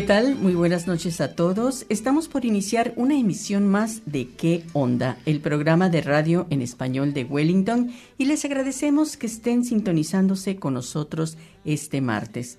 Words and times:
¿Qué 0.00 0.06
tal? 0.06 0.34
Muy 0.34 0.54
buenas 0.54 0.86
noches 0.86 1.20
a 1.20 1.34
todos. 1.34 1.84
Estamos 1.90 2.26
por 2.26 2.46
iniciar 2.46 2.94
una 2.96 3.18
emisión 3.18 3.68
más 3.68 4.00
de 4.06 4.28
¿Qué 4.28 4.64
onda? 4.72 5.18
El 5.26 5.40
programa 5.40 5.90
de 5.90 6.00
radio 6.00 6.46
en 6.48 6.62
español 6.62 7.12
de 7.12 7.24
Wellington 7.24 7.90
y 8.16 8.24
les 8.24 8.42
agradecemos 8.46 9.18
que 9.18 9.26
estén 9.26 9.62
sintonizándose 9.62 10.56
con 10.56 10.72
nosotros 10.72 11.36
este 11.66 12.00
martes. 12.00 12.58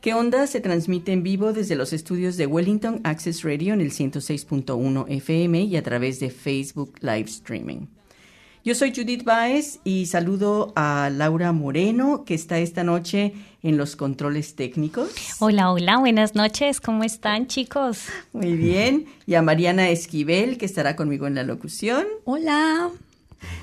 ¿Qué 0.00 0.14
onda? 0.14 0.46
Se 0.46 0.60
transmite 0.60 1.10
en 1.10 1.24
vivo 1.24 1.52
desde 1.52 1.74
los 1.74 1.92
estudios 1.92 2.36
de 2.36 2.46
Wellington 2.46 3.00
Access 3.02 3.42
Radio 3.42 3.74
en 3.74 3.80
el 3.80 3.90
106.1 3.90 5.06
FM 5.08 5.62
y 5.64 5.76
a 5.76 5.82
través 5.82 6.20
de 6.20 6.30
Facebook 6.30 6.98
Live 7.00 7.24
Streaming. 7.24 7.95
Yo 8.66 8.74
soy 8.74 8.92
Judith 8.92 9.22
Baez 9.22 9.78
y 9.84 10.06
saludo 10.06 10.72
a 10.74 11.08
Laura 11.08 11.52
Moreno, 11.52 12.24
que 12.24 12.34
está 12.34 12.58
esta 12.58 12.82
noche 12.82 13.32
en 13.62 13.76
los 13.76 13.94
controles 13.94 14.56
técnicos. 14.56 15.08
Hola, 15.38 15.70
hola, 15.70 15.98
buenas 15.98 16.34
noches, 16.34 16.80
¿cómo 16.80 17.04
están 17.04 17.46
chicos? 17.46 18.06
Muy 18.32 18.54
bien. 18.54 19.06
Y 19.24 19.36
a 19.36 19.42
Mariana 19.42 19.88
Esquivel, 19.90 20.58
que 20.58 20.66
estará 20.66 20.96
conmigo 20.96 21.28
en 21.28 21.36
la 21.36 21.44
locución. 21.44 22.06
Hola. 22.24 22.90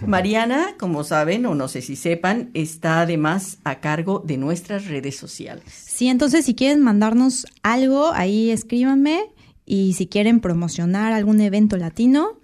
Mariana, 0.07 0.75
como 0.79 1.03
saben 1.03 1.45
o 1.47 1.53
no 1.53 1.67
sé 1.67 1.81
si 1.81 1.97
sepan, 1.97 2.49
está 2.53 3.01
además 3.01 3.57
a 3.65 3.81
cargo 3.81 4.23
de 4.25 4.37
nuestras 4.37 4.87
redes 4.87 5.17
sociales. 5.17 5.65
Sí, 5.67 6.07
entonces 6.07 6.45
si 6.45 6.55
quieren 6.55 6.79
mandarnos 6.79 7.45
algo, 7.61 8.13
ahí 8.13 8.51
escríbanme 8.51 9.25
y 9.65 9.95
si 9.95 10.07
quieren 10.07 10.39
promocionar 10.39 11.11
algún 11.11 11.41
evento 11.41 11.75
latino, 11.75 12.39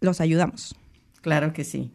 los 0.00 0.20
ayudamos. 0.20 0.77
Claro 1.20 1.52
que 1.52 1.64
sí. 1.64 1.90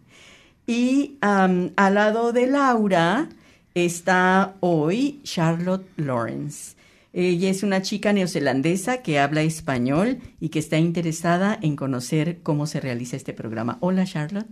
Y 0.66 1.18
al 1.22 1.72
lado 1.76 2.32
de 2.32 2.48
Laura 2.48 3.30
está 3.76 4.56
hoy 4.60 5.20
Charlotte 5.24 5.88
Lawrence. 5.98 6.76
Ella 7.12 7.50
es 7.50 7.62
una 7.62 7.82
chica 7.82 8.12
neozelandesa 8.12 9.04
que 9.04 9.20
habla 9.20 9.44
español 9.44 10.20
y 10.40 10.50
que 10.50 10.60
está 10.60 10.78
interesada 10.78 11.60
en 11.62 11.76
conocer 11.76 12.40
cómo 12.42 12.66
se 12.66 12.80
realiza 12.80 13.16
este 13.16 13.34
programa. 13.34 13.78
Hola, 13.82 14.06
Charlotte. 14.06 14.48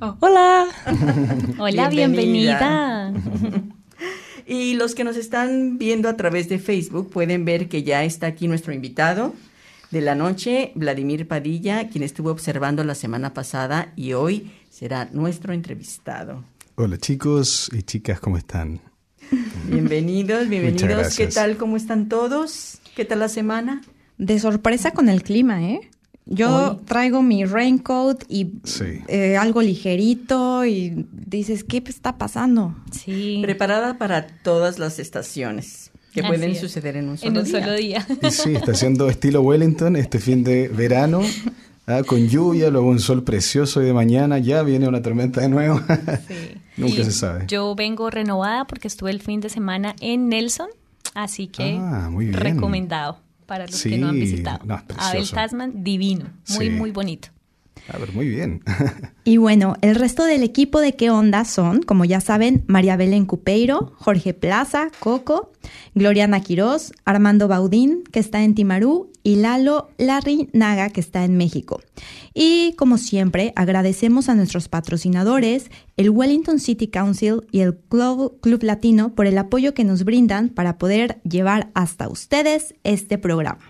Oh, 0.00 0.16
hola. 0.20 0.66
Hola, 1.58 1.88
bienvenida. 1.88 3.12
y 4.46 4.74
los 4.74 4.94
que 4.94 5.04
nos 5.04 5.16
están 5.16 5.78
viendo 5.78 6.08
a 6.08 6.16
través 6.16 6.48
de 6.48 6.58
Facebook 6.58 7.10
pueden 7.10 7.44
ver 7.44 7.68
que 7.68 7.82
ya 7.82 8.04
está 8.04 8.28
aquí 8.28 8.48
nuestro 8.48 8.72
invitado 8.72 9.34
de 9.90 10.00
la 10.00 10.14
noche, 10.14 10.72
Vladimir 10.74 11.26
Padilla, 11.26 11.88
quien 11.88 12.04
estuvo 12.04 12.30
observando 12.30 12.84
la 12.84 12.94
semana 12.94 13.32
pasada 13.32 13.92
y 13.96 14.12
hoy 14.12 14.50
será 14.70 15.08
nuestro 15.12 15.52
entrevistado. 15.52 16.44
Hola 16.74 16.98
chicos 16.98 17.70
y 17.72 17.82
chicas, 17.82 18.20
¿cómo 18.20 18.36
están? 18.36 18.80
Bienvenidos, 19.66 20.48
bienvenidos. 20.48 21.16
¿Qué 21.16 21.26
tal? 21.26 21.56
¿Cómo 21.56 21.76
están 21.76 22.08
todos? 22.08 22.78
¿Qué 22.94 23.04
tal 23.04 23.20
la 23.20 23.28
semana? 23.28 23.82
De 24.16 24.38
sorpresa 24.38 24.92
con 24.92 25.08
el 25.08 25.22
clima, 25.22 25.64
¿eh? 25.64 25.90
Yo 26.30 26.78
traigo 26.84 27.22
mi 27.22 27.46
raincoat 27.46 28.22
y 28.28 28.52
eh, 29.08 29.38
algo 29.38 29.62
ligerito 29.62 30.66
y 30.66 31.06
dices, 31.10 31.64
¿qué 31.64 31.82
está 31.86 32.18
pasando? 32.18 32.76
Sí. 32.92 33.40
Preparada 33.42 33.96
para 33.96 34.26
todas 34.26 34.78
las 34.78 34.98
estaciones 34.98 35.90
que 36.22 36.28
pueden 36.28 36.54
suceder 36.56 36.96
en 36.96 37.08
un 37.08 37.18
solo 37.18 37.74
día. 37.74 38.06
sí, 38.30 38.54
está 38.54 38.72
haciendo 38.72 39.08
estilo 39.08 39.40
Wellington 39.42 39.96
este 39.96 40.18
fin 40.18 40.44
de 40.44 40.68
verano. 40.68 41.22
Ah, 41.90 42.02
con 42.06 42.28
lluvia, 42.28 42.68
luego 42.68 42.86
un 42.86 43.00
sol 43.00 43.24
precioso 43.24 43.80
y 43.80 43.86
de 43.86 43.94
mañana 43.94 44.38
ya 44.38 44.62
viene 44.62 44.86
una 44.86 45.00
tormenta 45.00 45.40
de 45.40 45.48
nuevo. 45.48 45.80
Sí. 46.28 46.34
Nunca 46.76 47.02
se 47.02 47.12
sabe. 47.12 47.46
Yo 47.48 47.74
vengo 47.74 48.10
renovada 48.10 48.66
porque 48.66 48.88
estuve 48.88 49.10
el 49.10 49.22
fin 49.22 49.40
de 49.40 49.48
semana 49.48 49.96
en 50.00 50.28
Nelson, 50.28 50.68
así 51.14 51.46
que 51.46 51.78
ah, 51.80 52.10
recomendado 52.32 53.20
para 53.46 53.66
los 53.66 53.82
que 53.82 53.96
no 53.96 54.08
han 54.08 54.20
visitado. 54.20 54.66
Abel 54.98 55.30
Tasman, 55.30 55.82
divino, 55.82 56.26
muy, 56.50 56.68
muy 56.68 56.90
bonito. 56.90 57.28
A 57.88 57.98
ver, 57.98 58.12
muy 58.12 58.28
bien. 58.28 58.62
y 59.24 59.38
bueno, 59.38 59.74
el 59.80 59.94
resto 59.94 60.24
del 60.24 60.42
equipo 60.42 60.80
de 60.80 60.94
qué 60.94 61.10
onda 61.10 61.44
son, 61.44 61.82
como 61.82 62.04
ya 62.04 62.20
saben, 62.20 62.64
María 62.66 62.96
Belén 62.96 63.24
Cupeiro, 63.24 63.92
Jorge 63.96 64.34
Plaza, 64.34 64.90
Coco, 64.98 65.52
Gloriana 65.94 66.40
Quirós, 66.40 66.92
Armando 67.04 67.48
Baudín, 67.48 68.04
que 68.12 68.20
está 68.20 68.42
en 68.42 68.54
Timarú, 68.54 69.10
y 69.22 69.36
Lalo 69.36 69.90
Larry 69.98 70.48
Naga, 70.54 70.88
que 70.88 71.00
está 71.00 71.24
en 71.24 71.36
México. 71.36 71.82
Y 72.32 72.72
como 72.78 72.96
siempre, 72.96 73.52
agradecemos 73.56 74.28
a 74.30 74.34
nuestros 74.34 74.68
patrocinadores, 74.68 75.70
el 75.98 76.10
Wellington 76.10 76.58
City 76.60 76.88
Council 76.88 77.42
y 77.50 77.60
el 77.60 77.76
Club, 77.76 78.40
Club 78.40 78.62
Latino, 78.62 79.14
por 79.14 79.26
el 79.26 79.36
apoyo 79.36 79.74
que 79.74 79.84
nos 79.84 80.04
brindan 80.04 80.48
para 80.48 80.78
poder 80.78 81.20
llevar 81.24 81.70
hasta 81.74 82.08
ustedes 82.08 82.74
este 82.84 83.18
programa. 83.18 83.67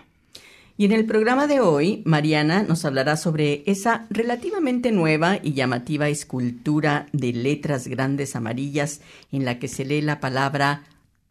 Y 0.79 0.85
en 0.85 0.93
el 0.93 1.05
programa 1.05 1.45
de 1.45 1.59
hoy, 1.59 2.01
Mariana 2.05 2.63
nos 2.63 2.85
hablará 2.85 3.17
sobre 3.17 3.63
esa 3.65 4.07
relativamente 4.09 4.93
nueva 4.93 5.37
y 5.43 5.51
llamativa 5.51 6.07
escultura 6.07 7.07
de 7.11 7.33
letras 7.33 7.89
grandes 7.89 8.33
amarillas 8.33 9.01
en 9.33 9.43
la 9.43 9.59
que 9.59 9.67
se 9.67 9.83
lee 9.83 9.99
la 9.99 10.21
palabra 10.21 10.85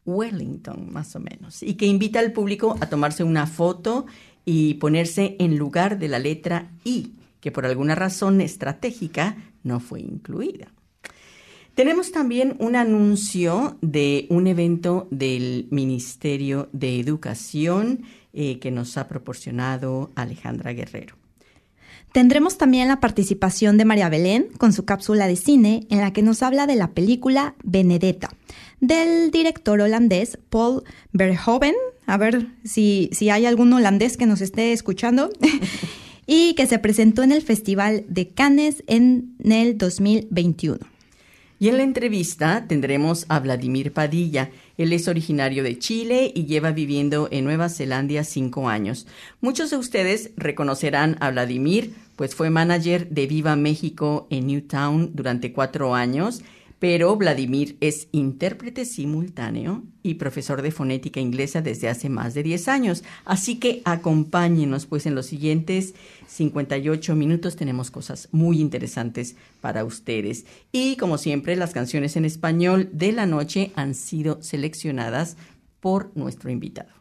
Wellington, 0.04 0.92
más 0.92 1.16
o 1.16 1.20
menos, 1.20 1.62
y 1.62 1.76
que 1.76 1.86
invita 1.86 2.20
al 2.20 2.32
público 2.32 2.76
a 2.82 2.90
tomarse 2.90 3.24
una 3.24 3.46
foto 3.46 4.04
y 4.44 4.74
ponerse 4.74 5.34
en 5.38 5.56
lugar 5.56 5.98
de 5.98 6.08
la 6.08 6.18
letra 6.18 6.70
I, 6.84 7.14
que 7.40 7.50
por 7.50 7.64
alguna 7.64 7.94
razón 7.94 8.42
estratégica 8.42 9.34
no 9.62 9.80
fue 9.80 10.02
incluida. 10.02 10.74
Tenemos 11.74 12.12
también 12.12 12.54
un 12.58 12.76
anuncio 12.76 13.78
de 13.80 14.26
un 14.28 14.46
evento 14.46 15.08
del 15.10 15.68
Ministerio 15.70 16.68
de 16.72 17.00
Educación 17.00 18.02
eh, 18.32 18.58
que 18.58 18.70
nos 18.70 18.96
ha 18.96 19.08
proporcionado 19.08 20.10
Alejandra 20.14 20.72
Guerrero. 20.72 21.16
Tendremos 22.12 22.56
también 22.56 22.88
la 22.88 23.00
participación 23.00 23.76
de 23.76 23.84
María 23.84 24.08
Belén 24.08 24.48
con 24.58 24.72
su 24.72 24.84
cápsula 24.84 25.26
de 25.26 25.36
cine 25.36 25.86
en 25.90 25.98
la 25.98 26.12
que 26.12 26.22
nos 26.22 26.42
habla 26.42 26.66
de 26.66 26.76
la 26.76 26.92
película 26.92 27.54
Benedetta 27.62 28.30
del 28.80 29.30
director 29.30 29.80
holandés 29.80 30.38
Paul 30.48 30.84
Verhoeven. 31.12 31.74
A 32.06 32.16
ver 32.16 32.46
si, 32.64 33.10
si 33.12 33.28
hay 33.28 33.44
algún 33.44 33.72
holandés 33.72 34.16
que 34.16 34.26
nos 34.26 34.40
esté 34.40 34.72
escuchando. 34.72 35.30
y 36.30 36.54
que 36.54 36.66
se 36.66 36.78
presentó 36.78 37.22
en 37.22 37.32
el 37.32 37.40
Festival 37.40 38.04
de 38.06 38.28
Cannes 38.28 38.84
en 38.86 39.34
el 39.42 39.78
2021. 39.78 40.78
Y 41.60 41.68
en 41.68 41.76
la 41.76 41.82
entrevista 41.82 42.66
tendremos 42.68 43.26
a 43.28 43.40
Vladimir 43.40 43.92
Padilla. 43.92 44.50
Él 44.76 44.92
es 44.92 45.08
originario 45.08 45.64
de 45.64 45.78
Chile 45.78 46.30
y 46.32 46.46
lleva 46.46 46.70
viviendo 46.70 47.28
en 47.32 47.44
Nueva 47.44 47.68
Zelanda 47.68 48.22
cinco 48.22 48.68
años. 48.68 49.06
Muchos 49.40 49.70
de 49.70 49.76
ustedes 49.76 50.30
reconocerán 50.36 51.16
a 51.20 51.30
Vladimir, 51.30 51.94
pues 52.14 52.36
fue 52.36 52.50
manager 52.50 53.08
de 53.08 53.26
Viva 53.26 53.56
México 53.56 54.28
en 54.30 54.46
Newtown 54.46 55.10
durante 55.14 55.52
cuatro 55.52 55.96
años 55.96 56.42
pero 56.78 57.16
Vladimir 57.16 57.76
es 57.80 58.08
intérprete 58.12 58.84
simultáneo 58.84 59.82
y 60.02 60.14
profesor 60.14 60.62
de 60.62 60.70
fonética 60.70 61.20
inglesa 61.20 61.60
desde 61.60 61.88
hace 61.88 62.08
más 62.08 62.34
de 62.34 62.42
10 62.42 62.68
años. 62.68 63.04
Así 63.24 63.56
que 63.56 63.82
acompáñenos, 63.84 64.86
pues 64.86 65.06
en 65.06 65.14
los 65.14 65.26
siguientes 65.26 65.94
58 66.28 67.14
minutos 67.16 67.56
tenemos 67.56 67.90
cosas 67.90 68.28
muy 68.32 68.60
interesantes 68.60 69.36
para 69.60 69.84
ustedes. 69.84 70.46
Y 70.70 70.96
como 70.96 71.18
siempre, 71.18 71.56
las 71.56 71.72
canciones 71.72 72.16
en 72.16 72.24
español 72.24 72.88
de 72.92 73.12
la 73.12 73.26
noche 73.26 73.72
han 73.74 73.94
sido 73.94 74.40
seleccionadas 74.42 75.36
por 75.80 76.16
nuestro 76.16 76.50
invitado. 76.50 76.97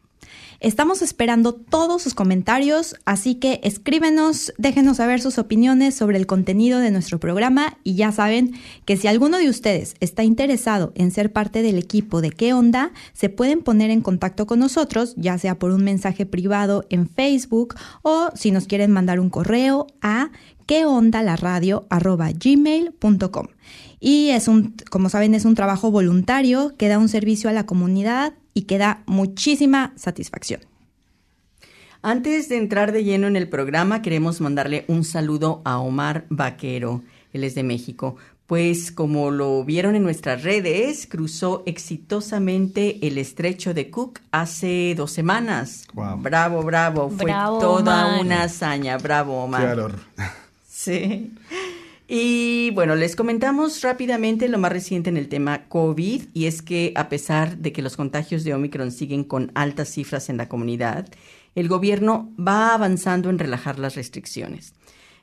Estamos 0.59 1.03
esperando 1.03 1.53
todos 1.53 2.01
sus 2.01 2.15
comentarios, 2.15 2.95
así 3.05 3.35
que 3.35 3.59
escríbenos, 3.63 4.53
déjenos 4.57 4.97
saber 4.97 5.21
sus 5.21 5.37
opiniones 5.37 5.93
sobre 5.93 6.17
el 6.17 6.25
contenido 6.25 6.79
de 6.79 6.89
nuestro 6.89 7.19
programa 7.19 7.77
y 7.83 7.93
ya 7.93 8.11
saben 8.11 8.53
que 8.85 8.97
si 8.97 9.07
alguno 9.07 9.37
de 9.37 9.49
ustedes 9.49 9.93
está 9.99 10.23
interesado 10.23 10.93
en 10.95 11.11
ser 11.11 11.31
parte 11.31 11.61
del 11.61 11.77
equipo 11.77 12.21
de 12.21 12.31
qué 12.31 12.53
onda, 12.53 12.91
se 13.13 13.29
pueden 13.29 13.61
poner 13.61 13.91
en 13.91 14.01
contacto 14.01 14.47
con 14.47 14.57
nosotros, 14.57 15.13
ya 15.15 15.37
sea 15.37 15.59
por 15.59 15.69
un 15.69 15.83
mensaje 15.83 16.25
privado 16.25 16.85
en 16.89 17.07
Facebook 17.07 17.75
o 18.01 18.29
si 18.33 18.49
nos 18.49 18.65
quieren 18.65 18.91
mandar 18.91 19.19
un 19.19 19.29
correo 19.29 19.85
a 20.01 20.31
gmail.com 22.39 23.47
Y 23.99 24.29
es 24.29 24.47
un, 24.47 24.75
como 24.89 25.09
saben, 25.09 25.35
es 25.35 25.45
un 25.45 25.55
trabajo 25.55 25.91
voluntario 25.91 26.73
que 26.77 26.87
da 26.87 26.97
un 26.97 27.09
servicio 27.09 27.49
a 27.49 27.53
la 27.53 27.65
comunidad 27.65 28.33
y 28.57 28.63
que 28.63 28.79
da 28.79 29.03
muchísima 29.05 29.93
satisfacción. 29.97 30.61
Antes 32.01 32.49
de 32.49 32.57
entrar 32.57 32.91
de 32.91 33.03
lleno 33.03 33.27
en 33.27 33.35
el 33.35 33.49
programa, 33.49 34.01
queremos 34.01 34.41
mandarle 34.41 34.83
un 34.87 35.03
saludo 35.03 35.61
a 35.63 35.77
Omar 35.77 36.25
Vaquero, 36.29 37.03
él 37.33 37.43
es 37.43 37.53
de 37.53 37.61
México, 37.61 38.15
pues 38.47 38.91
como 38.91 39.29
lo 39.29 39.63
vieron 39.63 39.95
en 39.95 40.01
nuestras 40.01 40.41
redes, 40.41 41.05
cruzó 41.05 41.61
exitosamente 41.67 43.05
el 43.05 43.19
estrecho 43.19 43.75
de 43.75 43.91
Cook 43.91 44.21
hace 44.31 44.95
dos 44.97 45.11
semanas. 45.11 45.85
Bravo, 45.93 46.63
bravo. 46.63 47.11
Fue 47.11 47.29
toda 47.29 48.19
una 48.19 48.41
hazaña. 48.43 48.97
Bravo, 48.97 49.43
Omar. 49.43 49.99
Sí. 50.67 51.31
Y 52.07 52.71
bueno, 52.71 52.95
les 52.95 53.17
comentamos 53.17 53.81
rápidamente 53.81 54.47
lo 54.47 54.57
más 54.57 54.71
reciente 54.71 55.09
en 55.09 55.17
el 55.17 55.27
tema 55.27 55.67
COVID, 55.67 56.23
y 56.33 56.45
es 56.45 56.61
que 56.61 56.93
a 56.95 57.09
pesar 57.09 57.57
de 57.57 57.73
que 57.73 57.81
los 57.81 57.97
contagios 57.97 58.45
de 58.45 58.53
Omicron 58.53 58.91
siguen 58.91 59.25
con 59.25 59.51
altas 59.55 59.89
cifras 59.89 60.29
en 60.29 60.37
la 60.37 60.47
comunidad, 60.47 61.07
el 61.55 61.67
gobierno 61.67 62.31
va 62.39 62.73
avanzando 62.73 63.29
en 63.29 63.39
relajar 63.39 63.77
las 63.77 63.95
restricciones. 63.95 64.73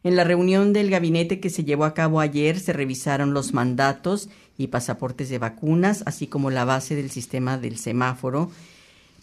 En 0.02 0.16
la 0.16 0.25
reunión 0.25 0.75
del 0.75 0.90
gabinete 0.90 1.40
que 1.40 1.48
se 1.48 1.64
llevó 1.64 1.86
a 1.86 1.94
cabo 1.94 2.20
ayer 2.20 2.60
se 2.60 2.75
revisaron 2.75 3.32
los 3.32 3.54
mandatos 3.54 4.28
y 4.58 4.66
pasaportes 4.66 5.30
de 5.30 5.38
vacunas, 5.38 6.02
así 6.04 6.26
como 6.26 6.50
la 6.50 6.66
base 6.66 6.94
del 6.94 7.10
sistema 7.10 7.56
del 7.56 7.78
semáforo, 7.78 8.50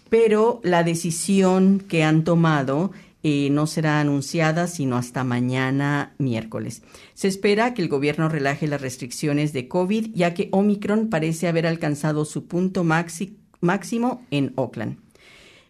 pero 0.10 0.60
la 0.64 0.84
decisión 0.84 1.80
que 1.88 2.04
han 2.04 2.24
tomado 2.24 2.92
eh, 3.24 3.50
no 3.52 3.68
será 3.68 4.00
anunciada 4.00 4.68
sino 4.68 4.98
hasta 4.98 5.24
mañana 5.24 6.14
miércoles. 6.18 6.82
Se 7.14 7.28
espera 7.28 7.74
que 7.74 7.82
el 7.82 7.90
gobierno 7.90 8.30
relaje 8.30 8.68
las 8.68 8.82
restricciones 8.82 9.54
de 9.54 9.68
COVID, 9.68 10.12
ya 10.14 10.34
que 10.34 10.50
Omicron 10.52 11.10
parece 11.10 11.48
haber 11.48 11.68
alcanzado 11.68 12.26
su 12.26 12.48
punto 12.48 12.84
máximo 12.84 14.26
en 14.32 14.54
Oakland. 14.56 14.98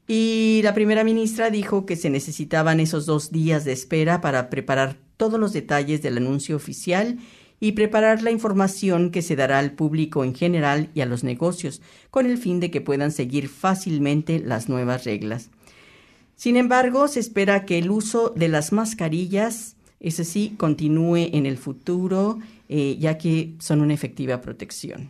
Y 0.08 0.62
la 0.64 0.74
primera 0.74 1.04
ministra 1.04 1.50
dijo 1.50 1.86
que 1.86 1.96
se 1.96 2.10
necesitaban 2.10 2.80
esos 2.80 3.06
dos 3.06 3.32
días 3.32 3.64
de 3.64 3.72
espera 3.72 4.20
para 4.20 4.50
preparar 4.50 4.98
todos 5.18 5.40
los 5.40 5.54
detalles 5.54 6.02
del 6.02 6.18
anuncio 6.18 6.56
oficial 6.56 7.18
y 7.62 7.74
preparar 7.74 8.24
la 8.24 8.32
información 8.32 9.12
que 9.12 9.22
se 9.22 9.36
dará 9.36 9.60
al 9.60 9.74
público 9.74 10.24
en 10.24 10.34
general 10.34 10.90
y 10.96 11.02
a 11.02 11.06
los 11.06 11.24
negocios, 11.24 11.82
con 12.10 12.26
el 12.26 12.38
fin 12.38 12.60
de 12.60 12.72
que 12.72 12.82
puedan 12.82 13.12
seguir 13.12 13.48
fácilmente 13.48 14.40
las 14.40 14.68
nuevas 14.68 15.04
reglas. 15.06 15.52
Sin 16.42 16.58
embargo, 16.58 17.08
se 17.08 17.20
espera 17.20 17.66
que 17.66 17.78
el 17.78 17.92
uso 17.92 18.34
de 18.36 18.48
las 18.48 18.72
mascarillas, 18.72 19.76
ese 20.00 20.26
sí, 20.26 20.56
continúe 20.58 21.30
en 21.34 21.46
el 21.46 21.56
futuro, 21.56 22.40
eh, 22.68 22.98
ya 23.00 23.20
que 23.20 23.54
son 23.60 23.80
una 23.80 23.94
efectiva 23.94 24.42
protección. 24.42 25.10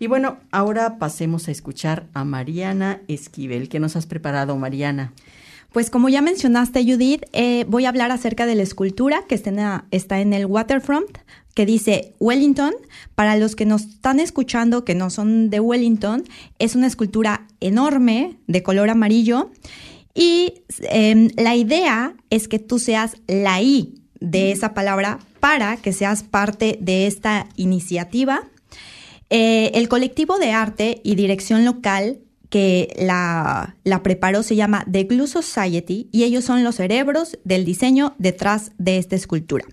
Y 0.00 0.08
bueno, 0.08 0.38
ahora 0.50 0.98
pasemos 0.98 1.46
a 1.46 1.52
escuchar 1.52 2.08
a 2.14 2.24
Mariana 2.24 3.00
Esquivel. 3.06 3.68
¿Qué 3.68 3.78
nos 3.78 3.94
has 3.94 4.06
preparado, 4.06 4.56
Mariana? 4.56 5.12
Pues 5.72 5.88
como 5.88 6.08
ya 6.08 6.20
mencionaste, 6.20 6.82
Judith, 6.82 7.22
eh, 7.32 7.64
voy 7.68 7.84
a 7.84 7.90
hablar 7.90 8.10
acerca 8.10 8.44
de 8.44 8.56
la 8.56 8.64
escultura 8.64 9.22
que 9.28 9.36
está 9.36 10.20
en 10.20 10.32
el 10.32 10.46
waterfront, 10.46 11.18
que 11.54 11.64
dice 11.64 12.12
Wellington. 12.18 12.74
Para 13.14 13.36
los 13.36 13.54
que 13.54 13.66
nos 13.66 13.82
están 13.82 14.18
escuchando 14.18 14.84
que 14.84 14.96
no 14.96 15.10
son 15.10 15.48
de 15.48 15.60
Wellington, 15.60 16.24
es 16.58 16.74
una 16.74 16.88
escultura 16.88 17.46
enorme 17.60 18.36
de 18.48 18.64
color 18.64 18.90
amarillo 18.90 19.52
y 20.16 20.62
em, 20.80 21.28
la 21.36 21.54
idea 21.54 22.16
es 22.30 22.48
que 22.48 22.58
tú 22.58 22.78
seas 22.78 23.16
la 23.26 23.60
I 23.60 23.94
de 24.18 24.50
esa 24.50 24.72
palabra 24.72 25.18
para 25.40 25.76
que 25.76 25.92
seas 25.92 26.22
parte 26.22 26.78
de 26.80 27.06
esta 27.06 27.46
iniciativa. 27.56 28.48
Eh, 29.28 29.72
el 29.74 29.88
colectivo 29.88 30.38
de 30.38 30.52
arte 30.52 31.02
y 31.04 31.16
dirección 31.16 31.66
local 31.66 32.20
que 32.48 32.94
la, 32.98 33.76
la, 33.84 34.02
preparó 34.02 34.42
se 34.42 34.56
llama 34.56 34.86
The 34.90 35.04
Glue 35.04 35.26
Society 35.26 36.08
y 36.12 36.24
ellos 36.24 36.44
son 36.44 36.64
los 36.64 36.76
cerebros 36.76 37.38
del 37.44 37.66
diseño 37.66 38.14
detrás 38.18 38.72
de 38.78 38.96
esta 38.96 39.16
escultura. 39.16 39.66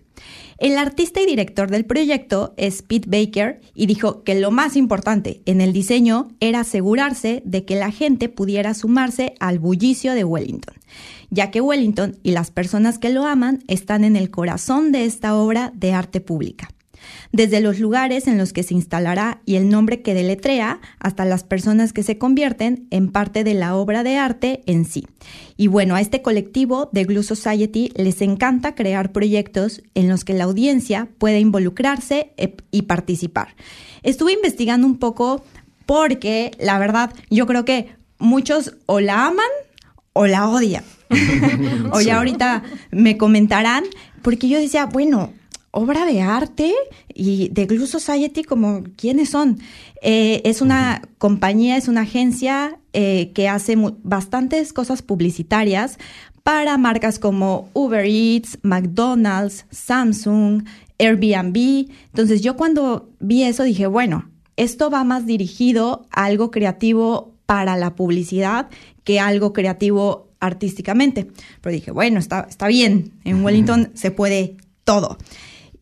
El 0.63 0.77
artista 0.77 1.19
y 1.19 1.25
director 1.25 1.69
del 1.69 1.83
proyecto 1.83 2.53
es 2.55 2.83
Pete 2.83 3.09
Baker 3.09 3.59
y 3.75 3.85
dijo 3.85 4.23
que 4.23 4.33
lo 4.33 4.49
más 4.49 4.77
importante 4.77 5.41
en 5.45 5.59
el 5.59 5.73
diseño 5.73 6.29
era 6.39 6.61
asegurarse 6.61 7.41
de 7.43 7.65
que 7.65 7.75
la 7.75 7.91
gente 7.91 8.29
pudiera 8.29 8.73
sumarse 8.73 9.35
al 9.41 9.59
bullicio 9.59 10.13
de 10.13 10.23
Wellington, 10.23 10.75
ya 11.29 11.51
que 11.51 11.59
Wellington 11.59 12.17
y 12.23 12.31
las 12.31 12.49
personas 12.49 12.97
que 12.97 13.09
lo 13.09 13.25
aman 13.25 13.61
están 13.67 14.05
en 14.05 14.15
el 14.15 14.31
corazón 14.31 14.93
de 14.93 15.03
esta 15.03 15.35
obra 15.35 15.73
de 15.75 15.91
arte 15.91 16.21
pública 16.21 16.72
desde 17.31 17.61
los 17.61 17.79
lugares 17.79 18.27
en 18.27 18.37
los 18.37 18.53
que 18.53 18.63
se 18.63 18.73
instalará 18.73 19.41
y 19.45 19.55
el 19.55 19.69
nombre 19.69 20.01
que 20.01 20.13
deletrea 20.13 20.79
hasta 20.99 21.25
las 21.25 21.43
personas 21.43 21.93
que 21.93 22.03
se 22.03 22.17
convierten 22.17 22.87
en 22.91 23.11
parte 23.11 23.43
de 23.43 23.53
la 23.53 23.75
obra 23.75 24.03
de 24.03 24.17
arte 24.17 24.61
en 24.65 24.85
sí. 24.85 25.07
Y 25.57 25.67
bueno, 25.67 25.95
a 25.95 26.01
este 26.01 26.21
colectivo 26.21 26.89
de 26.91 27.05
Glue 27.05 27.23
Society 27.23 27.91
les 27.95 28.21
encanta 28.21 28.75
crear 28.75 29.11
proyectos 29.11 29.81
en 29.93 30.09
los 30.09 30.23
que 30.23 30.33
la 30.33 30.45
audiencia 30.45 31.07
pueda 31.17 31.37
involucrarse 31.39 32.33
e, 32.37 32.55
y 32.71 32.83
participar. 32.83 33.55
Estuve 34.01 34.33
investigando 34.33 34.87
un 34.87 34.97
poco 34.97 35.43
porque 35.85 36.51
la 36.59 36.79
verdad 36.79 37.13
yo 37.29 37.45
creo 37.45 37.65
que 37.65 37.95
muchos 38.19 38.75
o 38.85 38.99
la 38.99 39.27
aman 39.27 39.45
o 40.13 40.27
la 40.27 40.47
odian. 40.49 40.83
o 41.91 42.01
ya 42.01 42.17
ahorita 42.17 42.63
me 42.91 43.17
comentarán, 43.17 43.83
porque 44.21 44.47
yo 44.47 44.59
decía, 44.59 44.85
bueno, 44.85 45.31
obra 45.75 46.05
de 46.05 46.21
arte 46.21 46.71
y 47.13 47.49
de 47.49 47.65
Glue 47.65 47.87
Society, 47.87 48.43
como 48.43 48.83
quiénes 48.95 49.31
son. 49.31 49.59
Eh, 50.03 50.41
es 50.45 50.61
una 50.61 51.01
compañía, 51.17 51.77
es 51.77 51.87
una 51.87 52.01
agencia 52.01 52.77
eh, 52.93 53.31
que 53.33 53.49
hace 53.49 53.75
bastantes 54.03 54.71
cosas 54.71 55.01
publicitarias 55.01 55.97
para 56.43 56.77
marcas 56.77 57.17
como 57.17 57.69
Uber 57.73 58.05
Eats, 58.05 58.59
McDonald's, 58.61 59.65
Samsung, 59.71 60.63
Airbnb. 60.99 61.89
Entonces 62.05 62.41
yo 62.41 62.55
cuando 62.55 63.09
vi 63.19 63.43
eso 63.43 63.63
dije, 63.63 63.87
bueno, 63.87 64.29
esto 64.57 64.91
va 64.91 65.03
más 65.03 65.25
dirigido 65.25 66.05
a 66.11 66.25
algo 66.25 66.51
creativo 66.51 67.33
para 67.47 67.77
la 67.77 67.95
publicidad 67.95 68.69
que 69.03 69.19
algo 69.19 69.53
creativo 69.53 70.29
artísticamente. 70.39 71.31
Pero 71.61 71.73
dije, 71.73 71.89
bueno, 71.89 72.19
está, 72.19 72.45
está 72.47 72.67
bien, 72.67 73.13
en 73.23 73.43
Wellington 73.43 73.89
se 73.95 74.11
puede 74.11 74.57
todo. 74.83 75.17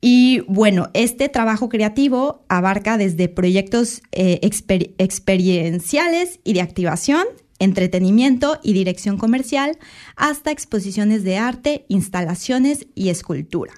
Y 0.02 0.40
bueno, 0.48 0.90
este 0.96 1.30
trabajo 1.30 1.70
creativo 1.70 2.44
abarca 2.50 2.98
desde 2.98 3.30
proyectos 3.30 4.02
eh, 4.12 4.40
experienciales 4.42 6.40
y 6.44 6.54
de 6.54 6.62
activación, 6.62 7.24
entretenimiento 7.60 8.60
y 8.64 8.74
dirección 8.74 9.20
comercial, 9.20 9.78
hasta 10.16 10.50
exposiciones 10.50 11.24
de 11.24 11.38
arte, 11.38 11.86
instalaciones 11.88 12.88
y 12.96 13.10
escultura. 13.10 13.74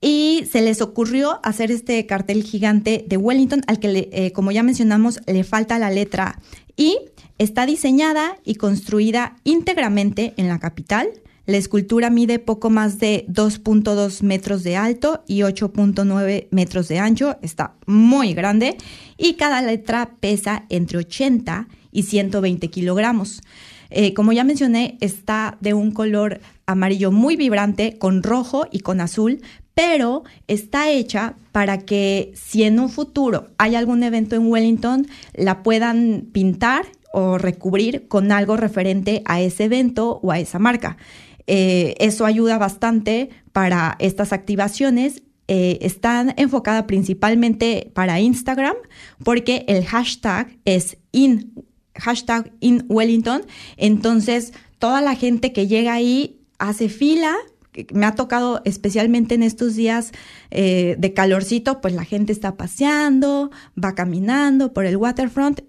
Y 0.00 0.44
se 0.48 0.62
les 0.62 0.80
ocurrió 0.80 1.40
hacer 1.42 1.72
este 1.72 2.06
cartel 2.06 2.44
gigante 2.44 3.04
de 3.08 3.16
Wellington, 3.16 3.62
al 3.66 3.80
que, 3.80 4.08
eh, 4.12 4.30
como 4.30 4.52
ya 4.52 4.62
mencionamos, 4.62 5.18
le 5.26 5.42
falta 5.42 5.80
la 5.80 5.90
letra 5.90 6.40
I. 6.76 6.96
Está 7.38 7.66
diseñada 7.66 8.38
y 8.44 8.54
construida 8.54 9.36
íntegramente 9.42 10.34
en 10.36 10.46
la 10.46 10.60
capital 10.60 11.08
la 11.46 11.56
escultura 11.56 12.10
mide 12.10 12.38
poco 12.38 12.70
más 12.70 12.98
de 12.98 13.24
2.2 13.28 14.22
metros 14.22 14.64
de 14.64 14.76
alto 14.76 15.22
y 15.26 15.40
8.9 15.40 16.48
metros 16.50 16.88
de 16.88 16.98
ancho, 16.98 17.38
está 17.40 17.74
muy 17.86 18.34
grande 18.34 18.76
y 19.16 19.34
cada 19.34 19.62
letra 19.62 20.10
pesa 20.20 20.66
entre 20.68 20.98
80 20.98 21.68
y 21.92 22.02
120 22.02 22.68
kilogramos. 22.68 23.42
Eh, 23.90 24.12
como 24.14 24.32
ya 24.32 24.42
mencioné, 24.42 24.98
está 25.00 25.56
de 25.60 25.72
un 25.72 25.92
color 25.92 26.40
amarillo 26.66 27.12
muy 27.12 27.36
vibrante 27.36 27.96
con 27.98 28.24
rojo 28.24 28.66
y 28.72 28.80
con 28.80 29.00
azul, 29.00 29.40
pero 29.74 30.24
está 30.48 30.90
hecha 30.90 31.36
para 31.52 31.78
que 31.78 32.32
si 32.34 32.64
en 32.64 32.80
un 32.80 32.88
futuro 32.88 33.50
hay 33.58 33.76
algún 33.76 34.02
evento 34.02 34.34
en 34.34 34.46
Wellington, 34.48 35.06
la 35.34 35.62
puedan 35.62 36.26
pintar 36.32 36.86
o 37.12 37.38
recubrir 37.38 38.08
con 38.08 38.32
algo 38.32 38.56
referente 38.56 39.22
a 39.24 39.40
ese 39.40 39.64
evento 39.64 40.18
o 40.22 40.32
a 40.32 40.38
esa 40.38 40.58
marca. 40.58 40.96
Eh, 41.46 41.94
eso 41.98 42.24
ayuda 42.24 42.58
bastante 42.58 43.30
para 43.52 43.96
estas 43.98 44.32
activaciones. 44.32 45.22
Eh, 45.48 45.78
están 45.82 46.34
enfocadas 46.36 46.84
principalmente 46.84 47.92
para 47.94 48.18
Instagram 48.18 48.74
porque 49.22 49.64
el 49.68 49.84
hashtag 49.84 50.58
es 50.64 50.98
in, 51.12 51.64
hashtag 51.94 52.52
in 52.60 52.84
Wellington. 52.88 53.42
Entonces, 53.76 54.52
toda 54.78 55.00
la 55.00 55.14
gente 55.14 55.52
que 55.52 55.68
llega 55.68 55.94
ahí 55.94 56.40
hace 56.58 56.88
fila 56.88 57.34
me 57.92 58.06
ha 58.06 58.14
tocado 58.14 58.62
especialmente 58.64 59.34
en 59.34 59.42
estos 59.42 59.74
días 59.76 60.12
eh, 60.50 60.96
de 60.98 61.12
calorcito, 61.12 61.80
pues 61.80 61.94
la 61.94 62.04
gente 62.04 62.32
está 62.32 62.56
paseando, 62.56 63.50
va 63.82 63.94
caminando 63.94 64.72
por 64.72 64.86
el 64.86 64.96
waterfront 64.96 65.60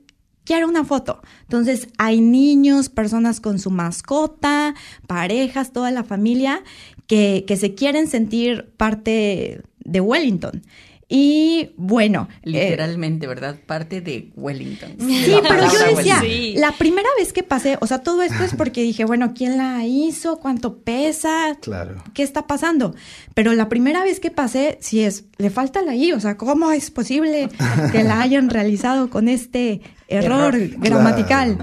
quiero 0.47 0.67
una 0.67 0.85
foto. 0.85 1.21
Entonces 1.43 1.89
hay 1.97 2.21
niños, 2.21 2.87
personas 2.87 3.41
con 3.41 3.59
su 3.59 3.69
mascota, 3.69 4.73
parejas, 5.05 5.73
toda 5.73 5.91
la 5.91 6.05
familia 6.05 6.63
que, 7.05 7.43
se 7.59 7.75
quieren 7.75 8.07
sentir 8.07 8.71
parte 8.77 9.61
de 9.79 10.01
Wellington. 10.01 10.63
Y 11.09 11.71
bueno. 11.77 12.27
Eh, 12.43 12.51
Literalmente, 12.51 13.27
¿verdad? 13.27 13.55
Parte 13.65 14.01
de 14.01 14.29
Wellington. 14.35 14.95
Sí, 14.99 15.37
pero 15.47 15.63
yo 15.71 15.95
decía, 15.95 16.21
la 16.55 16.73
primera 16.73 17.07
vez 17.17 17.31
que 17.31 17.43
pasé, 17.43 17.77
o 17.79 17.87
sea, 17.87 17.99
todo 17.99 18.23
esto 18.23 18.43
es 18.43 18.53
porque 18.55 18.81
dije, 18.81 19.05
bueno, 19.05 19.33
¿quién 19.33 19.57
la 19.57 19.85
hizo? 19.85 20.39
¿Cuánto 20.39 20.79
pesa? 20.79 21.55
Claro. 21.61 22.03
¿Qué 22.13 22.23
está 22.23 22.45
pasando? 22.45 22.93
Pero 23.33 23.53
la 23.53 23.69
primera 23.69 24.03
vez 24.03 24.19
que 24.19 24.31
pasé, 24.31 24.77
sí 24.81 25.01
es, 25.01 25.25
le 25.37 25.49
falta 25.49 25.81
la 25.81 25.95
I, 25.95 26.11
o 26.11 26.19
sea, 26.19 26.35
¿cómo 26.35 26.71
es 26.71 26.91
posible 26.91 27.49
que 27.93 28.03
la 28.03 28.19
hayan 28.19 28.49
realizado 28.49 29.09
con 29.09 29.29
este 29.29 29.81
error, 30.09 30.57
gramatical? 30.77 31.57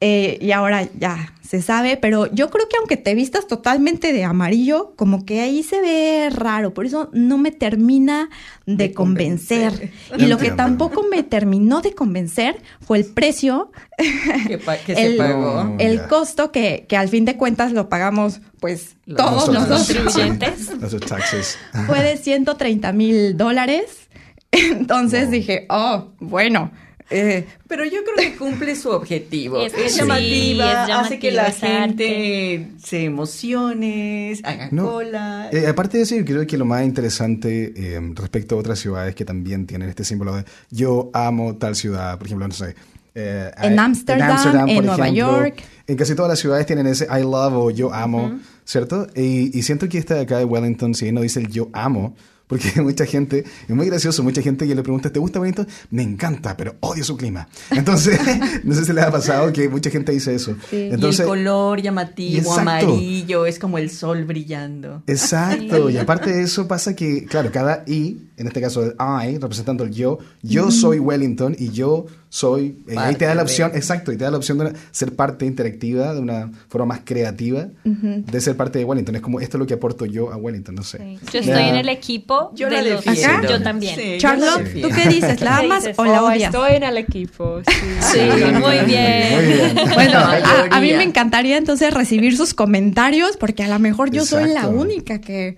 Eh, 0.00 0.38
y 0.42 0.52
ahora 0.52 0.86
ya 0.98 1.33
se 1.54 1.62
sabe, 1.62 1.96
pero 1.96 2.26
yo 2.32 2.50
creo 2.50 2.68
que 2.68 2.76
aunque 2.78 2.96
te 2.96 3.14
vistas 3.14 3.46
totalmente 3.46 4.12
de 4.12 4.24
amarillo, 4.24 4.92
como 4.96 5.24
que 5.24 5.40
ahí 5.40 5.62
se 5.62 5.80
ve 5.80 6.28
raro, 6.28 6.74
por 6.74 6.84
eso 6.84 7.10
no 7.12 7.38
me 7.38 7.52
termina 7.52 8.28
de, 8.66 8.92
convencer. 8.92 9.92
Y 10.18 10.26
lo 10.26 10.36
que 10.36 10.50
tampoco 10.50 11.04
me 11.08 11.22
terminó 11.22 11.80
de 11.80 11.94
convencer 11.94 12.60
fue 12.80 12.98
el 12.98 13.04
precio, 13.04 13.70
que, 13.96 14.92
el, 14.94 15.12
se 15.12 15.16
pagó. 15.16 15.76
el 15.78 16.02
costo 16.08 16.50
que, 16.50 16.86
que, 16.88 16.96
al 16.96 17.08
fin 17.08 17.24
de 17.24 17.36
cuentas 17.36 17.70
lo 17.70 17.88
pagamos 17.88 18.40
pues 18.58 18.96
todos 19.16 19.48
los 19.48 19.66
contribuyentes. 19.66 20.72
Fue 21.86 22.02
de 22.02 22.16
130 22.16 22.92
mil 22.92 23.36
dólares. 23.36 24.08
Entonces 24.50 25.30
dije, 25.30 25.66
oh, 25.68 26.08
bueno, 26.18 26.72
eh, 27.10 27.46
pero 27.68 27.84
yo 27.84 27.98
creo 28.02 28.16
que 28.16 28.36
cumple 28.36 28.74
su 28.76 28.90
objetivo. 28.90 29.58
Es, 29.64 29.96
llamativa, 29.96 30.84
hace 31.00 31.18
que 31.18 31.30
la 31.30 31.50
gente 31.50 32.70
se 32.82 33.04
emocione, 33.04 34.34
haga 34.42 34.70
cola. 34.70 35.48
Eh, 35.52 35.66
aparte 35.66 35.98
de 35.98 36.04
eso, 36.04 36.16
yo 36.16 36.24
creo 36.24 36.46
que 36.46 36.56
lo 36.56 36.64
más 36.64 36.84
interesante 36.84 37.72
eh, 37.76 38.00
respecto 38.14 38.54
a 38.54 38.58
otras 38.58 38.78
ciudades 38.78 39.14
que 39.14 39.24
también 39.24 39.66
tienen 39.66 39.88
este 39.88 40.04
símbolo 40.04 40.36
de 40.36 40.44
yo 40.70 41.10
amo 41.12 41.56
tal 41.56 41.76
ciudad, 41.76 42.16
por 42.18 42.26
ejemplo, 42.26 42.48
no 42.48 42.54
sé. 42.54 42.74
en 43.14 43.78
Ámsterdam, 43.78 44.68
en, 44.68 44.86
Nueva 44.86 45.08
York. 45.08 45.62
En 45.86 45.96
casi 45.96 46.14
todas 46.14 46.30
las 46.30 46.38
ciudades 46.38 46.66
tienen 46.66 46.86
ese 46.86 47.04
I 47.04 47.22
love 47.22 47.54
o 47.54 47.70
yo 47.70 47.92
amo, 47.92 48.38
¿cierto? 48.64 49.06
Y, 49.14 49.56
y, 49.56 49.62
siento 49.62 49.88
que 49.88 49.98
esta 49.98 50.14
de 50.14 50.22
acá 50.22 50.38
de 50.38 50.44
Wellington, 50.44 50.94
si 50.94 51.12
no 51.12 51.20
dice 51.20 51.40
el 51.40 51.48
yo 51.48 51.68
amo, 51.72 52.16
porque 52.46 52.70
mucha 52.82 53.06
gente, 53.06 53.44
es 53.68 53.74
muy 53.74 53.86
gracioso, 53.86 54.22
mucha 54.22 54.42
gente 54.42 54.66
que 54.66 54.74
le 54.74 54.82
pregunta, 54.82 55.10
¿te 55.10 55.18
gusta 55.18 55.40
Wellington? 55.40 55.66
Me 55.90 56.02
encanta, 56.02 56.56
pero 56.56 56.76
odio 56.80 57.04
su 57.04 57.16
clima. 57.16 57.48
Entonces, 57.70 58.18
no 58.64 58.74
sé 58.74 58.84
si 58.84 58.92
les 58.92 59.04
ha 59.04 59.10
pasado 59.10 59.52
que 59.52 59.68
mucha 59.68 59.90
gente 59.90 60.12
dice 60.12 60.34
eso. 60.34 60.56
Entonces, 60.70 61.20
y 61.20 61.22
el 61.22 61.28
color 61.28 61.80
llamativo, 61.80 62.54
amarillo, 62.54 63.46
es 63.46 63.58
como 63.58 63.78
el 63.78 63.90
sol 63.90 64.24
brillando. 64.24 65.02
Exacto, 65.06 65.90
y 65.90 65.98
aparte 65.98 66.32
de 66.32 66.42
eso 66.42 66.68
pasa 66.68 66.94
que, 66.94 67.24
claro, 67.24 67.50
cada 67.50 67.84
I, 67.86 68.20
en 68.36 68.46
este 68.46 68.60
caso 68.60 68.82
el 68.82 68.94
I, 68.98 69.38
representando 69.38 69.84
el 69.84 69.90
yo, 69.90 70.18
yo 70.42 70.70
soy 70.70 70.98
Wellington 70.98 71.56
y 71.58 71.70
yo 71.70 72.06
soy, 72.34 72.82
eh, 72.88 72.96
ahí 72.98 73.14
te 73.14 73.26
da 73.26 73.34
la 73.36 73.42
opción, 73.42 73.70
exacto, 73.76 74.10
y 74.10 74.16
te 74.16 74.24
da 74.24 74.30
la 74.32 74.38
opción 74.38 74.58
de 74.58 74.72
ser 74.90 75.14
parte 75.14 75.46
interactiva, 75.46 76.14
de 76.14 76.20
una 76.20 76.50
forma 76.68 76.86
más 76.86 77.02
creativa, 77.04 77.68
de 77.84 78.40
ser 78.40 78.56
parte 78.56 78.80
de 78.80 78.84
Wellington. 78.84 79.14
Es 79.14 79.22
como, 79.22 79.38
esto 79.38 79.56
es 79.56 79.60
lo 79.60 79.68
que 79.68 79.74
aporto 79.74 80.04
yo 80.04 80.32
a 80.32 80.36
Wellington, 80.36 80.74
no 80.74 80.82
sé. 80.82 81.16
Yo 81.32 81.38
estoy 81.38 81.62
en 81.62 81.76
el 81.76 81.88
equipo 81.88 82.50
yo 82.56 82.68
de 82.68 82.90
los... 82.90 83.04
Yo 83.04 83.62
también. 83.62 84.18
Charlotte, 84.18 84.64
¿tú 84.82 84.88
qué 84.88 85.08
dices? 85.08 85.40
¿La 85.42 85.58
amas 85.58 85.88
o 85.94 86.04
la 86.04 86.24
odias? 86.24 86.52
Estoy 86.52 86.72
en 86.74 86.82
el 86.82 86.96
equipo, 86.96 87.60
sí. 87.68 88.18
muy, 88.58 88.84
bien. 88.84 89.78
Bueno, 89.94 90.18
a, 90.18 90.80
mí 90.80 90.92
me 90.92 91.04
encantaría 91.04 91.56
entonces 91.56 91.94
recibir 91.94 92.36
sus 92.36 92.52
comentarios, 92.52 93.36
porque 93.36 93.62
a 93.62 93.68
lo 93.68 93.78
mejor 93.78 94.10
yo 94.10 94.24
soy 94.24 94.52
la 94.52 94.66
única 94.66 95.20
que... 95.20 95.56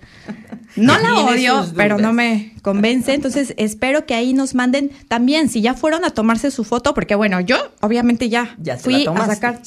No 0.75 0.97
la 0.99 1.15
odio, 1.15 1.65
pero 1.75 1.97
no 1.97 2.13
me 2.13 2.53
convence. 2.61 3.13
Entonces 3.13 3.53
espero 3.57 4.05
que 4.05 4.13
ahí 4.13 4.33
nos 4.33 4.55
manden 4.55 4.91
también, 5.07 5.49
si 5.49 5.61
ya 5.61 5.73
fueron 5.73 6.05
a 6.05 6.11
tomarse 6.11 6.51
su 6.51 6.63
foto, 6.63 6.93
porque 6.93 7.15
bueno, 7.15 7.39
yo 7.39 7.57
obviamente 7.81 8.29
ya, 8.29 8.57
fui 8.79 9.07
a 9.07 9.25
sacar 9.25 9.61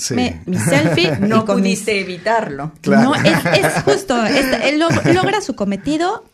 mi 0.47 0.59
selfie. 0.59 1.16
no 1.21 1.45
pudiste 1.45 2.00
evitarlo. 2.00 2.73
No, 2.87 3.14
es, 3.14 3.83
justo, 3.85 4.25
él 4.25 4.78
logra 4.78 5.40
su 5.40 5.54
cometido, 5.54 6.25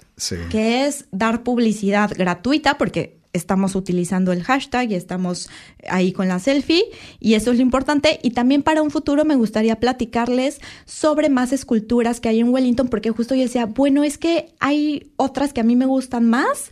que 0.51 0.87
es 0.87 1.07
dar 1.11 1.43
publicidad 1.43 2.11
gratuita, 2.17 2.79
porque 2.79 3.16
estamos 3.37 3.75
utilizando 3.75 4.33
el 4.33 4.43
hashtag 4.43 4.91
y 4.91 4.95
estamos 4.95 5.49
ahí 5.89 6.13
con 6.13 6.29
la 6.29 6.39
selfie 6.39 6.85
y 7.21 7.35
eso 7.35 7.51
es 7.53 7.57
lo 7.57 7.63
importante. 7.63 8.19
Y 8.23 8.31
también 8.31 8.63
para 8.63 8.83
un 8.83 8.91
futuro 8.91 9.25
me 9.25 9.37
gustaría 9.37 9.79
platicarles 9.79 10.61
sobre 10.85 11.29
más 11.29 11.53
esculturas 11.53 12.21
que 12.21 12.29
hay 12.29 12.41
en 12.41 12.49
Wellington 12.49 12.89
porque 12.89 13.11
justo 13.11 13.35
yo 13.35 13.43
decía, 13.43 13.67
bueno, 13.67 14.05
es 14.05 14.19
que 14.19 14.53
hay 14.61 15.13
otras 15.17 15.53
que 15.53 15.61
a 15.61 15.65
mí 15.65 15.77
me 15.77 15.87
gustan 15.87 16.29
más 16.29 16.71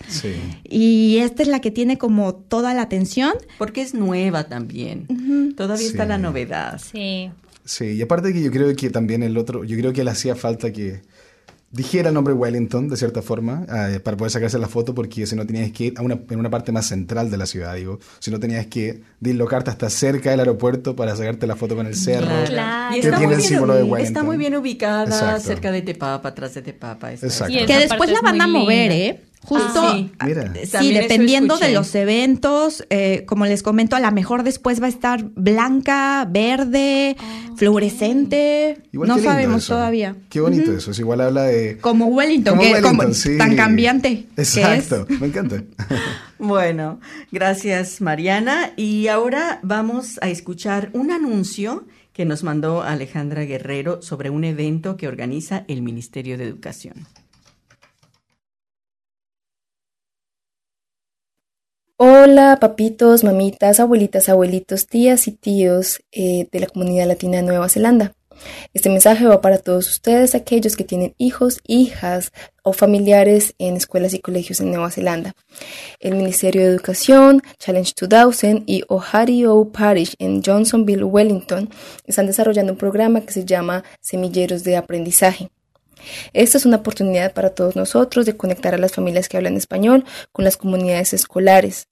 y 0.65 1.19
esta 1.19 1.43
es 1.43 1.49
la 1.49 1.61
que 1.61 1.71
tiene 1.71 1.99
como 1.99 2.35
toda 2.35 2.75
la 2.75 2.83
atención. 2.83 3.33
Porque 3.59 3.83
es 3.83 3.95
nueva 3.95 4.45
también. 4.45 5.55
Todavía 5.57 5.87
está 5.87 6.07
la 6.07 6.19
novedad. 6.19 6.81
Sí. 6.81 7.31
Sí, 7.65 7.93
y 7.93 8.03
aparte 8.03 8.33
que 8.35 8.43
yo 8.43 8.51
creo 8.51 8.75
que 8.77 8.91
también 8.91 9.23
el 9.23 9.39
otro, 9.39 9.65
yo 9.65 9.77
creo 9.79 9.93
que 9.95 10.05
le 10.05 10.11
hacía 10.11 10.37
falta 10.37 10.71
que 10.71 11.01
dijera 11.75 12.09
el 12.09 12.15
nombre 12.15 12.33
Wellington, 12.33 12.89
de 12.89 12.97
cierta 12.97 13.21
forma, 13.21 13.67
eh, 13.69 14.01
para 14.01 14.17
poder 14.17 14.31
sacarse 14.31 14.59
la 14.59 14.69
foto, 14.69 14.95
porque 14.95 15.27
si 15.27 15.35
no 15.35 15.45
tenías 15.45 15.73
que 15.73 15.85
ir 15.87 15.95
a 15.97 16.03
una, 16.03 16.19
en 16.31 16.39
una 16.39 16.49
parte 16.49 16.73
más 16.73 16.87
central 16.87 17.31
de 17.31 17.37
la 17.37 17.47
ciudad, 17.47 17.75
digo, 17.75 17.99
si 18.21 18.31
no 18.31 18.39
tenías 18.39 18.67
que 18.67 19.03
dislocarte 19.21 19.71
hasta 19.71 19.91
cerca 19.91 20.31
del 20.31 20.41
aeropuerto 20.41 20.95
para 20.95 21.17
sacarte 21.17 21.47
la 21.47 21.57
foto 21.57 21.75
con 21.75 21.87
el 21.87 21.97
cerro, 21.97 22.45
claro. 22.47 22.95
que 22.95 23.13
tiene 23.13 23.35
el 23.35 23.43
símbolo 23.43 23.75
de 23.75 23.83
Wellington. 23.83 24.07
Está 24.07 24.23
muy 24.23 24.37
bien 24.37 24.55
ubicada 24.55 25.41
cerca 25.41 25.73
de 25.73 25.83
Tepapa, 25.83 26.29
atrás 26.29 26.55
de 26.55 26.63
Tepapa. 26.63 27.13
Exacto. 27.13 27.55
Que 27.67 27.79
después 27.79 28.11
la 28.11 28.21
van 28.21 28.41
a 28.41 28.47
mover, 28.47 28.93
¿eh? 28.93 29.21
Justo, 29.45 29.81
ah, 29.83 29.95
sí, 29.95 30.11
sí 30.65 30.93
dependiendo 30.95 31.59
de 31.59 31.71
los 31.73 31.95
eventos, 31.95 32.85
eh, 32.89 33.25
como 33.27 33.45
les 33.45 33.63
comento, 33.63 33.95
a 33.95 34.01
lo 34.01 34.11
mejor 34.11 34.43
después 34.43 34.81
va 34.81 34.87
a 34.87 34.89
estar 34.89 35.23
blanca, 35.35 36.27
verde, 36.31 37.15
ah. 37.19 37.51
fluorescente, 37.55 38.83
no 38.93 39.19
sabemos 39.19 39.67
todavía. 39.67 40.17
Qué 40.31 40.41
bonito 40.41 40.73
eso, 40.73 40.93
es 40.93 40.99
igual 40.99 41.21
habla 41.21 41.45
de... 41.45 41.77
Como 41.79 42.07
Wellington, 42.07 42.59
que 42.59 43.37
tan 43.37 43.55
cambiante. 43.55 44.27
Exacto, 44.37 45.07
me 45.21 45.27
encanta. 45.27 45.63
bueno, 46.39 47.01
gracias 47.31 48.01
Mariana. 48.01 48.73
Y 48.77 49.09
ahora 49.09 49.61
vamos 49.63 50.19
a 50.23 50.31
escuchar 50.31 50.89
un 50.95 51.11
anuncio 51.11 51.85
que 52.15 52.25
nos 52.25 52.45
mandó 52.45 52.83
Alejandra 52.83 53.43
Guerrero 53.43 54.01
sobre 54.01 54.31
un 54.31 54.45
evento 54.45 54.97
que 54.97 55.09
organiza 55.09 55.65
el 55.69 55.83
Ministerio 55.83 56.39
de 56.39 56.45
Educación. 56.45 57.07
Hola, 61.97 62.59
papitos, 62.61 63.23
mamitas, 63.23 63.79
abuelitas, 63.79 64.29
abuelitos, 64.29 64.89
tías 64.89 65.29
y 65.29 65.31
tíos 65.31 66.01
eh, 66.11 66.49
de 66.51 66.59
la 66.59 66.67
comunidad 66.67 67.07
latina 67.07 67.37
de 67.37 67.45
Nueva 67.45 67.69
Zelanda. 67.69 68.17
Este 68.73 68.89
mensaje 68.89 69.27
va 69.27 69.41
para 69.41 69.59
todos 69.59 69.89
ustedes, 69.89 70.35
aquellos 70.35 70.75
que 70.75 70.83
tienen 70.83 71.15
hijos, 71.19 71.61
hijas 71.65 72.33
o 72.65 72.73
familiares 72.73 73.55
en 73.59 73.77
escuelas 73.77 74.13
y 74.13 74.19
colegios 74.19 74.59
en 74.59 74.73
Nueva 74.73 74.91
Zelanda. 74.91 75.37
El 76.01 76.17
Ministerio 76.17 76.63
de 76.63 76.69
Educación, 76.69 77.45
Challenge 77.61 77.93
2000 77.97 78.65
y 78.67 78.83
Ohario 78.89 79.71
Parish 79.71 80.17
en 80.19 80.43
Johnsonville, 80.43 81.05
Wellington 81.05 81.71
están 82.07 82.27
desarrollando 82.27 82.73
un 82.73 82.79
programa 82.79 83.21
que 83.21 83.33
se 83.33 83.45
llama 83.45 83.85
Semilleros 84.01 84.65
de 84.65 84.77
Aprendizaje. 84.77 85.49
Esta 86.33 86.59
es 86.59 86.67
una 86.67 86.79
oportunidad 86.79 87.33
para 87.33 87.51
todos 87.51 87.77
nosotros 87.77 88.27
de 88.27 88.37
conectar 88.37 88.75
a 88.75 88.79
las 88.79 88.93
familias 88.93 89.29
que 89.29 89.37
hablan 89.37 89.57
español 89.57 90.05
con 90.33 90.45
las 90.45 90.57
comunidades 90.57 91.13
escolares. 91.13 91.89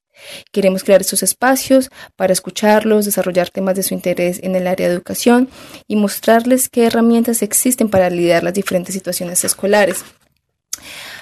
Queremos 0.51 0.83
crear 0.83 1.01
estos 1.01 1.23
espacios 1.23 1.89
para 2.15 2.33
escucharlos, 2.33 3.05
desarrollar 3.05 3.49
temas 3.49 3.75
de 3.75 3.83
su 3.83 3.93
interés 3.93 4.39
en 4.43 4.55
el 4.55 4.67
área 4.67 4.87
de 4.87 4.93
educación 4.93 5.49
y 5.87 5.95
mostrarles 5.95 6.69
qué 6.69 6.85
herramientas 6.85 7.41
existen 7.41 7.89
para 7.89 8.09
lidiar 8.09 8.43
las 8.43 8.53
diferentes 8.53 8.93
situaciones 8.93 9.43
escolares. 9.43 10.03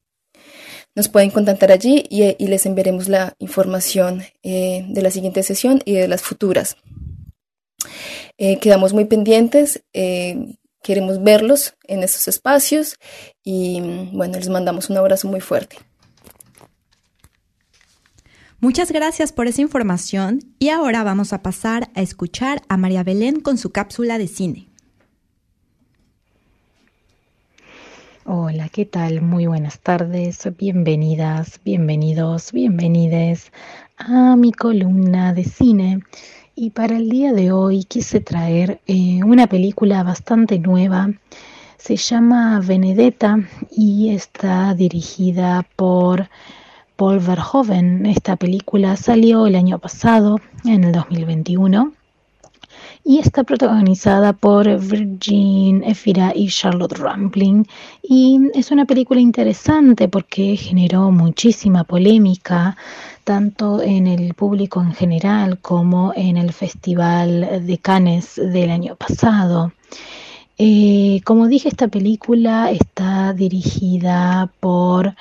Nos 0.95 1.09
pueden 1.09 1.31
contactar 1.31 1.71
allí 1.71 2.05
y, 2.09 2.47
les 2.47 2.65
enviaremos 2.65 3.09
la 3.09 3.33
información 3.39 4.23
eh, 4.43 4.85
de 4.87 5.01
la 5.01 5.09
siguiente 5.09 5.41
sesión 5.41 5.81
y 5.85 5.93
de 5.93 6.07
las 6.07 6.21
futuras. 6.21 6.77
Eh, 8.37 8.59
quedamos 8.59 8.93
muy 8.93 9.05
pendientes, 9.05 9.83
eh, 9.93 10.57
queremos 10.83 11.23
verlos 11.23 11.75
en 11.87 12.03
estos 12.03 12.27
espacios 12.27 12.97
y 13.43 13.81
bueno, 14.11 14.37
les 14.37 14.49
mandamos 14.49 14.89
un 14.89 14.97
abrazo 14.97 15.27
muy 15.27 15.41
fuerte. 15.41 15.77
Muchas 18.59 18.91
gracias 18.91 19.33
por 19.33 19.47
esa 19.47 19.61
información 19.61 20.55
y 20.59 20.69
ahora 20.69 21.03
vamos 21.03 21.33
a 21.33 21.41
pasar 21.41 21.89
a 21.95 22.01
escuchar 22.01 22.61
a 22.69 22.77
María 22.77 23.03
Belén 23.03 23.39
con 23.39 23.57
su 23.57 23.71
cápsula 23.71 24.17
de 24.17 24.27
cine. 24.27 24.72
Hola, 28.25 28.69
¿qué 28.69 28.85
tal? 28.85 29.21
Muy 29.21 29.47
buenas 29.47 29.79
tardes, 29.79 30.47
bienvenidas, 30.57 31.59
bienvenidos, 31.65 32.53
bienvenides 32.53 33.51
a 33.97 34.37
mi 34.37 34.53
columna 34.53 35.33
de 35.33 35.43
cine. 35.43 35.99
Y 36.55 36.69
para 36.69 36.95
el 36.95 37.09
día 37.09 37.33
de 37.33 37.51
hoy 37.51 37.83
quise 37.83 38.21
traer 38.21 38.79
eh, 38.87 39.19
una 39.25 39.47
película 39.47 40.03
bastante 40.03 40.57
nueva. 40.57 41.09
Se 41.77 41.97
llama 41.97 42.61
Benedetta 42.61 43.39
y 43.69 44.11
está 44.11 44.73
dirigida 44.73 45.67
por 45.75 46.29
Paul 46.95 47.19
Verhoeven. 47.19 48.05
Esta 48.05 48.37
película 48.37 48.95
salió 48.95 49.47
el 49.47 49.55
año 49.55 49.79
pasado, 49.79 50.39
en 50.63 50.85
el 50.85 50.93
2021 50.93 51.91
y 53.05 53.19
está 53.19 53.43
protagonizada 53.43 54.31
por 54.33 54.79
Virgin 54.79 55.83
Efira 55.83 56.31
y 56.33 56.47
Charlotte 56.47 56.97
Rampling 56.97 57.67
y 58.01 58.39
es 58.53 58.71
una 58.71 58.85
película 58.85 59.19
interesante 59.19 60.07
porque 60.07 60.55
generó 60.55 61.11
muchísima 61.11 61.83
polémica 61.83 62.77
tanto 63.25 63.81
en 63.81 64.07
el 64.07 64.33
público 64.33 64.81
en 64.81 64.93
general 64.93 65.59
como 65.59 66.13
en 66.15 66.37
el 66.37 66.53
Festival 66.53 67.65
de 67.65 67.77
Cannes 67.77 68.35
del 68.35 68.69
año 68.69 68.95
pasado. 68.95 69.73
Eh, 70.57 71.21
como 71.25 71.47
dije, 71.47 71.69
esta 71.69 71.87
película 71.87 72.71
está 72.71 73.33
dirigida 73.33 74.49
por 74.59 75.15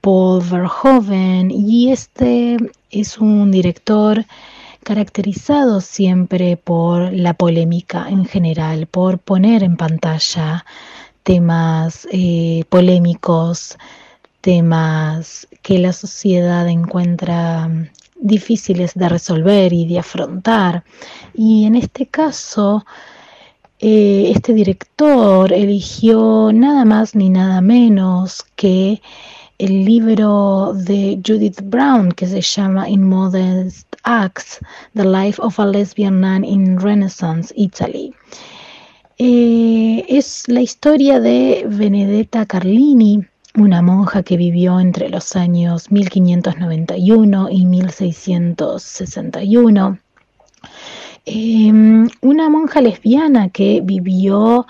Paul 0.00 0.42
Verhoeven 0.42 1.50
y 1.50 1.92
este 1.92 2.56
es 2.90 3.18
un 3.18 3.50
director 3.50 4.24
caracterizado 4.82 5.80
siempre 5.80 6.56
por 6.56 7.12
la 7.12 7.34
polémica 7.34 8.06
en 8.08 8.24
general, 8.24 8.86
por 8.86 9.18
poner 9.18 9.62
en 9.62 9.76
pantalla 9.76 10.64
temas 11.22 12.06
eh, 12.12 12.64
polémicos, 12.68 13.78
temas 14.40 15.46
que 15.62 15.78
la 15.78 15.92
sociedad 15.92 16.68
encuentra 16.68 17.70
difíciles 18.16 18.94
de 18.94 19.08
resolver 19.08 19.72
y 19.72 19.86
de 19.86 19.98
afrontar. 19.98 20.84
Y 21.34 21.64
en 21.66 21.76
este 21.76 22.06
caso, 22.06 22.84
eh, 23.78 24.32
este 24.34 24.52
director 24.54 25.52
eligió 25.52 26.50
nada 26.52 26.84
más 26.84 27.14
ni 27.14 27.30
nada 27.30 27.60
menos 27.60 28.44
que 28.56 29.02
el 29.62 29.84
libro 29.84 30.72
de 30.74 31.20
Judith 31.24 31.60
Brown 31.62 32.10
que 32.10 32.26
se 32.26 32.40
llama 32.40 32.88
In 32.88 33.08
Modest 33.08 33.86
Acts, 34.02 34.58
The 34.94 35.04
Life 35.04 35.40
of 35.40 35.60
a 35.60 35.66
Lesbian 35.66 36.20
Nun 36.20 36.44
in 36.44 36.80
Renaissance 36.80 37.54
Italy. 37.56 38.12
Eh, 39.18 40.04
es 40.08 40.48
la 40.48 40.62
historia 40.62 41.20
de 41.20 41.64
Benedetta 41.68 42.44
Carlini, 42.44 43.24
una 43.54 43.82
monja 43.82 44.24
que 44.24 44.36
vivió 44.36 44.80
entre 44.80 45.08
los 45.08 45.36
años 45.36 45.92
1591 45.92 47.48
y 47.48 47.64
1661. 47.64 49.98
Em, 51.24 52.08
una 52.20 52.50
monja 52.50 52.80
lesbiana 52.80 53.48
que 53.50 53.80
vivió 53.80 54.66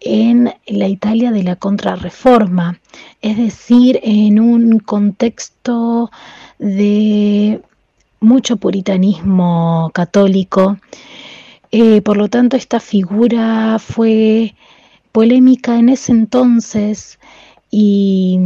en 0.00 0.54
la 0.66 0.88
Italia 0.88 1.30
de 1.30 1.42
la 1.42 1.56
Contrarreforma, 1.56 2.80
es 3.22 3.36
decir, 3.36 4.00
en 4.02 4.40
un 4.40 4.78
contexto 4.78 6.10
de 6.58 7.60
mucho 8.20 8.56
puritanismo 8.56 9.90
católico. 9.94 10.78
Eh, 11.72 12.02
por 12.02 12.16
lo 12.16 12.28
tanto, 12.28 12.56
esta 12.56 12.80
figura 12.80 13.78
fue 13.78 14.54
polémica 15.12 15.78
en 15.78 15.88
ese 15.88 16.12
entonces 16.12 17.18
y, 17.70 18.38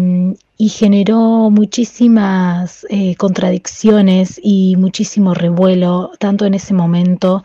generó 0.67 1.51
muchísimas 1.51 2.87
eh, 2.89 3.17
contradicciones 3.17 4.41
y 4.43 4.77
muchísimo 4.77 5.35
revuelo, 5.35 6.13
tanto 6.19 6.47
en 6.47 6.55
ese 6.55 6.73
momento 6.73 7.45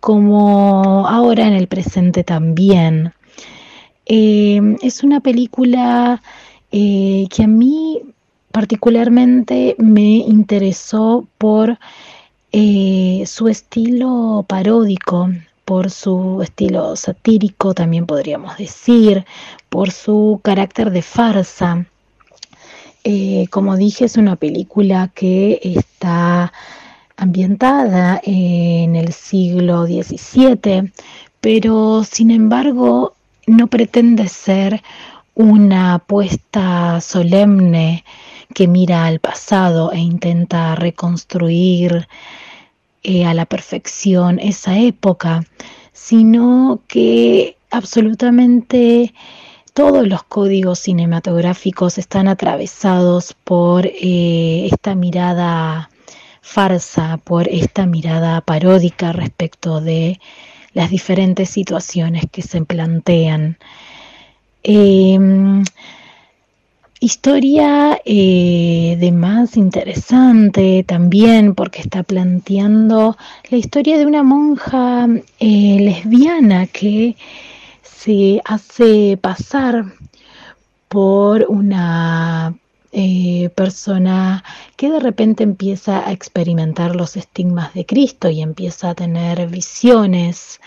como 0.00 1.08
ahora 1.08 1.48
en 1.48 1.54
el 1.54 1.66
presente 1.66 2.24
también. 2.24 3.14
Eh, 4.04 4.60
es 4.82 5.02
una 5.02 5.20
película 5.20 6.20
eh, 6.72 7.26
que 7.30 7.44
a 7.44 7.46
mí 7.46 8.00
particularmente 8.52 9.74
me 9.78 10.16
interesó 10.18 11.26
por 11.38 11.78
eh, 12.52 13.24
su 13.26 13.48
estilo 13.48 14.44
paródico, 14.48 15.30
por 15.64 15.90
su 15.90 16.40
estilo 16.42 16.96
satírico, 16.96 17.74
también 17.74 18.06
podríamos 18.06 18.56
decir, 18.58 19.24
por 19.68 19.90
su 19.90 20.40
carácter 20.42 20.90
de 20.90 21.02
farsa. 21.02 21.86
como 23.50 23.76
dije, 23.76 24.04
es 24.04 24.16
una 24.16 24.36
película 24.36 25.10
que 25.14 25.60
está 25.62 26.52
ambientada 27.18 28.20
en 28.22 28.94
el 28.96 29.12
siglo 29.12 29.86
XVII, 29.86 30.92
pero 31.40 32.04
sin 32.04 32.30
embargo 32.30 33.14
no 33.46 33.66
pretende 33.66 34.28
ser 34.28 34.82
una 35.38 35.94
apuesta 35.94 37.00
solemne 37.00 38.04
que 38.52 38.66
mira 38.66 39.06
al 39.06 39.20
pasado 39.20 39.92
e 39.92 39.98
intenta 39.98 40.74
reconstruir 40.74 42.08
eh, 43.04 43.24
a 43.24 43.34
la 43.34 43.46
perfección 43.46 44.40
esa 44.40 44.76
época, 44.76 45.44
sino 45.92 46.80
que 46.88 47.56
absolutamente 47.70 49.14
todos 49.74 50.08
los 50.08 50.24
códigos 50.24 50.80
cinematográficos 50.80 51.98
están 51.98 52.26
atravesados 52.26 53.36
por 53.44 53.86
eh, 53.86 54.66
esta 54.66 54.96
mirada 54.96 55.88
farsa, 56.42 57.20
por 57.22 57.46
esta 57.46 57.86
mirada 57.86 58.40
paródica 58.40 59.12
respecto 59.12 59.80
de 59.80 60.18
las 60.72 60.90
diferentes 60.90 61.48
situaciones 61.48 62.24
que 62.32 62.42
se 62.42 62.60
plantean. 62.64 63.56
Em, 64.70 65.64
historia 67.00 68.02
eh, 68.04 68.98
de 69.00 69.12
más 69.12 69.56
interesante 69.56 70.84
también 70.86 71.54
porque 71.54 71.80
está 71.80 72.02
planteando 72.02 73.16
la 73.50 73.56
historia 73.56 73.96
de 73.96 74.04
una 74.04 74.22
monja 74.22 75.08
eh, 75.40 75.78
lesbiana 75.80 76.66
que 76.66 77.16
se 77.82 78.42
hace 78.44 79.18
pasar 79.18 79.86
por 80.88 81.46
una 81.48 82.54
eh, 82.92 83.48
persona 83.54 84.44
que 84.76 84.90
de 84.90 85.00
repente 85.00 85.44
empieza 85.44 86.06
a 86.06 86.12
experimentar 86.12 86.94
los 86.94 87.16
estigmas 87.16 87.72
de 87.72 87.86
Cristo 87.86 88.28
y 88.28 88.42
empieza 88.42 88.90
a 88.90 88.94
tener 88.94 89.46
visiones. 89.48 90.60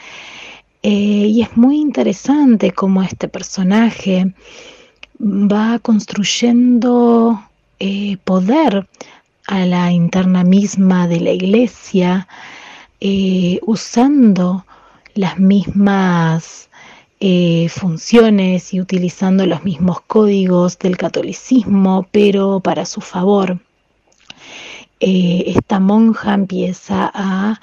Eh, 0.84 0.90
y 0.90 1.42
es 1.42 1.56
muy 1.56 1.78
interesante 1.80 2.72
cómo 2.72 3.04
este 3.04 3.28
personaje 3.28 4.34
va 5.20 5.80
construyendo 5.80 7.44
eh, 7.80 8.18
poder 8.24 8.88
a 9.48 9.66
la 9.66 9.92
interna 9.92 10.44
misma 10.44 11.08
de 11.08 11.20
la 11.20 11.32
iglesia, 11.32 12.28
usando 13.64 14.66
las 15.16 15.40
mismas 15.40 16.70
eh, 17.24 17.70
funciones 17.70 18.74
y 18.74 18.82
utilizando 18.82 19.46
los 19.46 19.64
mismos 19.64 20.02
códigos 20.02 20.80
del 20.80 20.98
catolicismo, 20.98 22.08
pero 22.12 22.62
para 22.62 22.84
su 22.88 23.00
favor. 23.00 23.60
Eh, 25.00 25.44
esta 25.46 25.80
monja 25.80 26.34
empieza 26.34 27.12
a 27.14 27.62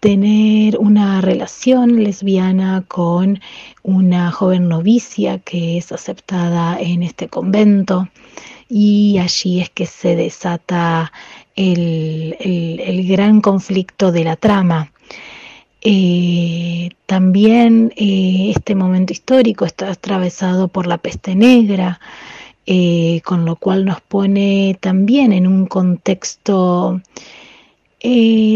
tener 0.00 0.78
una 0.78 1.20
relación 1.20 2.02
lesbiana 2.02 2.84
con 2.86 3.40
una 3.82 4.30
joven 4.30 4.68
novicia 4.68 5.38
que 5.38 5.78
es 5.78 5.92
aceptada 5.92 6.78
en 6.80 7.02
este 7.02 7.28
convento 7.28 8.08
y 8.68 9.18
allí 9.18 9.60
es 9.60 9.70
que 9.70 9.86
se 9.86 10.14
desata 10.16 11.12
el 11.56 13.06
gran 13.08 13.40
conflicto 13.40 14.12
de 14.12 14.24
la 14.24 14.36
trama. 14.36 14.90
Eh, 15.80 16.90
también 17.06 17.92
eh, 17.96 18.52
este 18.54 18.74
momento 18.74 19.12
histórico 19.12 19.64
está 19.64 19.90
atravesado 19.90 20.68
por 20.68 20.86
la 20.86 20.98
peste 20.98 21.34
negra, 21.36 22.00
eh, 22.66 23.20
con 23.24 23.44
lo 23.44 23.56
cual 23.56 23.84
nos 23.84 24.00
pone 24.00 24.76
también 24.80 25.32
en 25.32 25.46
un 25.46 25.66
contexto 25.66 27.00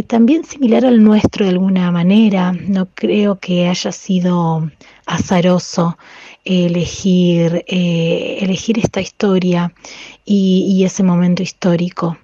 también 0.08 0.44
similar 0.44 0.84
al 0.84 1.02
nuestro 1.02 1.44
de 1.44 1.52
alguna 1.52 1.90
manera. 1.90 2.52
No 2.52 2.86
creo 2.94 3.38
que 3.38 3.68
haya 3.68 3.92
sido 3.92 4.70
azaroso 5.06 5.96
elegir, 6.44 7.64
elegir 7.66 8.78
esta 8.78 9.00
historia 9.00 9.72
y 10.24 10.82
ese 10.84 11.02
momento 11.02 11.42
histórico. 11.42 12.16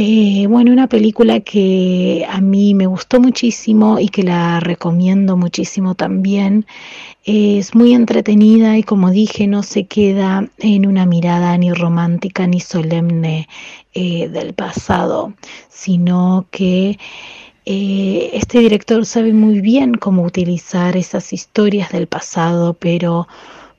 Eh, 0.00 0.46
bueno, 0.46 0.70
una 0.70 0.86
película 0.86 1.40
que 1.40 2.24
a 2.30 2.40
mí 2.40 2.72
me 2.72 2.86
gustó 2.86 3.20
muchísimo 3.20 3.98
y 3.98 4.08
que 4.10 4.22
la 4.22 4.60
recomiendo 4.60 5.36
muchísimo 5.36 5.96
también. 5.96 6.66
Es 7.24 7.74
muy 7.74 7.94
entretenida 7.94 8.78
y 8.78 8.84
como 8.84 9.10
dije, 9.10 9.48
no 9.48 9.64
se 9.64 9.86
queda 9.86 10.48
en 10.58 10.86
una 10.86 11.04
mirada 11.04 11.58
ni 11.58 11.72
romántica 11.72 12.46
ni 12.46 12.60
solemne 12.60 13.48
eh, 14.00 14.28
del 14.28 14.54
pasado, 14.54 15.34
sino 15.68 16.46
que 16.52 17.00
eh, 17.64 18.30
este 18.32 18.60
director 18.60 19.04
sabe 19.04 19.32
muy 19.32 19.60
bien 19.60 19.94
cómo 19.94 20.22
utilizar 20.22 20.96
esas 20.96 21.32
historias 21.32 21.90
del 21.90 22.06
pasado, 22.06 22.74
pero 22.74 23.26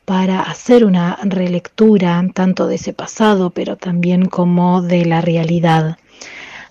para 0.04 0.42
hacer 0.42 0.84
una 0.84 1.18
relectura 1.24 2.22
tanto 2.34 2.68
de 2.68 2.76
ese 2.76 2.92
pasado, 2.92 3.52
pero 3.52 3.78
también 3.78 4.26
como 4.26 4.82
de 4.82 5.06
la 5.06 5.22
realidad. 5.22 5.98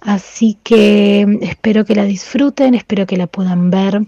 Así 0.03 0.59
que 0.63 1.39
espero 1.41 1.87
que 1.87 1.95
la 1.95 2.05
disfruten, 2.05 2.75
espero 2.75 3.07
que 3.07 3.17
la 3.17 3.29
puedan 3.29 3.71
ver. 3.71 4.03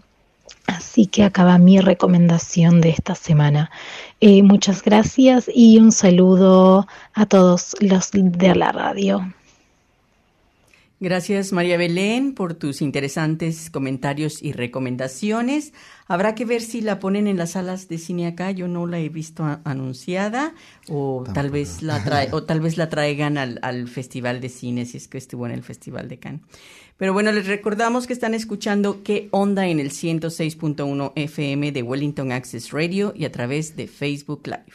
Así 0.77 1.07
que 1.07 1.25
acaba 1.25 1.59
mi 1.59 1.81
recomendación 1.81 2.81
de 2.81 2.91
esta 2.91 3.17
semana. 3.17 3.71
Eh, 4.21 4.43
muchas 4.43 4.83
gracias 4.83 5.51
y 5.53 5.79
un 5.79 5.91
saludo 5.91 6.87
a 7.13 7.27
todos 7.27 7.75
los 7.81 8.11
de 8.13 8.55
la 8.55 8.71
radio. 8.71 9.33
Gracias 11.03 11.55
María 11.55 11.79
Belén 11.79 12.35
por 12.35 12.53
tus 12.53 12.83
interesantes 12.83 13.71
comentarios 13.71 14.43
y 14.43 14.53
recomendaciones. 14.53 15.73
Habrá 16.07 16.35
que 16.35 16.45
ver 16.45 16.61
si 16.61 16.83
la 16.83 16.99
ponen 16.99 17.27
en 17.27 17.39
las 17.39 17.53
salas 17.53 17.89
de 17.89 17.97
cine 17.97 18.27
acá. 18.27 18.51
Yo 18.51 18.69
no 18.69 18.87
la 18.87 18.99
he 18.99 19.09
visto 19.09 19.43
anunciada 19.65 20.53
o 20.91 21.25
tal 21.33 21.49
vez 21.49 21.81
la 21.81 22.05
trae, 22.05 22.29
o 22.33 22.43
tal 22.43 22.61
vez 22.61 22.77
la 22.77 22.91
traigan 22.91 23.39
al, 23.39 23.89
Festival 23.89 24.43
de 24.43 24.51
Cine 24.51 24.85
si 24.85 24.99
es 24.99 25.09
que 25.09 25.17
estuvo 25.17 25.47
en 25.47 25.53
el 25.53 25.63
Festival 25.63 26.07
de 26.07 26.19
Cannes. 26.19 26.43
Pero 26.99 27.15
bueno, 27.15 27.33
les 27.33 27.47
recordamos 27.47 28.07
que 28.07 28.13
están 28.13 28.35
escuchando 28.35 29.03
qué 29.03 29.29
onda 29.31 29.69
en 29.69 29.81
el 29.81 29.93
106.1 29.93 31.13
FM 31.17 31.73
de 31.73 31.83
Wellington 31.83 32.31
Access 32.31 32.73
Radio 32.73 33.15
y 33.17 33.25
a 33.25 33.33
través 33.33 33.75
de 33.75 33.87
Facebook 33.87 34.43
Live. 34.45 34.67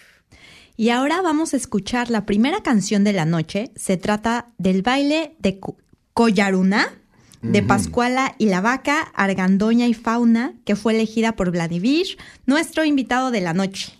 Y 0.78 0.90
ahora 0.90 1.22
vamos 1.22 1.54
a 1.54 1.58
escuchar 1.58 2.10
la 2.10 2.26
primera 2.26 2.62
canción 2.62 3.04
de 3.04 3.14
la 3.14 3.26
noche. 3.26 3.72
Se 3.76 3.96
trata 3.96 4.52
del 4.58 4.82
baile 4.82 5.36
de 5.40 5.60
Collaruna, 6.16 6.94
de 7.42 7.62
Pascuala 7.62 8.36
y 8.38 8.46
la 8.46 8.62
Vaca, 8.62 9.02
Argandoña 9.16 9.86
y 9.86 9.94
Fauna, 9.94 10.54
que 10.64 10.78
fue 10.78 10.94
elegida 10.94 11.34
por 11.34 11.52
Vladimir, 11.52 12.08
nuestro 12.46 12.86
invitado 12.86 13.32
de 13.32 13.42
la 13.42 13.54
noche. 13.54 14.00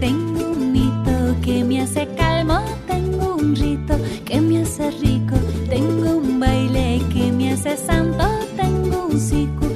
Tengo 0.00 0.50
un 0.50 0.72
mito 0.72 1.40
que 1.42 1.64
me 1.64 1.80
hace 1.80 2.06
calmo, 2.16 2.60
tengo 2.86 3.36
un 3.36 3.56
rito 3.56 3.94
que 4.24 4.40
me 4.40 4.62
hace 4.62 4.90
rico, 4.90 5.36
tengo 5.68 6.16
un 6.16 6.38
baile 6.40 7.00
que 7.12 7.32
me 7.32 7.52
hace 7.52 7.76
santo, 7.76 8.24
tengo 8.56 9.06
un 9.06 9.18
siku 9.18 9.66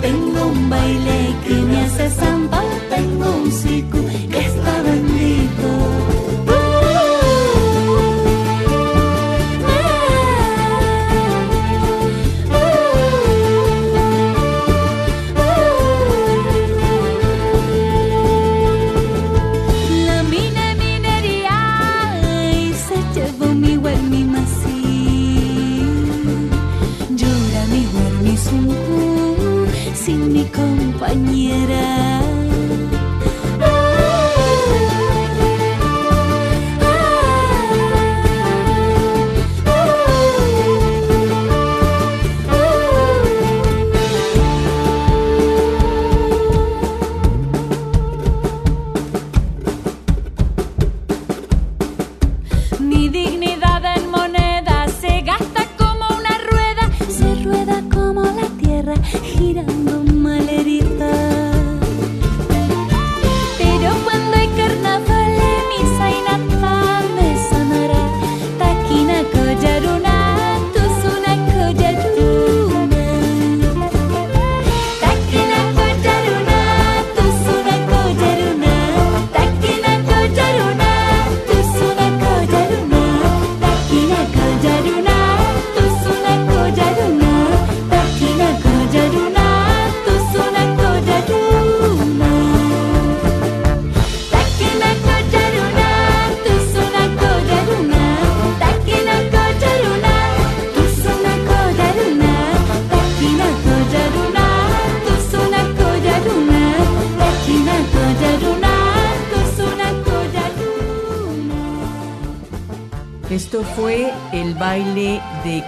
tengo 0.00 0.46
un 0.46 0.70
baile 0.70 1.34
que 1.46 1.54
me 1.54 1.80
hace 1.82 2.10
samba, 2.10 2.62
tengo 2.88 3.36
un 3.42 3.52
siku 3.52 4.15
sin 30.06 30.32
mi 30.32 30.44
compañera. 30.44 32.25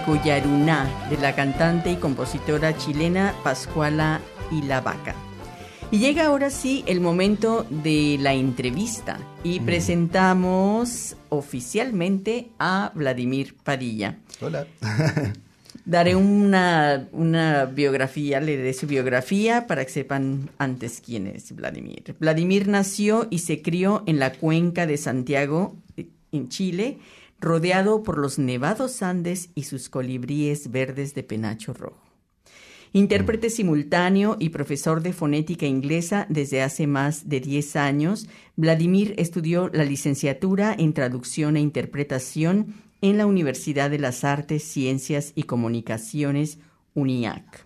Collaruná 0.09 1.07
de 1.11 1.17
la 1.17 1.35
cantante 1.35 1.91
y 1.91 1.97
compositora 1.97 2.75
chilena 2.75 3.35
Pascuala 3.43 4.19
y 4.51 4.63
la 4.63 4.81
Vaca. 4.81 5.13
Y 5.91 5.99
llega 5.99 6.25
ahora 6.25 6.49
sí 6.49 6.83
el 6.87 6.99
momento 6.99 7.67
de 7.69 8.17
la 8.19 8.33
entrevista 8.33 9.19
y 9.43 9.59
mm. 9.59 9.65
presentamos 9.65 11.15
oficialmente 11.29 12.49
a 12.57 12.91
Vladimir 12.95 13.55
Padilla. 13.63 14.17
Hola. 14.41 14.65
Daré 15.85 16.15
una, 16.15 17.07
una 17.11 17.65
biografía, 17.65 18.39
leeré 18.39 18.73
su 18.73 18.87
biografía 18.87 19.67
para 19.67 19.85
que 19.85 19.91
sepan 19.91 20.49
antes 20.57 21.03
quién 21.05 21.27
es 21.27 21.55
Vladimir. 21.55 22.15
Vladimir 22.19 22.67
nació 22.67 23.27
y 23.29 23.39
se 23.39 23.61
crió 23.61 24.01
en 24.07 24.17
la 24.17 24.33
cuenca 24.33 24.87
de 24.87 24.97
Santiago, 24.97 25.75
en 26.31 26.49
Chile, 26.49 26.97
rodeado 27.39 28.03
por 28.03 28.17
los 28.17 28.39
nevados 28.39 29.01
Andes 29.01 29.49
y 29.55 29.63
sus 29.63 29.89
colibríes 29.89 30.71
verdes 30.71 31.13
de 31.13 31.23
penacho 31.23 31.73
rojo. 31.73 32.09
Intérprete 32.91 33.47
mm. 33.47 33.51
simultáneo 33.51 34.37
y 34.39 34.49
profesor 34.49 35.01
de 35.01 35.13
fonética 35.13 35.65
inglesa 35.65 36.25
desde 36.29 36.61
hace 36.61 36.87
más 36.87 37.29
de 37.29 37.39
10 37.39 37.75
años, 37.75 38.27
Vladimir 38.55 39.13
estudió 39.17 39.69
la 39.73 39.85
licenciatura 39.85 40.75
en 40.77 40.93
traducción 40.93 41.55
e 41.55 41.61
interpretación 41.61 42.75
en 43.01 43.17
la 43.17 43.25
Universidad 43.25 43.89
de 43.89 43.99
las 43.99 44.23
Artes, 44.23 44.63
Ciencias 44.63 45.31
y 45.35 45.43
Comunicaciones, 45.43 46.59
UNIAC. 46.95 47.65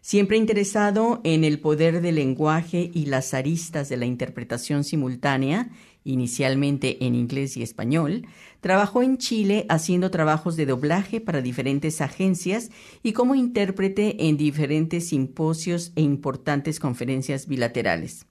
Siempre 0.00 0.36
interesado 0.36 1.20
en 1.24 1.44
el 1.44 1.58
poder 1.58 2.00
del 2.00 2.14
lenguaje 2.14 2.90
y 2.94 3.06
las 3.06 3.34
aristas 3.34 3.88
de 3.88 3.96
la 3.96 4.06
interpretación 4.06 4.84
simultánea, 4.84 5.70
inicialmente 6.04 7.04
en 7.04 7.14
inglés 7.14 7.56
y 7.56 7.62
español, 7.62 8.26
trabajó 8.60 9.02
en 9.02 9.18
Chile 9.18 9.66
haciendo 9.68 10.10
trabajos 10.10 10.56
de 10.56 10.66
doblaje 10.66 11.20
para 11.20 11.42
diferentes 11.42 12.00
agencias 12.00 12.70
y 13.02 13.12
como 13.12 13.34
intérprete 13.34 14.28
en 14.28 14.36
diferentes 14.36 15.08
simposios 15.08 15.92
e 15.96 16.02
importantes 16.02 16.80
conferencias 16.80 17.46
bilaterales. 17.46 18.26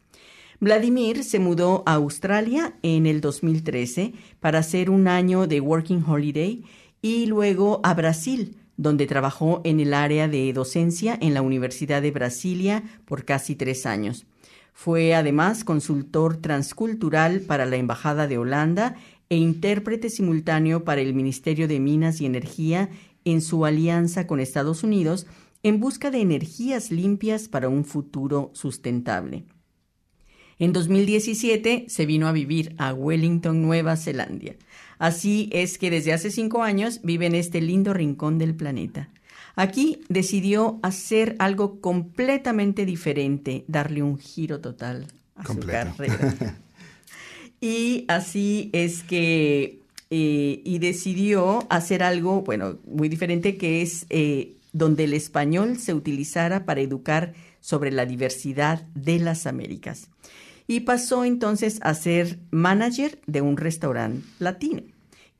Vladimir 0.60 1.23
se 1.23 1.38
mudó 1.38 1.84
a 1.86 1.93
Australia 1.93 2.77
en 2.82 3.06
el 3.06 3.21
2013 3.21 4.13
para 4.39 4.60
hacer 4.60 4.89
un 4.89 5.08
año 5.08 5.45
de 5.45 5.62
Working 5.62 6.03
Holiday 6.03 6.63
y 7.01 7.27
luego 7.27 7.80
a 7.84 7.93
Brasil, 7.93 8.58
donde 8.75 9.06
trabajó 9.06 9.62
en 9.63 9.80
el 9.80 9.93
área 9.93 10.27
de 10.27 10.51
docencia 10.53 11.17
en 11.21 11.36
la 11.36 11.43
Universidad 11.43 12.01
de 12.01 12.12
Brasilia 12.12 12.84
por 13.06 13.23
casi 13.23 13.56
tres 13.56 13.86
años. 13.86 14.25
Fue 14.79 15.15
además 15.15 15.63
consultor 15.63 16.37
transcultural 16.37 17.41
para 17.41 17.65
la 17.65 17.77
Embajada 17.77 18.27
de 18.27 18.37
Holanda 18.37 18.95
e 19.27 19.35
intérprete 19.35 20.11
simultáneo 20.11 20.83
para 20.83 21.01
el 21.01 21.15
Ministerio 21.15 21.67
de 21.67 21.79
Minas 21.79 22.21
y 22.21 22.27
Energía 22.27 22.91
en 23.25 23.41
su 23.41 23.65
alianza 23.65 24.27
con 24.27 24.39
Estados 24.39 24.83
Unidos 24.83 25.25
en 25.63 25.79
busca 25.79 26.11
de 26.11 26.21
energías 26.21 26.91
limpias 26.91 27.47
para 27.47 27.69
un 27.69 27.85
futuro 27.85 28.51
sustentable. 28.53 29.45
En 30.59 30.73
2017 30.73 31.85
se 31.87 32.05
vino 32.05 32.27
a 32.27 32.31
vivir 32.31 32.75
a 32.77 32.93
Wellington, 32.93 33.63
Nueva 33.63 33.97
Zelanda. 33.97 34.53
Así 34.99 35.49
es 35.53 35.79
que 35.79 35.89
desde 35.89 36.13
hace 36.13 36.29
cinco 36.29 36.61
años 36.61 37.01
vive 37.01 37.25
en 37.25 37.33
este 37.33 37.61
lindo 37.61 37.95
rincón 37.95 38.37
del 38.37 38.53
planeta. 38.53 39.09
Aquí 39.57 40.01
decidió 40.07 40.79
hacer 40.83 41.35
algo 41.39 41.81
completamente 41.81 42.85
diferente, 42.85 43.65
darle 43.67 44.03
un 44.03 44.19
giro 44.19 44.61
total 44.61 45.07
a 45.35 45.47
su 45.47 45.59
carrera. 45.61 46.57
y 47.59 48.05
así 48.07 48.69
es 48.71 49.01
que, 49.01 49.81
eh, 50.11 50.61
y 50.63 50.77
decidió 50.77 51.65
hacer 51.71 52.03
algo, 52.03 52.43
bueno, 52.43 52.77
muy 52.85 53.09
diferente, 53.09 53.57
que 53.57 53.81
es 53.81 54.05
eh, 54.11 54.53
donde 54.73 55.05
el 55.05 55.15
español 55.15 55.79
se 55.79 55.95
utilizara 55.95 56.63
para 56.65 56.81
educar 56.81 57.33
sobre 57.59 57.91
la 57.91 58.05
diversidad 58.05 58.83
de 58.93 59.17
las 59.17 59.47
Américas. 59.47 60.07
Y 60.67 60.81
pasó 60.81 61.25
entonces 61.25 61.79
a 61.81 61.95
ser 61.95 62.37
manager 62.51 63.19
de 63.25 63.41
un 63.41 63.57
restaurante 63.57 64.21
latino, 64.37 64.83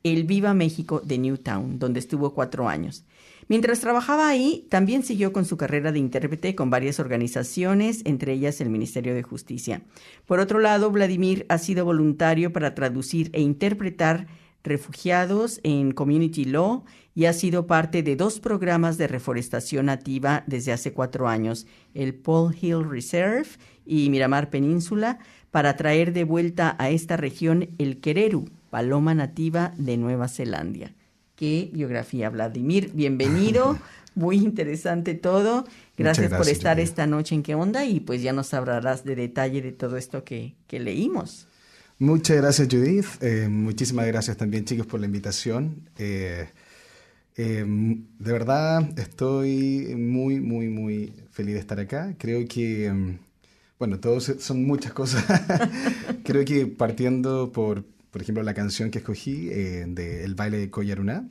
el 0.04 0.24
Viva 0.24 0.54
México 0.54 1.02
de 1.04 1.18
Newtown, 1.18 1.80
donde 1.80 2.00
estuvo 2.00 2.34
cuatro 2.34 2.70
años. 2.70 3.06
Mientras 3.50 3.80
trabajaba 3.80 4.28
ahí, 4.28 4.66
también 4.70 5.04
siguió 5.04 5.32
con 5.32 5.46
su 5.46 5.56
carrera 5.56 5.94
de 5.94 6.00
intérprete 6.00 6.54
con 6.54 6.70
varias 6.70 7.00
organizaciones, 7.00 8.02
entre 8.04 8.34
ellas 8.34 8.60
el 8.60 8.70
Ministerio 8.70 9.16
de 9.16 9.24
Justicia. 9.24 9.82
Por 10.26 10.40
otro 10.40 10.60
lado, 10.60 10.92
Vladimir 10.92 11.46
ha 11.48 11.58
sido 11.58 11.86
voluntario 11.86 12.52
para 12.52 12.76
traducir 12.76 13.30
e 13.32 13.42
interpretar 13.42 14.28
refugiados 14.64 15.62
en 15.64 15.92
Community 15.92 16.44
Law 16.44 16.84
y 17.16 17.26
ha 17.26 17.34
sido 17.34 17.68
parte 17.68 18.04
de 18.04 18.18
dos 18.18 18.42
programas 18.42 18.98
de 18.98 19.08
reforestación 19.08 19.86
nativa 19.86 20.44
desde 20.46 20.74
hace 20.74 20.92
cuatro 20.92 21.30
años, 21.30 21.66
el 21.94 22.14
Paul 22.14 22.54
Hill 22.60 22.88
Reserve 22.90 23.48
y 23.86 24.10
Miramar 24.10 24.50
Península, 24.50 25.20
para 25.52 25.78
traer 25.78 26.12
de 26.12 26.26
vuelta 26.26 26.76
a 26.78 26.90
esta 26.90 27.16
región 27.16 27.70
el 27.78 28.02
quereru, 28.02 28.50
paloma 28.69 29.13
nativa 29.13 29.73
de 29.77 29.97
Nueva 29.97 30.27
Zelanda 30.27 30.91
qué 31.38 31.69
biografía. 31.71 32.30
Vladimir, 32.30 32.91
bienvenido. 32.93 33.80
Muy 34.15 34.38
interesante 34.38 35.13
todo. 35.13 35.65
Gracias, 35.95 36.34
por 36.34 36.49
estar 36.49 36.80
esta 36.80 37.06
noche 37.06 37.36
en 37.36 37.43
qué 37.43 37.53
onda 37.53 37.86
y 37.86 37.99
pues 37.99 38.23
ya 38.23 38.34
nos 38.34 38.53
hablarás 38.56 39.06
de 39.06 39.15
detalle 39.15 39.62
de 39.62 39.71
todo 39.71 39.95
esto 39.95 40.23
que, 40.23 40.56
leímos. 40.71 41.47
Muchas 41.99 42.38
gracias 42.38 42.67
Judith. 42.69 43.06
Eh, 43.21 43.47
muchísimas 43.47 44.08
gracias 44.08 44.36
también 44.36 44.65
chicos 44.65 44.88
por 44.88 44.99
la 44.99 45.06
invitación. 45.06 45.88
Eh, 45.97 46.49
eh, 47.36 47.63
de 47.67 48.32
verdad 48.32 48.89
estoy 48.97 49.95
muy, 49.95 50.39
muy, 50.39 50.67
muy 50.67 51.13
feliz 51.30 51.53
de 51.53 51.60
estar 51.60 51.80
acá. 51.80 52.15
Creo 52.17 52.43
que, 52.47 52.91
bueno, 53.77 53.99
todos 53.99 54.34
son 54.39 54.65
muchas 54.65 54.93
cosas. 54.93 55.23
Creo 56.23 56.43
que 56.43 56.65
partiendo 56.65 57.51
por 57.51 57.84
por 58.17 58.23
ejemplo, 58.23 58.41
la 58.41 58.56
canción 58.56 58.89
que 58.89 58.97
escogí 58.97 59.47
eh, 59.51 59.86
de 59.88 60.23
El 60.23 60.34
baile 60.34 60.58
de 60.58 60.71
Coyaruná. 60.71 61.30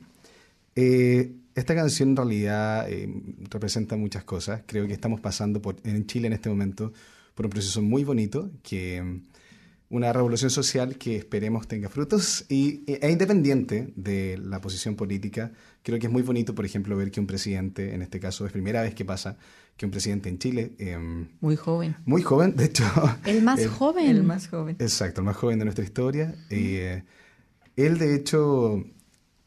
Eh, 0.73 1.33
esta 1.53 1.75
canción 1.75 2.11
en 2.11 2.15
realidad 2.15 2.89
eh, 2.89 3.09
representa 3.49 3.97
muchas 3.97 4.23
cosas. 4.23 4.61
Creo 4.65 4.87
que 4.87 4.93
estamos 4.93 5.19
pasando 5.19 5.61
por, 5.61 5.75
en 5.83 6.05
Chile 6.05 6.27
en 6.27 6.33
este 6.33 6.47
momento 6.47 6.93
por 7.35 7.45
un 7.45 7.49
proceso 7.49 7.81
muy 7.81 8.05
bonito, 8.05 8.51
que 8.63 9.19
una 9.89 10.11
revolución 10.11 10.49
social 10.49 10.97
que 10.97 11.15
esperemos 11.15 11.67
tenga 11.67 11.87
frutos 11.87 12.45
y, 12.49 12.83
e 12.87 13.09
independiente 13.09 13.93
de 13.95 14.37
la 14.37 14.59
posición 14.59 14.95
política. 14.95 15.51
Creo 15.81 15.97
que 15.99 16.07
es 16.07 16.11
muy 16.11 16.23
bonito, 16.23 16.53
por 16.53 16.65
ejemplo, 16.65 16.97
ver 16.97 17.09
que 17.09 17.19
un 17.19 17.27
presidente, 17.27 17.93
en 17.93 18.01
este 18.01 18.19
caso 18.19 18.45
es 18.45 18.51
primera 18.51 18.81
vez 18.81 18.93
que 18.93 19.05
pasa, 19.05 19.37
que 19.77 19.85
un 19.85 19.91
presidente 19.91 20.27
en 20.27 20.39
Chile. 20.39 20.73
Em, 20.77 21.29
muy 21.39 21.55
joven. 21.55 21.95
Muy 22.05 22.21
joven, 22.21 22.55
de 22.55 22.65
hecho. 22.65 22.83
El 23.25 23.43
más 23.43 23.65
joven. 23.67 24.07
El 24.07 24.23
más 24.23 24.47
joven. 24.47 24.75
Exacto, 24.79 25.21
el 25.21 25.25
más 25.25 25.37
joven 25.37 25.59
de 25.59 25.65
nuestra 25.65 25.85
historia. 25.85 26.35
Eh, 26.49 27.03
él, 27.77 27.97
de 27.97 28.15
hecho, 28.15 28.83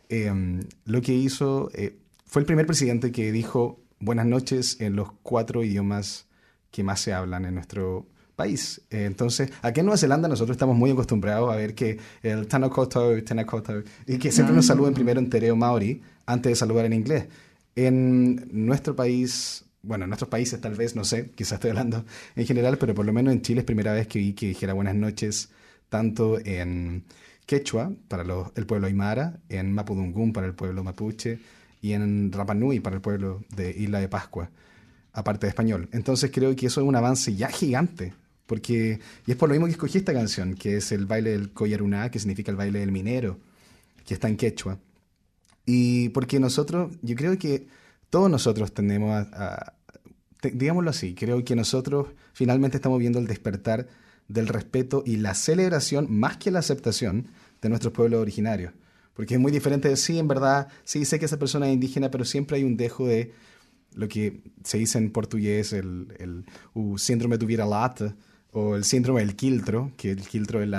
em, 0.08 0.62
lo 0.86 1.02
que 1.02 1.12
hizo, 1.12 1.70
eh, 1.74 1.98
fue 2.24 2.40
el 2.40 2.46
primer 2.46 2.64
presidente 2.64 3.12
que 3.12 3.32
dijo 3.32 3.82
buenas 3.98 4.24
noches 4.24 4.80
en 4.80 4.96
los 4.96 5.12
cuatro 5.22 5.62
idiomas 5.64 6.28
que 6.70 6.84
más 6.84 7.00
se 7.00 7.12
hablan 7.12 7.44
en 7.44 7.54
nuestro 7.54 8.06
país. 8.40 8.80
Eh, 8.90 9.04
entonces, 9.04 9.52
aquí 9.60 9.80
en 9.80 9.86
Nueva 9.86 9.98
Zelanda 9.98 10.28
nosotros 10.28 10.54
estamos 10.54 10.76
muy 10.76 10.90
acostumbrados 10.90 11.52
a 11.52 11.56
ver 11.56 11.74
que 11.74 11.98
el 12.22 12.46
Tanakoto, 12.46 13.22
Tanakoto, 13.22 13.82
y 14.06 14.18
que 14.18 14.32
siempre 14.32 14.54
nos 14.54 14.66
saluden 14.66 14.94
primero 14.94 15.20
en 15.20 15.28
tereo 15.28 15.56
maori 15.56 16.00
antes 16.24 16.50
de 16.50 16.56
saludar 16.56 16.86
en 16.86 16.94
inglés. 16.94 17.26
En 17.76 18.48
nuestro 18.50 18.96
país 18.96 19.64
bueno, 19.82 20.04
en 20.04 20.12
otros 20.12 20.28
países 20.28 20.60
tal 20.60 20.74
vez, 20.74 20.94
no 20.94 21.04
sé, 21.04 21.30
quizás 21.34 21.52
estoy 21.52 21.70
hablando 21.70 22.04
en 22.36 22.46
general, 22.46 22.76
pero 22.78 22.94
por 22.94 23.06
lo 23.06 23.12
menos 23.12 23.32
en 23.32 23.42
Chile 23.42 23.60
es 23.60 23.66
primera 23.66 23.92
vez 23.92 24.06
que 24.06 24.18
vi 24.18 24.32
que 24.34 24.48
dijera 24.48 24.74
buenas 24.74 24.94
noches 24.94 25.50
tanto 25.88 26.38
en 26.44 27.04
quechua 27.46 27.92
para 28.08 28.24
el 28.54 28.66
pueblo 28.66 28.86
aymara, 28.86 29.40
en 29.48 29.72
mapudungún 29.72 30.32
para 30.32 30.46
el 30.46 30.54
pueblo 30.54 30.84
mapuche 30.84 31.38
y 31.82 31.92
en 31.92 32.30
Rapanui 32.30 32.80
para 32.80 32.96
el 32.96 33.02
pueblo 33.02 33.42
de 33.56 33.70
Isla 33.70 34.00
de 34.00 34.08
Pascua, 34.08 34.50
aparte 35.12 35.46
de 35.46 35.48
español. 35.48 35.88
Entonces 35.92 36.30
creo 36.30 36.54
que 36.54 36.66
eso 36.66 36.80
es 36.80 36.86
un 36.86 36.96
avance 36.96 37.34
ya 37.34 37.48
gigante, 37.48 38.12
porque 38.50 38.98
y 39.26 39.30
es 39.30 39.36
por 39.36 39.48
lo 39.48 39.52
mismo 39.52 39.66
que 39.66 39.72
escogí 39.74 39.98
esta 39.98 40.12
canción, 40.12 40.56
que 40.56 40.78
es 40.78 40.90
el 40.90 41.06
baile 41.06 41.30
del 41.30 41.52
Coyaruná, 41.52 42.10
que 42.10 42.18
significa 42.18 42.50
el 42.50 42.56
baile 42.56 42.80
del 42.80 42.90
minero, 42.90 43.38
que 44.04 44.12
está 44.12 44.28
en 44.28 44.36
quechua. 44.36 44.76
Y 45.64 46.08
porque 46.08 46.40
nosotros, 46.40 46.92
yo 47.00 47.14
creo 47.14 47.38
que 47.38 47.68
todos 48.10 48.28
nosotros 48.28 48.74
tenemos 48.74 49.24
digámoslo 50.42 50.90
así, 50.90 51.14
creo 51.14 51.44
que 51.44 51.54
nosotros 51.54 52.08
finalmente 52.32 52.78
estamos 52.78 52.98
viendo 52.98 53.20
el 53.20 53.28
despertar 53.28 53.86
del 54.26 54.48
respeto 54.48 55.04
y 55.06 55.18
la 55.18 55.34
celebración 55.34 56.08
más 56.10 56.36
que 56.36 56.50
la 56.50 56.58
aceptación 56.58 57.28
de 57.62 57.68
nuestros 57.68 57.92
pueblos 57.92 58.20
originarios. 58.20 58.72
Porque 59.14 59.34
es 59.34 59.40
muy 59.40 59.52
diferente 59.52 59.88
de 59.88 59.96
sí, 59.96 60.18
en 60.18 60.26
verdad, 60.26 60.66
sí 60.82 61.04
sé 61.04 61.20
que 61.20 61.26
esa 61.26 61.38
persona 61.38 61.68
es 61.68 61.74
indígena, 61.74 62.10
pero 62.10 62.24
siempre 62.24 62.56
hay 62.56 62.64
un 62.64 62.76
dejo 62.76 63.06
de 63.06 63.32
lo 63.94 64.08
que 64.08 64.40
se 64.64 64.78
dice 64.78 64.98
en 64.98 65.12
portugués, 65.12 65.72
el, 65.72 66.08
el 66.18 66.44
síndrome 66.98 67.38
de 67.38 67.46
vira-lata, 67.46 68.16
o 68.52 68.76
el 68.76 68.84
síndrome 68.84 69.20
del 69.20 69.36
quiltro, 69.36 69.92
que 69.96 70.10
el 70.10 70.26
quiltro 70.26 70.62
es 70.62 70.70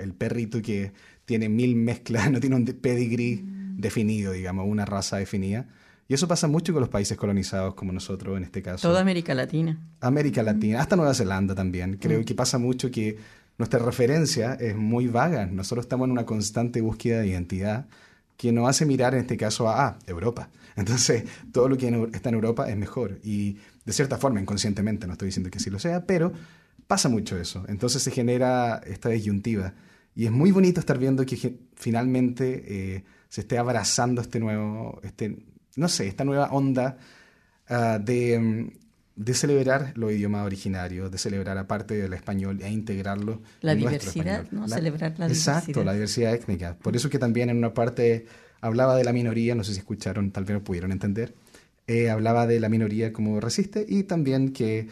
el 0.00 0.14
perrito 0.14 0.60
que 0.62 0.92
tiene 1.24 1.48
mil 1.48 1.76
mezclas, 1.76 2.30
no 2.32 2.40
tiene 2.40 2.56
un 2.56 2.64
pedigree 2.64 3.42
mm. 3.42 3.80
definido, 3.80 4.32
digamos, 4.32 4.66
una 4.68 4.84
raza 4.84 5.16
definida. 5.18 5.66
Y 6.08 6.14
eso 6.14 6.28
pasa 6.28 6.46
mucho 6.46 6.72
con 6.72 6.80
los 6.80 6.88
países 6.88 7.18
colonizados 7.18 7.74
como 7.74 7.92
nosotros 7.92 8.36
en 8.36 8.44
este 8.44 8.62
caso. 8.62 8.88
Toda 8.88 9.00
América 9.00 9.34
Latina. 9.34 9.80
América 10.00 10.42
Latina, 10.44 10.80
hasta 10.80 10.94
Nueva 10.94 11.14
Zelanda 11.14 11.54
también. 11.54 11.96
Creo 11.96 12.20
mm. 12.20 12.24
que 12.24 12.34
pasa 12.34 12.58
mucho 12.58 12.90
que 12.90 13.18
nuestra 13.58 13.80
referencia 13.80 14.54
es 14.54 14.76
muy 14.76 15.08
vaga. 15.08 15.46
Nosotros 15.46 15.84
estamos 15.84 16.06
en 16.06 16.12
una 16.12 16.24
constante 16.24 16.80
búsqueda 16.80 17.20
de 17.20 17.28
identidad 17.28 17.86
que 18.36 18.52
nos 18.52 18.68
hace 18.68 18.86
mirar 18.86 19.14
en 19.14 19.20
este 19.20 19.36
caso 19.36 19.68
a 19.68 19.86
ah, 19.86 19.98
Europa. 20.06 20.50
Entonces, 20.76 21.24
todo 21.52 21.68
lo 21.68 21.76
que 21.76 21.88
está 22.12 22.28
en 22.28 22.34
Europa 22.34 22.68
es 22.68 22.76
mejor. 22.76 23.18
Y 23.24 23.56
de 23.84 23.92
cierta 23.92 24.18
forma, 24.18 24.40
inconscientemente, 24.40 25.06
no 25.06 25.14
estoy 25.14 25.26
diciendo 25.26 25.50
que 25.50 25.58
sí 25.58 25.70
lo 25.70 25.78
sea, 25.78 26.06
pero 26.06 26.32
pasa 26.86 27.08
mucho 27.08 27.38
eso. 27.38 27.64
Entonces 27.68 28.02
se 28.02 28.10
genera 28.10 28.80
esta 28.86 29.08
disyuntiva. 29.08 29.74
Y 30.14 30.24
es 30.24 30.32
muy 30.32 30.50
bonito 30.50 30.80
estar 30.80 30.98
viendo 30.98 31.26
que 31.26 31.58
finalmente 31.74 32.64
eh, 32.66 33.04
se 33.28 33.42
esté 33.42 33.58
abrazando 33.58 34.22
este 34.22 34.40
nuevo, 34.40 35.00
este, 35.02 35.36
no 35.76 35.88
sé, 35.88 36.08
esta 36.08 36.24
nueva 36.24 36.48
onda 36.52 36.96
ah, 37.68 37.98
de, 38.02 38.38
mm, 38.38 38.70
de, 39.16 39.34
celebrar 39.34 39.92
los 39.94 40.12
idiomas 40.12 40.46
originarios, 40.46 41.10
de 41.10 41.18
celebrar 41.18 41.58
aparte 41.58 41.94
del 41.94 42.14
español 42.14 42.60
e 42.62 42.70
integrarlo. 42.70 43.42
La 43.60 43.74
diversidad, 43.74 44.46
¿no? 44.52 44.66
celebrar 44.68 45.18
la 45.18 45.26
diversidad. 45.26 45.58
Exacto, 45.58 45.84
la 45.84 45.92
diversidad 45.92 46.34
étnica. 46.34 46.76
Por 46.78 46.96
eso 46.96 47.10
que 47.10 47.18
también 47.18 47.50
en 47.50 47.58
una 47.58 47.74
parte 47.74 48.26
hablaba 48.62 48.96
de 48.96 49.04
la 49.04 49.12
minoría, 49.12 49.54
no 49.54 49.64
sé 49.64 49.74
si 49.74 49.80
escucharon, 49.80 50.30
tal 50.30 50.44
vez 50.44 50.54
no 50.54 50.64
pudieron 50.64 50.92
entender, 50.92 51.34
eh, 51.88 52.10
hablaba 52.10 52.46
de 52.46 52.58
la 52.58 52.68
minoría 52.68 53.12
como 53.12 53.38
resiste 53.40 53.84
y 53.86 54.04
también 54.04 54.52
que 54.52 54.88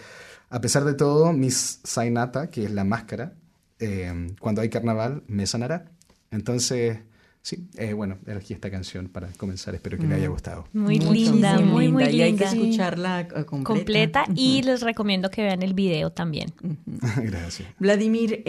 a 0.55 0.61
pesar 0.61 0.85
de 0.85 0.95
todo, 0.95 1.33
Miss 1.33 1.81
Sainata, 1.83 2.49
que 2.49 2.63
es 2.63 2.71
la 2.71 2.85
máscara, 2.85 3.33
eh, 3.81 4.29
cuando 4.39 4.61
hay 4.61 4.69
carnaval 4.69 5.25
me 5.27 5.49
sanará. 5.49 5.87
Entonces, 6.31 6.99
sí, 7.43 7.67
eh, 7.77 7.93
bueno, 7.93 8.19
elegí 8.25 8.55
esta 8.55 8.71
canción 8.71 9.09
para 9.09 9.27
comenzar. 9.33 9.75
Espero 9.75 9.99
que 9.99 10.07
le 10.07 10.15
haya 10.15 10.29
mm. 10.29 10.33
gustado. 10.33 10.69
Muy, 10.73 11.01
linda, 11.01 11.59
muy, 11.59 11.89
muy, 11.89 12.05
linda. 12.05 12.17
Y 12.17 12.23
hay 12.23 12.37
que 12.37 12.45
escucharla 12.45 13.23
eh, 13.23 13.45
completa. 13.45 13.65
completa 13.65 14.25
y 14.37 14.63
les 14.63 14.83
recomiendo 14.83 15.29
que 15.29 15.43
vean 15.43 15.65
el 15.65 15.75
video 15.75 16.13
también. 16.13 16.53
Gracias. 17.17 17.69
Vladimir, 17.81 18.45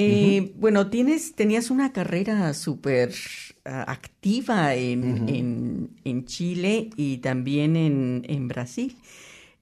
bueno, 0.58 0.92
tienes, 0.92 1.34
tenías 1.34 1.72
una 1.72 1.92
carrera 1.92 2.54
súper 2.54 3.16
ah, 3.66 3.84
activa 3.88 4.76
en, 4.76 5.90
en, 6.04 6.26
Chile 6.26 6.92
y 6.98 7.18
también 7.18 7.76
en, 7.76 8.26
en 8.30 8.48
Brasil. 8.48 8.96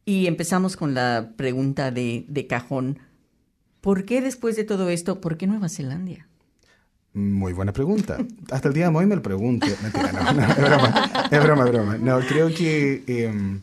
Y 0.05 0.27
empezamos 0.27 0.75
con 0.75 0.93
la 0.93 1.33
pregunta 1.35 1.91
de, 1.91 2.25
de 2.27 2.47
cajón. 2.47 2.99
¿Por 3.81 4.05
qué 4.05 4.21
después 4.21 4.55
de 4.55 4.63
todo 4.63 4.89
esto, 4.89 5.21
por 5.21 5.37
qué 5.37 5.47
Nueva 5.47 5.69
Zelanda? 5.69 6.27
Muy 7.13 7.53
buena 7.53 7.73
pregunta. 7.73 8.17
Hasta 8.49 8.69
el 8.69 8.73
día 8.73 8.89
de 8.89 8.95
hoy 8.95 9.05
me 9.05 9.15
lo 9.15 9.21
pregunto. 9.21 9.67
No, 9.83 10.33
no, 10.33 10.41
es 10.41 10.57
broma, 10.57 11.27
es 11.29 11.43
broma, 11.43 11.65
broma. 11.65 11.97
No, 11.97 12.19
creo 12.21 12.47
que 12.47 13.03
eh, 13.05 13.61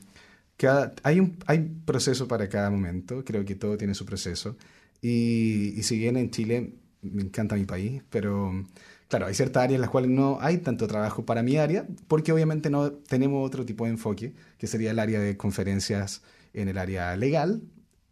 hay 1.02 1.20
un 1.20 1.36
hay 1.46 1.58
proceso 1.84 2.28
para 2.28 2.48
cada 2.48 2.70
momento. 2.70 3.24
Creo 3.24 3.44
que 3.44 3.56
todo 3.56 3.76
tiene 3.76 3.94
su 3.94 4.06
proceso. 4.06 4.56
Y, 5.02 5.74
y 5.76 5.82
si 5.82 5.98
bien 5.98 6.16
en 6.16 6.30
Chile 6.30 6.74
me 7.02 7.22
encanta 7.22 7.56
mi 7.56 7.64
país, 7.64 8.02
pero 8.10 8.66
claro, 9.10 9.26
hay 9.26 9.34
ciertas 9.34 9.64
áreas 9.64 9.74
en 9.74 9.80
las 9.82 9.90
cuales 9.90 10.10
no 10.10 10.38
hay 10.40 10.58
tanto 10.58 10.86
trabajo 10.86 11.26
para 11.26 11.42
mi 11.42 11.56
área, 11.56 11.84
porque 12.08 12.32
obviamente 12.32 12.70
no 12.70 12.92
tenemos 12.92 13.44
otro 13.44 13.66
tipo 13.66 13.84
de 13.84 13.90
enfoque, 13.90 14.32
que 14.56 14.66
sería 14.66 14.92
el 14.92 14.98
área 15.00 15.20
de 15.20 15.36
conferencias 15.36 16.22
en 16.54 16.68
el 16.68 16.78
área 16.78 17.14
legal 17.16 17.60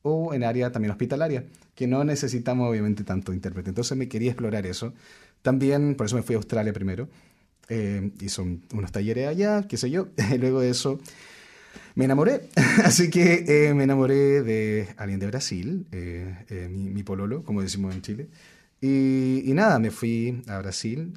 o 0.02 0.34
en 0.34 0.42
área 0.42 0.72
también 0.72 0.90
hospitalaria, 0.90 1.44
que 1.74 1.86
no 1.86 2.02
necesitamos 2.02 2.68
obviamente 2.68 3.04
tanto 3.04 3.32
intérprete. 3.32 3.70
Entonces 3.70 3.96
me 3.96 4.08
quería 4.08 4.32
explorar 4.32 4.66
eso. 4.66 4.92
También, 5.40 5.94
por 5.94 6.06
eso 6.06 6.16
me 6.16 6.22
fui 6.22 6.34
a 6.34 6.38
Australia 6.38 6.72
primero. 6.72 7.08
Eh, 7.68 8.10
hizo 8.20 8.42
unos 8.42 8.90
talleres 8.90 9.28
allá, 9.28 9.62
qué 9.68 9.76
sé 9.76 9.90
yo. 9.90 10.08
Luego 10.38 10.60
de 10.60 10.70
eso 10.70 10.98
me 11.94 12.06
enamoré. 12.06 12.48
Así 12.84 13.08
que 13.08 13.44
eh, 13.46 13.74
me 13.74 13.84
enamoré 13.84 14.42
de 14.42 14.88
alguien 14.96 15.20
de 15.20 15.26
Brasil, 15.28 15.86
eh, 15.92 16.44
eh, 16.48 16.68
mi, 16.68 16.90
mi, 16.90 17.02
pololo, 17.04 17.44
como 17.44 17.62
decimos 17.62 17.94
en 17.94 18.02
Chile. 18.02 18.28
Y, 18.80 19.42
y 19.44 19.54
nada, 19.54 19.78
me 19.78 19.90
fui 19.90 20.42
a 20.46 20.58
Brasil 20.58 21.12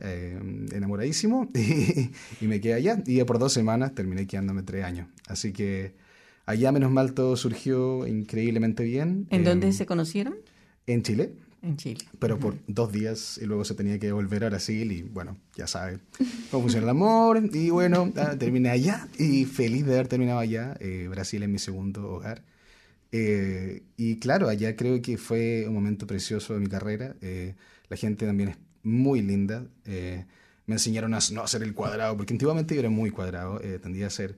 enamoradísimo 0.71 1.49
y, 1.55 2.09
y, 2.43 2.47
me 2.47 2.59
quedé 2.59 2.73
allá. 2.73 3.03
Y 3.05 3.23
por 3.23 3.39
dos 3.39 3.53
semanas 3.53 3.93
terminé 3.93 4.25
quedándome 4.25 4.63
tres 4.63 4.83
años. 4.83 5.07
Así 5.27 5.53
que 5.53 5.93
allá, 6.45 6.71
menos 6.71 6.91
mal, 6.91 7.13
todo 7.13 7.35
surgió 7.35 8.07
increíblemente 8.07 8.83
bien. 8.83 9.27
¿En 9.29 9.43
dónde 9.43 9.71
se 9.73 9.85
conocieron? 9.85 10.35
En 10.87 11.03
Chile. 11.03 11.33
En 11.61 11.77
Chile. 11.77 12.03
Pero 12.17 12.39
por 12.39 12.55
dos 12.67 12.91
días 12.91 13.39
y 13.41 13.45
luego 13.45 13.63
se 13.65 13.75
tenía 13.75 13.99
que 13.99 14.11
volver 14.11 14.43
a 14.43 14.49
Brasil 14.49 14.91
y 14.91 15.03
bueno, 15.03 15.37
ya 15.55 15.67
sabe 15.67 15.99
cómo 16.49 16.63
funciona 16.63 16.85
el 16.85 16.89
amor. 16.89 17.41
Y 17.53 17.69
bueno, 17.69 18.11
ah, 18.15 18.35
terminé 18.37 18.69
allá 18.69 19.07
y 19.19 19.45
feliz 19.45 19.85
de 19.85 19.93
haber 19.93 20.07
terminado 20.07 20.39
allá. 20.39 20.75
Eh, 20.79 21.07
Brasil 21.09 21.43
es 21.43 21.49
mi 21.49 21.59
segundo 21.59 22.09
hogar. 22.13 22.43
Eh, 23.11 23.83
y 23.97 24.19
claro, 24.19 24.47
allá 24.47 24.75
creo 24.75 25.01
que 25.01 25.17
fue 25.17 25.65
un 25.67 25.73
momento 25.73 26.07
precioso 26.07 26.53
de 26.53 26.59
mi 26.59 26.67
carrera. 26.67 27.15
Eh, 27.21 27.55
la 27.89 27.97
gente 27.97 28.25
también 28.25 28.49
es 28.49 28.57
muy 28.83 29.21
linda. 29.21 29.65
me 29.85 30.75
enseñaron 30.75 31.13
a 31.13 31.19
no 31.31 31.43
hacer 31.43 31.63
el 31.63 31.73
cuadrado, 31.73 32.15
porque 32.15 32.33
antiguamente 32.33 32.73
yo 32.75 32.79
era 32.79 32.89
muy 32.89 33.11
cuadrado, 33.11 33.59
tendía 33.81 34.07
a 34.07 34.09
ser... 34.09 34.37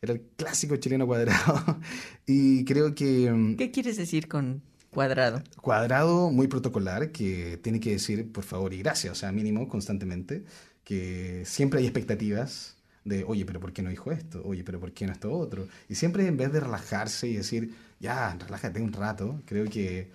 Era 0.00 0.12
el 0.12 0.20
clásico 0.36 0.76
chileno 0.76 1.06
cuadrado. 1.06 1.80
y 2.26 2.64
creo 2.64 2.94
que... 2.94 3.30
Mm, 3.30 3.56
¿Qué 3.56 3.72
quieres 3.72 3.96
decir 3.96 4.28
con 4.28 4.62
Cuadrado. 4.90 5.42
Cuadrado 5.60 6.30
muy 6.30 6.48
protocolar 6.48 7.12
que 7.12 7.58
tiene 7.62 7.78
que 7.78 7.90
decir 7.90 8.32
por 8.32 8.44
favor 8.44 8.72
y 8.72 8.78
gracias, 8.78 9.12
o 9.12 9.14
sea, 9.14 9.32
mínimo 9.32 9.68
constantemente, 9.68 10.44
que 10.82 11.42
siempre 11.44 11.80
hay 11.80 11.86
expectativas 11.86 12.76
de, 13.04 13.24
oye, 13.24 13.44
pero 13.44 13.60
¿por 13.60 13.72
qué 13.72 13.82
no 13.82 13.90
dijo 13.90 14.10
esto? 14.12 14.42
Oye, 14.44 14.64
pero 14.64 14.80
¿por 14.80 14.92
qué 14.92 15.06
no 15.06 15.12
esto 15.12 15.30
otro? 15.32 15.68
Y 15.88 15.94
siempre 15.94 16.26
en 16.26 16.36
vez 16.36 16.52
de 16.52 16.60
relajarse 16.60 17.28
y 17.28 17.36
decir, 17.36 17.74
ya, 18.00 18.36
relájate 18.38 18.80
un 18.80 18.92
rato, 18.92 19.40
creo 19.44 19.68
que 19.68 20.10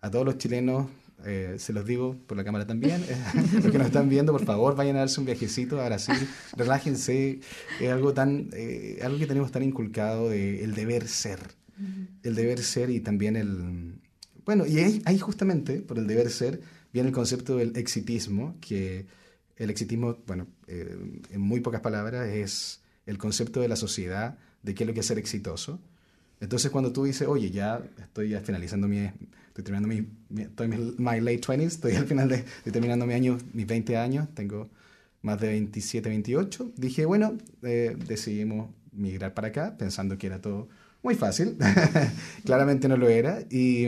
a 0.00 0.10
todos 0.10 0.24
los 0.24 0.38
chilenos, 0.38 0.88
eh, 1.24 1.56
se 1.58 1.72
los 1.72 1.86
digo 1.86 2.16
por 2.26 2.36
la 2.36 2.44
cámara 2.44 2.66
también, 2.66 3.04
los 3.62 3.70
que 3.70 3.78
nos 3.78 3.88
están 3.88 4.08
viendo, 4.08 4.32
por 4.32 4.44
favor, 4.44 4.76
vayan 4.76 4.96
a 4.96 5.00
darse 5.00 5.20
un 5.20 5.26
viajecito 5.26 5.80
a 5.80 5.86
Brasil, 5.86 6.16
relájense, 6.56 7.40
es 7.80 7.90
algo, 7.90 8.14
tan, 8.14 8.50
eh, 8.52 8.98
algo 9.02 9.18
que 9.18 9.26
tenemos 9.26 9.50
tan 9.50 9.62
inculcado 9.62 10.28
de 10.28 10.62
el 10.64 10.74
deber 10.74 11.08
ser, 11.08 11.40
el 12.22 12.34
deber 12.34 12.62
ser 12.62 12.90
y 12.90 13.00
también 13.00 13.36
el 13.36 13.98
bueno, 14.44 14.66
y 14.66 14.78
ahí, 14.78 15.18
justamente, 15.18 15.80
por 15.80 15.98
el 15.98 16.06
deber 16.06 16.30
ser, 16.30 16.60
viene 16.92 17.08
el 17.08 17.14
concepto 17.14 17.56
del 17.56 17.76
exitismo, 17.76 18.56
que 18.60 19.06
el 19.56 19.70
exitismo, 19.70 20.18
bueno, 20.26 20.46
eh, 20.66 20.96
en 21.30 21.40
muy 21.40 21.60
pocas 21.60 21.80
palabras, 21.80 22.28
es 22.28 22.82
el 23.06 23.16
concepto 23.16 23.60
de 23.60 23.68
la 23.68 23.76
sociedad 23.76 24.38
de 24.62 24.74
qué 24.74 24.84
es 24.84 24.88
lo 24.88 24.94
que 24.94 25.00
es 25.00 25.06
ser 25.06 25.18
exitoso. 25.18 25.80
Entonces, 26.40 26.70
cuando 26.70 26.92
tú 26.92 27.04
dices, 27.04 27.26
oye, 27.28 27.50
ya 27.50 27.82
estoy 27.98 28.30
ya 28.30 28.40
finalizando 28.40 28.88
mi, 28.88 28.98
estoy 28.98 29.64
terminando 29.64 29.88
mi, 29.88 30.42
estoy 30.42 30.66
en 30.66 30.94
my 30.98 31.20
late 31.20 31.40
20s, 31.40 31.62
estoy 31.62 31.94
al 31.94 32.06
final 32.06 32.28
de, 32.28 32.36
estoy 32.36 32.72
terminando 32.72 33.06
mi 33.06 33.14
año, 33.14 33.38
mis 33.52 33.66
20 33.66 33.96
años, 33.96 34.28
tengo 34.34 34.68
más 35.22 35.40
de 35.40 35.48
27, 35.48 36.08
28, 36.08 36.72
dije, 36.76 37.06
bueno, 37.06 37.38
eh, 37.62 37.96
decidimos 38.06 38.70
migrar 38.92 39.34
para 39.34 39.48
acá, 39.48 39.76
pensando 39.76 40.18
que 40.18 40.26
era 40.26 40.40
todo 40.40 40.68
muy 41.02 41.14
fácil. 41.14 41.56
Claramente 42.44 42.88
no 42.88 42.96
lo 42.96 43.08
era. 43.08 43.40
Y, 43.50 43.86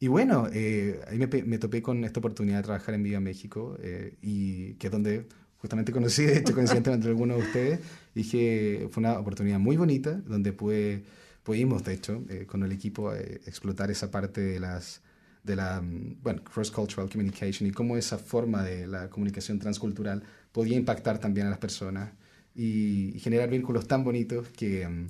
y 0.00 0.08
bueno, 0.08 0.48
eh, 0.52 1.00
ahí 1.08 1.18
me, 1.18 1.26
me, 1.26 1.58
topé 1.58 1.82
con 1.82 2.04
esta 2.04 2.20
oportunidad 2.20 2.58
de 2.58 2.62
trabajar 2.64 2.94
en 2.94 3.02
Viva 3.02 3.20
México, 3.20 3.76
eh, 3.80 4.14
y 4.22 4.74
que 4.74 4.88
es 4.88 4.92
donde 4.92 5.26
justamente 5.58 5.92
conocí, 5.92 6.24
de 6.24 6.38
hecho, 6.38 6.54
coincidentemente 6.54 7.08
algunos 7.08 7.38
de 7.38 7.42
ustedes. 7.42 7.80
Dije, 8.14 8.88
fue 8.90 9.02
una 9.02 9.18
oportunidad 9.18 9.58
muy 9.58 9.76
bonita, 9.76 10.12
donde 10.26 10.52
pude, 10.52 11.04
pudimos, 11.44 11.84
de 11.84 11.94
hecho, 11.94 12.24
eh, 12.28 12.46
con 12.46 12.64
el 12.64 12.72
equipo 12.72 13.14
explotar 13.14 13.92
esa 13.92 14.10
parte 14.10 14.40
de 14.40 14.58
las 14.58 15.00
de 15.44 15.56
la 15.56 15.80
mm, 15.80 16.22
bueno, 16.22 16.42
cross-cultural 16.42 17.08
communication 17.08 17.68
y 17.68 17.72
cómo 17.72 17.96
esa 17.96 18.18
forma 18.18 18.64
de 18.64 18.86
la 18.88 19.08
comunicación 19.10 19.60
transcultural 19.60 20.22
podía 20.50 20.76
impactar 20.76 21.18
también 21.18 21.46
a 21.46 21.50
las 21.50 21.58
personas 21.58 22.12
y, 22.54 23.14
y 23.14 23.20
generar 23.20 23.50
vínculos 23.50 23.86
tan 23.86 24.02
bonitos 24.02 24.48
que, 24.48 24.88
mm, 24.88 25.06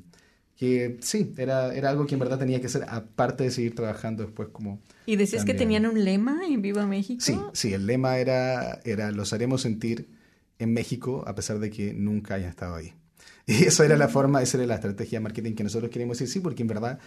que 0.56 0.98
sí, 1.00 1.32
era, 1.36 1.74
era 1.74 1.90
algo 1.90 2.06
que 2.06 2.14
en 2.14 2.20
verdad 2.20 2.38
tenía 2.38 2.60
que 2.60 2.68
ser, 2.68 2.84
aparte 2.88 3.44
de 3.44 3.50
seguir 3.50 3.74
trabajando 3.74 4.24
después 4.24 4.48
como... 4.48 4.80
¿Y 5.06 5.16
decías 5.16 5.44
que 5.44 5.54
tenían 5.54 5.86
un 5.86 6.04
lema 6.04 6.40
en 6.48 6.62
Viva 6.62 6.86
México? 6.86 7.20
Sí, 7.20 7.38
sí, 7.52 7.72
el 7.72 7.86
lema 7.86 8.18
era, 8.18 8.80
era 8.84 9.10
los 9.10 9.32
haremos 9.32 9.62
sentir 9.62 10.08
en 10.58 10.72
México 10.72 11.24
a 11.26 11.34
pesar 11.34 11.58
de 11.58 11.70
que 11.70 11.92
nunca 11.92 12.34
hayan 12.34 12.50
estado 12.50 12.76
ahí. 12.76 12.94
Y 13.46 13.64
eso 13.64 13.84
era 13.84 13.96
la 13.96 14.08
forma, 14.08 14.42
esa 14.42 14.56
era 14.56 14.66
la 14.66 14.76
estrategia 14.76 15.18
de 15.18 15.22
marketing 15.22 15.54
que 15.54 15.64
nosotros 15.64 15.90
queríamos 15.90 16.18
decir, 16.18 16.32
sí, 16.32 16.40
porque 16.40 16.62
en 16.62 16.68
verdad 16.68 16.98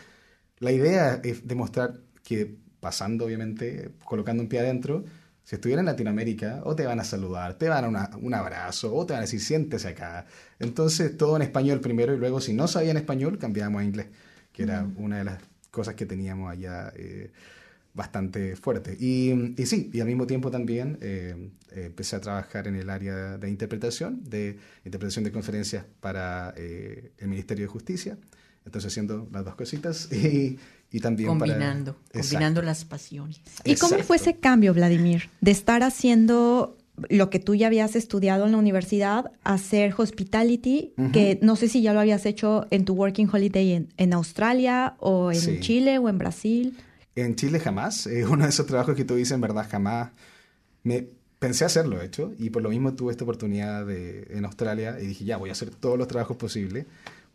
la 0.60 0.72
idea 0.72 1.20
es 1.24 1.48
demostrar 1.48 2.00
que 2.24 2.58
pasando, 2.80 3.26
obviamente, 3.26 3.92
colocando 4.06 4.44
un 4.44 4.50
pie 4.50 4.60
adentro, 4.60 5.04
si 5.44 5.56
estuviera 5.56 5.80
en 5.80 5.86
Latinoamérica, 5.86 6.62
o 6.66 6.76
te 6.76 6.86
van 6.86 7.00
a 7.00 7.04
saludar, 7.04 7.58
te 7.58 7.70
van 7.70 7.96
a 7.96 8.02
dar 8.02 8.18
un 8.18 8.34
abrazo, 8.34 8.94
o 8.94 9.06
te 9.06 9.14
van 9.14 9.20
a 9.20 9.26
decir 9.26 9.40
siéntese 9.40 9.88
acá. 9.88 10.26
Entonces, 10.60 11.16
todo 11.16 11.38
en 11.38 11.42
español 11.42 11.80
primero, 11.80 12.14
y 12.14 12.18
luego, 12.18 12.42
si 12.42 12.54
no 12.54 12.68
sabían 12.68 12.98
español, 12.98 13.38
cambiábamos 13.38 13.82
a 13.82 13.86
inglés, 13.86 14.08
que 14.52 14.64
era 14.64 14.86
una 14.98 15.20
de 15.20 15.24
las 15.24 15.42
cosas 15.72 15.96
que 15.96 16.06
teníamos 16.06 16.52
allá. 16.52 16.92
Eh, 16.96 17.32
bastante 17.98 18.56
fuerte. 18.56 18.96
Y, 19.00 19.56
y, 19.58 19.66
sí, 19.66 19.90
y 19.92 20.00
al 20.00 20.08
mismo 20.08 20.28
tiempo 20.28 20.52
también 20.52 21.00
eh, 21.02 21.50
empecé 21.72 22.16
a 22.16 22.22
trabajar 22.22 22.68
en 22.68 22.76
el 22.76 22.90
área 22.90 23.38
de 23.38 23.50
interpretación, 23.50 24.24
de 24.24 24.60
interpretación 24.86 25.26
de 25.26 25.32
conferencias 25.32 25.84
para 26.00 26.54
eh, 26.56 27.12
el 27.18 27.28
Ministerio 27.28 27.66
de 27.66 27.68
Justicia. 27.68 28.18
Entonces 28.66 28.92
haciendo 28.92 29.28
las 29.32 29.44
dos 29.44 29.56
cositas 29.56 30.12
y, 30.14 30.60
y 30.92 31.00
también 31.00 31.28
combinando, 31.28 31.98
combinando 32.14 32.62
las 32.62 32.86
pasiones. 32.86 33.42
¿Y 33.66 33.76
cómo 33.76 33.98
fue 34.00 34.18
ese 34.18 34.36
cambio, 34.36 34.74
Vladimir, 34.74 35.30
de 35.42 35.52
estar 35.52 35.82
haciendo 35.82 36.78
lo 37.10 37.30
que 37.30 37.40
tú 37.40 37.56
ya 37.56 37.68
habías 37.68 37.96
estudiado 37.96 38.46
en 38.46 38.52
la 38.52 38.58
universidad, 38.58 39.32
hacer 39.44 39.94
hospitality, 39.98 40.94
que 41.14 41.40
no 41.42 41.56
sé 41.56 41.68
si 41.68 41.82
ya 41.82 41.94
lo 41.94 42.00
habías 42.00 42.26
hecho 42.26 42.66
en 42.72 42.86
tu 42.86 42.94
working 42.94 43.30
holiday 43.32 43.88
en, 43.96 44.14
Australia 44.14 44.96
o 45.00 45.32
en 45.32 45.60
Chile 45.62 46.00
o 46.00 46.10
en 46.10 46.18
Brasil. 46.18 46.78
En 47.18 47.36
Chile 47.36 47.60
jamás. 47.60 48.08
Es 48.08 48.28
uno 48.28 48.44
de 48.44 48.50
esos 48.50 48.66
trabajos 48.66 48.96
que 48.96 49.04
tú 49.04 49.16
dices, 49.16 49.34
en 49.34 49.42
verdad, 49.42 49.68
jamás. 49.70 50.12
Me 50.84 51.08
pensé 51.40 51.66
hacerlo, 51.66 52.02
hecho, 52.02 52.34
y 52.38 52.50
por 52.50 52.62
lo 52.62 52.70
mismo 52.70 52.94
tuve 52.94 53.12
esta 53.12 53.24
oportunidad 53.24 53.86
de, 53.86 54.28
en 54.30 54.46
Australia 54.46 54.98
y 55.02 55.08
dije, 55.08 55.26
ya, 55.26 55.38
voy 55.38 55.50
a 55.50 55.54
hacer 55.54 55.70
todos 55.72 55.98
los 55.98 56.08
trabajos 56.08 56.38
posibles, 56.38 56.86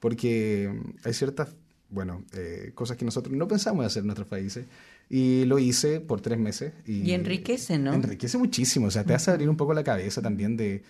porque 0.00 0.72
hay 1.04 1.12
ciertas, 1.12 1.54
bueno, 1.90 2.24
eh, 2.32 2.72
cosas 2.74 2.96
que 2.96 3.04
nosotros 3.04 3.36
no 3.36 3.46
pensamos 3.46 3.84
hacer 3.84 4.00
en 4.00 4.06
nuestros 4.06 4.28
países 4.28 4.66
y 5.08 5.44
lo 5.44 5.58
hice 5.58 6.00
por 6.00 6.20
tres 6.20 6.38
meses. 6.38 6.72
Y, 6.86 7.10
enriquece, 7.12 7.78
¿no? 7.78 7.92
Enriquece 7.92 8.38
muchísimo. 8.38 8.86
O 8.86 8.90
sea, 8.90 9.04
te 9.04 9.14
hace 9.14 9.30
abrir 9.30 9.48
un 9.48 9.56
poco 9.56 9.74
la 9.74 9.84
cabeza 9.84 10.22
también 10.22 10.56
de, 10.56 10.82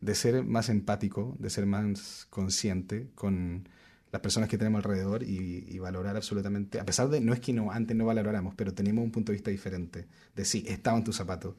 de 0.00 0.14
ser 0.14 0.44
más 0.44 0.68
empático, 0.68 1.36
de 1.38 1.50
ser 1.50 1.66
más 1.66 2.26
consciente 2.30 3.08
con 3.14 3.68
las 4.12 4.22
personas 4.22 4.48
que 4.48 4.56
tenemos 4.56 4.84
alrededor 4.84 5.22
y, 5.22 5.78
valorar 5.78 6.16
absolutamente, 6.16 6.80
a 6.80 6.84
pesar 6.84 7.08
de, 7.08 7.20
no 7.20 7.32
es 7.32 7.40
que 7.40 7.52
no, 7.52 7.70
antes 7.70 7.96
no 7.96 8.06
valoráramos, 8.06 8.54
pero 8.54 8.72
tenemos 8.72 9.04
un 9.04 9.10
punto 9.10 9.32
de 9.32 9.36
vista 9.36 9.50
diferente, 9.50 10.06
de 10.34 10.44
sí, 10.44 10.64
estaba 10.66 10.96
en 10.96 11.04
tus 11.04 11.16
zapatos. 11.16 11.54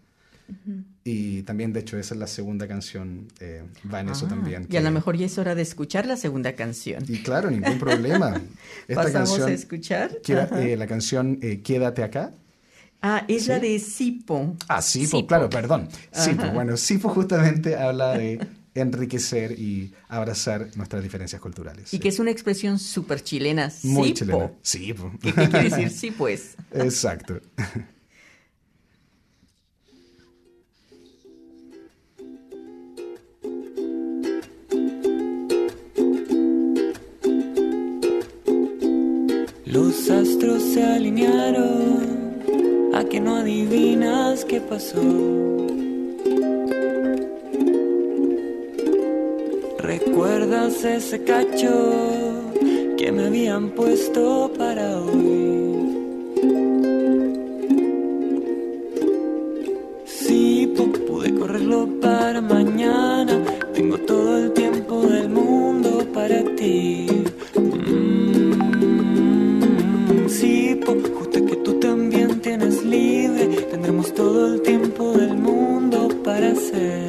Y 1.03 1.43
también, 1.43 1.73
de 1.73 1.81
hecho, 1.81 1.97
esa 1.97 2.13
es 2.13 2.19
la 2.19 2.27
segunda 2.27 2.69
canción, 2.69 3.27
eh, 3.41 3.63
va 3.93 3.99
en 3.99 4.09
eso 4.09 4.27
ah, 4.27 4.29
también. 4.29 4.65
Y 4.69 4.77
a 4.77 4.81
lo 4.81 4.91
mejor 4.91 5.17
ya 5.17 5.25
es 5.25 5.37
hora 5.37 5.55
de 5.55 5.61
escuchar 5.61 6.05
la 6.05 6.15
segunda 6.15 6.53
canción. 6.53 7.03
Y 7.07 7.21
claro, 7.21 7.51
ningún 7.51 7.77
problema. 7.77 8.41
Esta 8.87 9.03
¿Pasamos 9.03 9.29
canción, 9.29 9.49
a 9.49 9.51
escuchar? 9.51 10.11
Eh, 10.25 10.77
la 10.77 10.87
canción 10.87 11.39
eh, 11.41 11.61
Quédate 11.61 12.03
acá. 12.03 12.31
Ah, 13.01 13.25
es 13.27 13.47
la 13.47 13.59
de 13.59 13.77
Sipo. 13.79 14.55
Ah, 14.69 14.81
Sipo, 14.81 15.27
claro, 15.27 15.49
perdón. 15.49 15.89
Sipo, 16.11 16.47
bueno, 16.51 16.77
Sipo 16.77 17.09
justamente 17.09 17.75
habla 17.75 18.17
de 18.17 18.39
enriquecer 18.77 19.51
y 19.57 19.93
abrazar 20.07 20.69
nuestras 20.75 21.03
diferencias 21.03 21.41
culturales. 21.41 21.93
Y 21.93 21.99
que 21.99 22.09
es 22.09 22.19
una 22.19 22.31
expresión 22.31 22.79
súper 22.79 23.23
chilena. 23.23 23.71
Muy 23.83 24.13
chilena. 24.13 24.51
Sipo. 24.61 25.11
¿Qué, 25.21 25.33
¿Qué 25.33 25.49
quiere 25.49 25.69
decir 25.69 25.89
sí, 25.97 26.11
pues? 26.11 26.55
Exacto. 26.73 27.41
Los 39.65 40.09
astros 40.09 40.63
se 40.63 40.83
alinearon 40.83 42.41
a 42.95 43.03
que 43.03 43.19
no 43.19 43.35
adivinas 43.35 44.45
qué 44.45 44.61
pasó. 44.61 45.01
¿Recuerdas 49.87 50.83
ese 50.83 51.23
cacho 51.23 51.71
que 52.97 53.09
me 53.09 53.27
habían 53.27 53.69
puesto 53.69 54.51
para 54.57 54.97
hoy? 54.97 55.95
Sí, 60.03 60.73
pude 60.75 61.33
correrlo 61.35 61.87
para 62.01 62.41
mañana. 62.41 63.41
Tengo 63.73 63.97
todo 63.99 64.37
el 64.39 64.51
tiempo 64.51 65.03
del 65.03 65.29
mundo 65.29 66.05
para 66.13 66.43
ti. 66.57 67.07
justo 71.17 71.45
que 71.45 71.55
tú 71.63 71.79
también 71.79 72.41
tienes 72.41 72.83
libre, 72.83 73.47
tendremos 73.71 74.13
todo 74.13 74.53
el 74.53 74.61
tiempo 74.63 75.13
del 75.13 75.33
mundo 75.35 76.09
para 76.25 76.51
hacer. 76.51 77.06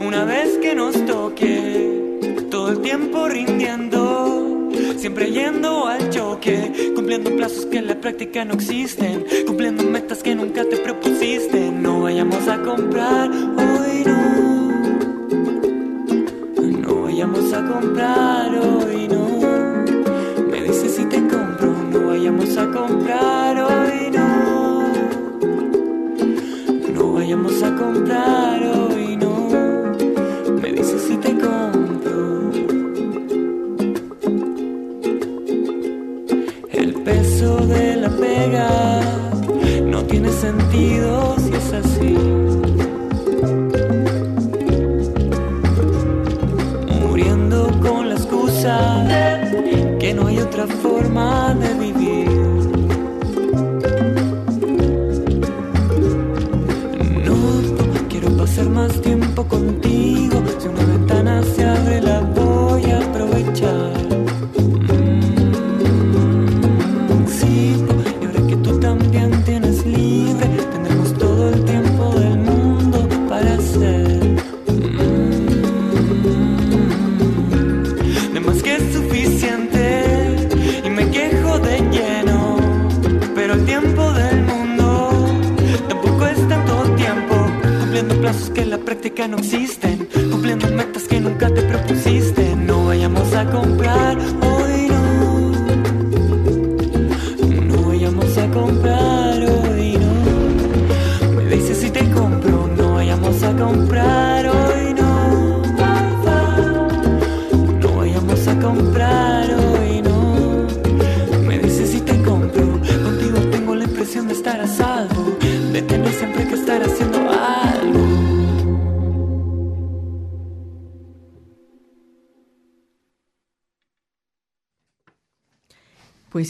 Una 0.00 0.24
vez 0.24 0.58
que 0.58 0.74
nos 0.74 0.94
toque, 1.06 2.18
todo 2.50 2.70
el 2.70 2.80
tiempo 2.80 3.26
rindiendo, 3.26 4.70
siempre 4.98 5.30
yendo 5.30 5.86
al 5.86 6.10
choque, 6.10 6.92
cumpliendo 6.94 7.34
plazos 7.36 7.64
que 7.66 7.78
en 7.78 7.86
la 7.86 7.98
práctica 8.00 8.44
no 8.44 8.54
existen, 8.54 9.24
cumpliendo 9.46 9.82
metas 9.84 10.22
que 10.22 10.34
nunca 10.34 10.64
te 10.64 10.76
propusiste. 10.76 11.70
No 11.70 12.02
vayamos 12.02 12.46
a 12.46 12.60
comprar 12.62 13.30
hoy 13.30 14.04
no 16.86 17.02
vayamos 17.02 17.52
a 17.52 17.64
comprar 17.64 18.54
hoy, 18.54 19.08
no. 19.08 19.24
Me 20.50 20.62
dice 20.64 20.88
si 20.90 21.04
te 21.06 21.16
compro, 21.28 21.72
no 21.90 22.08
vayamos 22.08 22.56
a 22.58 22.70
comprar 22.70 23.43
vayamos 27.34 27.62
a 27.64 27.74
comprar 27.74 28.62
hoy, 28.62 29.16
no. 29.16 29.48
Me 30.60 30.72
dice 30.72 30.98
si 31.00 31.16
te 31.16 31.30
compro. 31.30 32.52
El 36.70 36.94
peso 37.02 37.56
de 37.66 37.96
la 37.96 38.10
pega 38.10 39.00
no 39.84 40.04
tiene 40.04 40.30
sentido 40.30 41.36
si 41.38 41.54
es 41.54 41.72
así. 41.72 42.14
que 50.00 50.14
no 50.14 50.26
hay 50.26 50.38
otra 50.38 50.66
forma 50.66 51.54
de 51.54 51.74
vivir. 51.74 52.03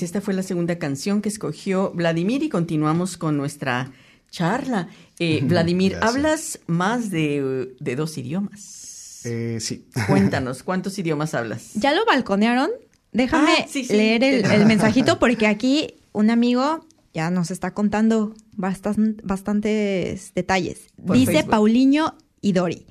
Esta 0.05 0.21
fue 0.21 0.35
la 0.35 0.43
segunda 0.43 0.79
canción 0.79 1.23
que 1.23 1.29
escogió 1.29 1.91
Vladimir 1.93 2.43
y 2.43 2.49
continuamos 2.49 3.17
con 3.17 3.37
nuestra 3.37 3.93
charla. 4.31 4.89
Eh, 5.19 5.41
Vladimir, 5.43 5.97
hablas 6.01 6.61
más 6.67 7.11
de, 7.11 7.75
dos 7.81 8.19
idiomas. 8.19 9.23
Eh, 9.25 9.59
sí. 9.61 9.87
Cuéntanos, 10.09 10.63
¿cuántos 10.65 10.99
idiomas 10.99 11.35
hablas? 11.35 11.71
¿Ya 11.75 11.95
lo 11.95 12.05
balconearon? 12.05 12.71
Déjame 13.13 13.53
ah, 13.61 13.67
leer 13.91 14.25
el, 14.25 14.67
mensajito 14.67 15.19
porque 15.19 15.47
aquí 15.47 15.95
un 16.13 16.31
amigo 16.31 16.87
ya 17.13 17.31
nos 17.31 17.51
está 17.51 17.73
contando 17.73 18.35
bastantes 18.57 20.35
detalles. 20.35 20.89
Dice 20.97 21.45
Paulinho 21.45 22.17
y 22.45 22.53
Dori. 22.53 22.87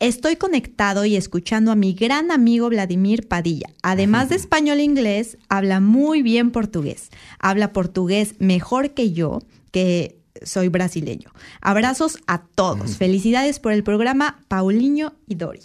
Estoy 0.00 0.36
conectado 0.36 1.04
y 1.04 1.16
escuchando 1.16 1.72
a 1.72 1.74
mi 1.74 1.94
gran 1.94 2.30
amigo 2.30 2.68
Vladimir 2.68 3.26
Padilla. 3.26 3.68
Además 3.82 4.28
de 4.28 4.36
español 4.42 4.78
e 4.78 4.84
inglés, 4.84 5.38
habla 5.48 5.80
muy 5.80 6.22
bien 6.22 6.50
portugués. 6.50 7.08
Habla 7.38 7.72
portugués 7.72 8.34
mejor 8.38 8.90
que 8.90 9.12
yo, 9.12 9.40
que 9.72 10.18
soy 10.42 10.68
brasileño. 10.68 11.30
Abrazos 11.60 12.18
a 12.26 12.42
todos. 12.42 12.96
Felicidades 12.98 13.58
por 13.58 13.72
el 13.72 13.82
programa 13.82 14.40
Paulinho 14.46 15.14
y 15.26 15.34
Dori. 15.34 15.62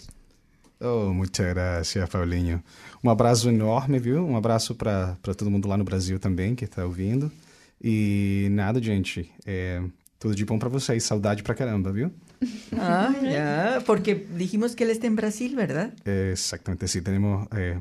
Oh, 0.80 1.12
muchas 1.12 1.54
gracias, 1.54 2.08
Paulinho. 2.08 2.62
Um 3.04 3.10
abraço 3.10 3.50
enorme, 3.50 3.98
viu? 3.98 4.26
Um 4.26 4.36
abraço 4.36 4.74
para 4.74 5.16
todo 5.36 5.50
mundo 5.50 5.68
lá 5.68 5.76
no 5.76 5.84
Brasil 5.84 6.18
também 6.18 6.54
que 6.54 6.64
está 6.64 6.84
ouvindo. 6.84 7.30
E 7.80 8.48
nada, 8.50 8.82
gente. 8.82 9.30
É, 9.46 9.82
tudo 10.18 10.34
de 10.34 10.44
bom 10.44 10.58
para 10.58 10.70
vocês. 10.70 11.04
Saudade 11.04 11.42
pra 11.42 11.54
caramba, 11.54 11.92
viu? 11.92 12.10
Ah, 12.78 13.14
ya. 13.22 13.82
Porque 13.86 14.26
dijimos 14.36 14.74
que 14.74 14.84
él 14.84 14.90
está 14.90 15.06
en 15.06 15.16
Brasil, 15.16 15.54
¿verdad? 15.56 15.92
Exactamente, 16.04 16.88
sí. 16.88 17.02
Tenemos 17.02 17.48
eh, 17.56 17.80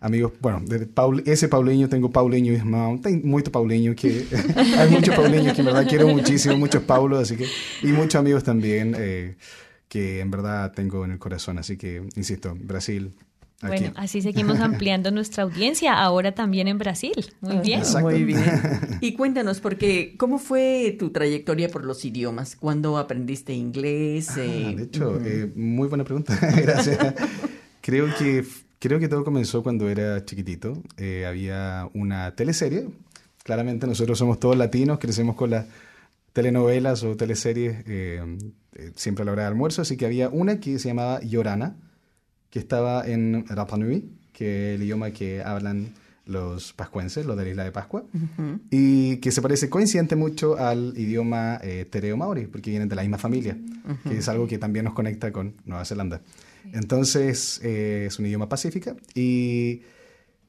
amigos. 0.00 0.32
Bueno, 0.40 0.60
de 0.60 0.86
Paul, 0.86 1.22
ese 1.26 1.48
Paulinho, 1.48 1.88
tengo 1.88 2.10
Paulinho 2.10 2.52
irmão. 2.52 2.98
Tem 2.98 3.20
muito 3.22 3.50
Paulinho 3.50 3.94
que. 3.94 4.26
hay 4.78 4.90
muchos 4.90 5.14
Paulinhos 5.14 5.54
que 5.54 5.60
en 5.60 5.66
verdad 5.66 5.86
quiero 5.88 6.08
muchísimo, 6.08 6.56
muchos 6.56 6.82
Paulos, 6.82 7.22
así 7.22 7.36
que. 7.36 7.46
Y 7.82 7.92
muchos 7.92 8.16
amigos 8.16 8.44
también 8.44 8.94
eh, 8.98 9.36
que 9.88 10.20
en 10.20 10.30
verdad 10.30 10.72
tengo 10.72 11.04
en 11.04 11.12
el 11.12 11.18
corazón. 11.18 11.58
Así 11.58 11.76
que, 11.76 12.02
insisto, 12.16 12.56
Brasil, 12.58 13.14
bueno, 13.62 13.92
así 13.96 14.20
seguimos 14.20 14.60
ampliando 14.60 15.10
nuestra 15.10 15.44
audiencia, 15.44 15.94
ahora 15.94 16.32
también 16.32 16.68
en 16.68 16.78
Brasil. 16.78 17.12
Muy 17.40 17.58
bien. 17.58 17.82
Muy 18.00 18.24
bien. 18.24 18.44
Y 19.00 19.14
cuéntanos, 19.14 19.60
porque 19.60 20.14
¿cómo 20.16 20.38
fue 20.38 20.96
tu 20.98 21.10
trayectoria 21.10 21.68
por 21.68 21.84
los 21.84 22.04
idiomas? 22.04 22.56
¿Cuándo 22.56 22.96
aprendiste 22.96 23.52
inglés? 23.52 24.30
Ah, 24.30 24.36
de 24.36 24.82
hecho, 24.82 25.20
eh, 25.24 25.50
muy 25.54 25.88
buena 25.88 26.04
pregunta. 26.04 26.38
Gracias. 26.56 26.98
creo 27.80 28.06
que 28.18 28.44
creo 28.78 28.98
que 28.98 29.08
todo 29.08 29.24
comenzó 29.24 29.62
cuando 29.62 29.88
era 29.88 30.24
chiquitito. 30.24 30.82
Eh, 30.96 31.26
había 31.26 31.88
una 31.94 32.34
teleserie. 32.34 32.88
Claramente 33.42 33.86
nosotros 33.86 34.18
somos 34.18 34.40
todos 34.40 34.56
latinos, 34.56 34.98
crecemos 34.98 35.36
con 35.36 35.50
las 35.50 35.66
telenovelas 36.32 37.02
o 37.02 37.16
teleseries 37.16 37.76
eh, 37.86 38.22
siempre 38.96 39.22
a 39.22 39.26
la 39.26 39.32
hora 39.32 39.42
de 39.42 39.48
almuerzo, 39.48 39.82
así 39.82 39.96
que 39.96 40.06
había 40.06 40.28
una 40.28 40.60
que 40.60 40.78
se 40.78 40.88
llamaba 40.88 41.20
Llorana 41.20 41.76
que 42.54 42.60
estaba 42.60 43.04
en 43.04 43.44
Rapa 43.48 43.76
Nui, 43.76 44.12
que 44.32 44.74
es 44.74 44.76
el 44.76 44.84
idioma 44.84 45.10
que 45.10 45.42
hablan 45.42 45.92
los 46.24 46.72
pascuenses, 46.72 47.26
los 47.26 47.36
de 47.36 47.42
la 47.42 47.50
isla 47.50 47.64
de 47.64 47.72
Pascua, 47.72 48.04
y 48.70 49.16
que 49.16 49.32
se 49.32 49.42
parece 49.42 49.68
coincidente 49.68 50.14
mucho 50.14 50.56
al 50.56 50.94
idioma 50.96 51.58
eh, 51.64 51.84
tereo 51.90 52.16
maori, 52.16 52.46
porque 52.46 52.70
vienen 52.70 52.88
de 52.88 52.94
la 52.94 53.02
misma 53.02 53.18
familia, 53.18 53.58
que 54.04 54.18
es 54.18 54.28
algo 54.28 54.46
que 54.46 54.58
también 54.58 54.84
nos 54.84 54.94
conecta 54.94 55.32
con 55.32 55.54
Nueva 55.64 55.84
Zelanda. 55.84 56.20
Entonces, 56.72 57.60
eh, 57.64 58.04
es 58.06 58.20
un 58.20 58.26
idioma 58.26 58.48
pacífica 58.48 58.94
y 59.16 59.82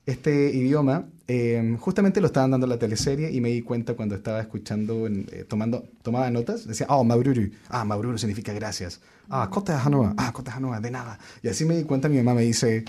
este 0.06 0.52
idioma 0.54 1.06
eh, 1.28 1.76
justamente 1.80 2.22
lo 2.22 2.28
estaban 2.28 2.52
dando 2.52 2.66
en 2.68 2.70
la 2.70 2.78
teleserie 2.78 3.32
y 3.32 3.42
me 3.42 3.50
di 3.50 3.64
cuenta 3.64 3.96
cuando 3.96 4.14
estaba 4.14 4.40
escuchando, 4.40 5.08
eh, 5.08 5.46
tomando, 5.48 5.84
tomaba 6.04 6.30
notas, 6.30 6.68
decía, 6.68 6.86
oh, 6.90 7.04
Maururu, 7.04 7.50
ah, 7.70 7.84
Maururu 7.84 8.18
significa 8.20 8.54
gracias, 8.54 9.02
ah, 9.30 9.50
Kota 9.50 9.82
Hanua, 9.82 10.14
ah, 10.18 10.32
Kota 10.32 10.54
Hanua, 10.56 10.80
de 10.80 10.92
nada. 10.92 11.18
Y 11.42 11.48
así 11.48 11.66
me 11.66 11.76
di 11.76 11.84
cuenta, 11.84 12.10
mi 12.10 12.18
mamá 12.18 12.36
me 12.36 12.44
dice 12.44 12.86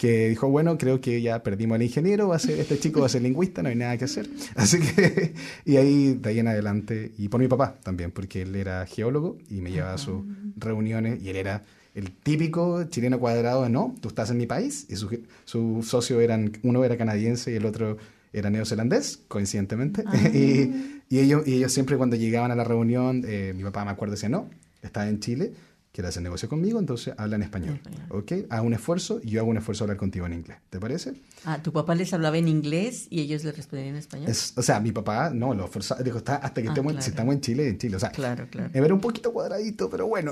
que 0.00 0.30
dijo, 0.30 0.48
bueno, 0.48 0.78
creo 0.78 0.98
que 0.98 1.20
ya 1.20 1.42
perdimos 1.42 1.76
al 1.76 1.82
ingeniero, 1.82 2.28
va 2.28 2.36
a 2.36 2.38
ser, 2.38 2.58
este 2.58 2.78
chico 2.78 3.00
va 3.00 3.06
a 3.06 3.10
ser 3.10 3.20
lingüista, 3.20 3.62
no 3.62 3.68
hay 3.68 3.74
nada 3.74 3.98
que 3.98 4.06
hacer. 4.06 4.30
Así 4.54 4.80
que, 4.80 5.34
y 5.66 5.76
ahí 5.76 6.14
de 6.14 6.30
ahí 6.30 6.38
en 6.38 6.48
adelante, 6.48 7.12
y 7.18 7.28
por 7.28 7.38
mi 7.38 7.48
papá 7.48 7.76
también, 7.82 8.10
porque 8.10 8.40
él 8.40 8.56
era 8.56 8.86
geólogo 8.86 9.36
y 9.50 9.60
me 9.60 9.70
llevaba 9.70 9.92
a 9.92 9.98
sus 9.98 10.24
reuniones 10.56 11.22
y 11.22 11.28
él 11.28 11.36
era 11.36 11.64
el 11.94 12.12
típico 12.12 12.84
chileno 12.84 13.20
cuadrado 13.20 13.64
de 13.64 13.68
no, 13.68 13.94
tú 14.00 14.08
estás 14.08 14.30
en 14.30 14.38
mi 14.38 14.46
país, 14.46 14.86
y 14.88 14.96
su, 14.96 15.20
su 15.44 15.82
socio 15.82 16.18
eran, 16.22 16.50
uno 16.62 16.82
era 16.82 16.96
canadiense 16.96 17.52
y 17.52 17.56
el 17.56 17.66
otro 17.66 17.98
era 18.32 18.48
neozelandés, 18.48 19.20
coincidentemente, 19.28 20.02
ah. 20.06 20.16
y, 20.32 21.02
y, 21.10 21.18
ellos, 21.18 21.46
y 21.46 21.56
ellos 21.56 21.74
siempre 21.74 21.98
cuando 21.98 22.16
llegaban 22.16 22.50
a 22.50 22.54
la 22.54 22.64
reunión, 22.64 23.22
eh, 23.28 23.52
mi 23.54 23.64
papá 23.64 23.84
me 23.84 23.90
acuerdo 23.90 24.12
decía, 24.12 24.30
no, 24.30 24.48
estaba 24.80 25.06
en 25.06 25.20
Chile, 25.20 25.52
quiere 25.92 26.08
hacer 26.08 26.22
negocio 26.22 26.48
conmigo, 26.48 26.78
entonces 26.78 27.14
habla 27.16 27.36
en 27.36 27.42
español. 27.42 27.80
¿Ok? 28.10 28.32
Haz 28.48 28.62
un 28.62 28.74
esfuerzo 28.74 29.20
y 29.22 29.30
yo 29.30 29.40
hago 29.40 29.50
un 29.50 29.56
esfuerzo 29.56 29.82
a 29.82 29.86
hablar 29.86 29.96
contigo 29.96 30.26
en 30.26 30.34
inglés. 30.34 30.58
¿Te 30.70 30.78
parece? 30.78 31.14
Ah, 31.44 31.62
tu 31.62 31.72
papá 31.72 31.94
les 31.94 32.12
hablaba 32.12 32.38
en 32.38 32.46
inglés 32.46 33.08
y 33.10 33.20
ellos 33.20 33.42
le 33.42 33.52
respondían 33.52 33.90
en 33.90 33.96
español. 33.96 34.30
o 34.30 34.62
sea, 34.62 34.80
mi 34.80 34.92
papá, 34.92 35.30
no, 35.30 35.52
lo 35.54 35.66
forzaba, 35.66 36.02
dijo, 36.02 36.18
está, 36.18 36.36
hasta 36.36 36.62
que 36.62 36.68
ah, 36.68 36.70
estemos, 36.70 37.04
si 37.04 37.10
estamos 37.10 37.34
en 37.34 37.40
Chile, 37.40 37.68
en 37.68 37.78
Chile. 37.78 37.96
O 37.96 38.00
sea, 38.00 38.10
claro, 38.10 38.46
claro. 38.50 38.70
Era 38.72 38.94
un 38.94 39.00
poquito 39.00 39.32
cuadradito, 39.32 39.90
pero 39.90 40.06
bueno. 40.06 40.30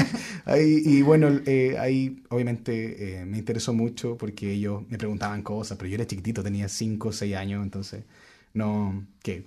ahí, 0.44 0.82
y 0.84 1.02
bueno, 1.02 1.28
eh, 1.44 1.76
ahí 1.78 2.22
obviamente 2.28 3.20
eh, 3.20 3.24
me 3.26 3.38
interesó 3.38 3.74
mucho 3.74 4.16
porque 4.16 4.52
ellos 4.52 4.82
me 4.88 4.98
preguntaban 4.98 5.42
cosas, 5.42 5.76
pero 5.76 5.88
yo 5.88 5.96
era 5.96 6.06
chiquitito, 6.06 6.42
tenía 6.42 6.68
5 6.68 7.08
o 7.08 7.12
6 7.12 7.34
años, 7.36 7.64
entonces 7.64 8.04
no, 8.54 9.06
que 9.22 9.46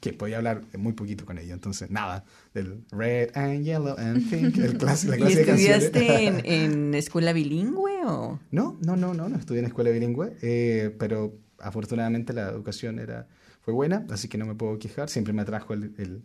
que 0.00 0.12
podía 0.12 0.38
hablar 0.38 0.62
muy 0.76 0.92
poquito 0.92 1.24
con 1.24 1.38
ella, 1.38 1.54
entonces 1.54 1.90
nada, 1.90 2.24
del 2.54 2.84
red 2.90 3.30
and 3.34 3.64
yellow 3.64 3.96
and 3.98 4.28
pink, 4.30 4.56
el 4.58 4.76
clásico, 4.78 5.12
la 5.12 5.18
clásica 5.18 5.40
¿Y 5.56 5.66
estudiaste 5.66 6.26
en, 6.26 6.40
en, 6.44 6.94
escuela 6.94 7.32
bilingüe 7.32 8.04
o...? 8.04 8.40
No, 8.50 8.78
no, 8.82 8.96
no, 8.96 9.14
no, 9.14 9.28
no 9.28 9.36
estudié 9.36 9.60
en 9.60 9.66
escuela 9.66 9.90
bilingüe, 9.90 10.36
eh, 10.42 10.94
pero 10.98 11.38
afortunadamente 11.58 12.32
la 12.32 12.48
educación 12.48 12.98
era, 12.98 13.28
fue 13.60 13.74
buena, 13.74 14.06
así 14.10 14.28
que 14.28 14.38
no 14.38 14.46
me 14.46 14.54
puedo 14.54 14.78
quejar, 14.78 15.08
siempre 15.08 15.32
me 15.32 15.42
atrajo 15.42 15.74
el, 15.74 15.94
el, 15.98 16.22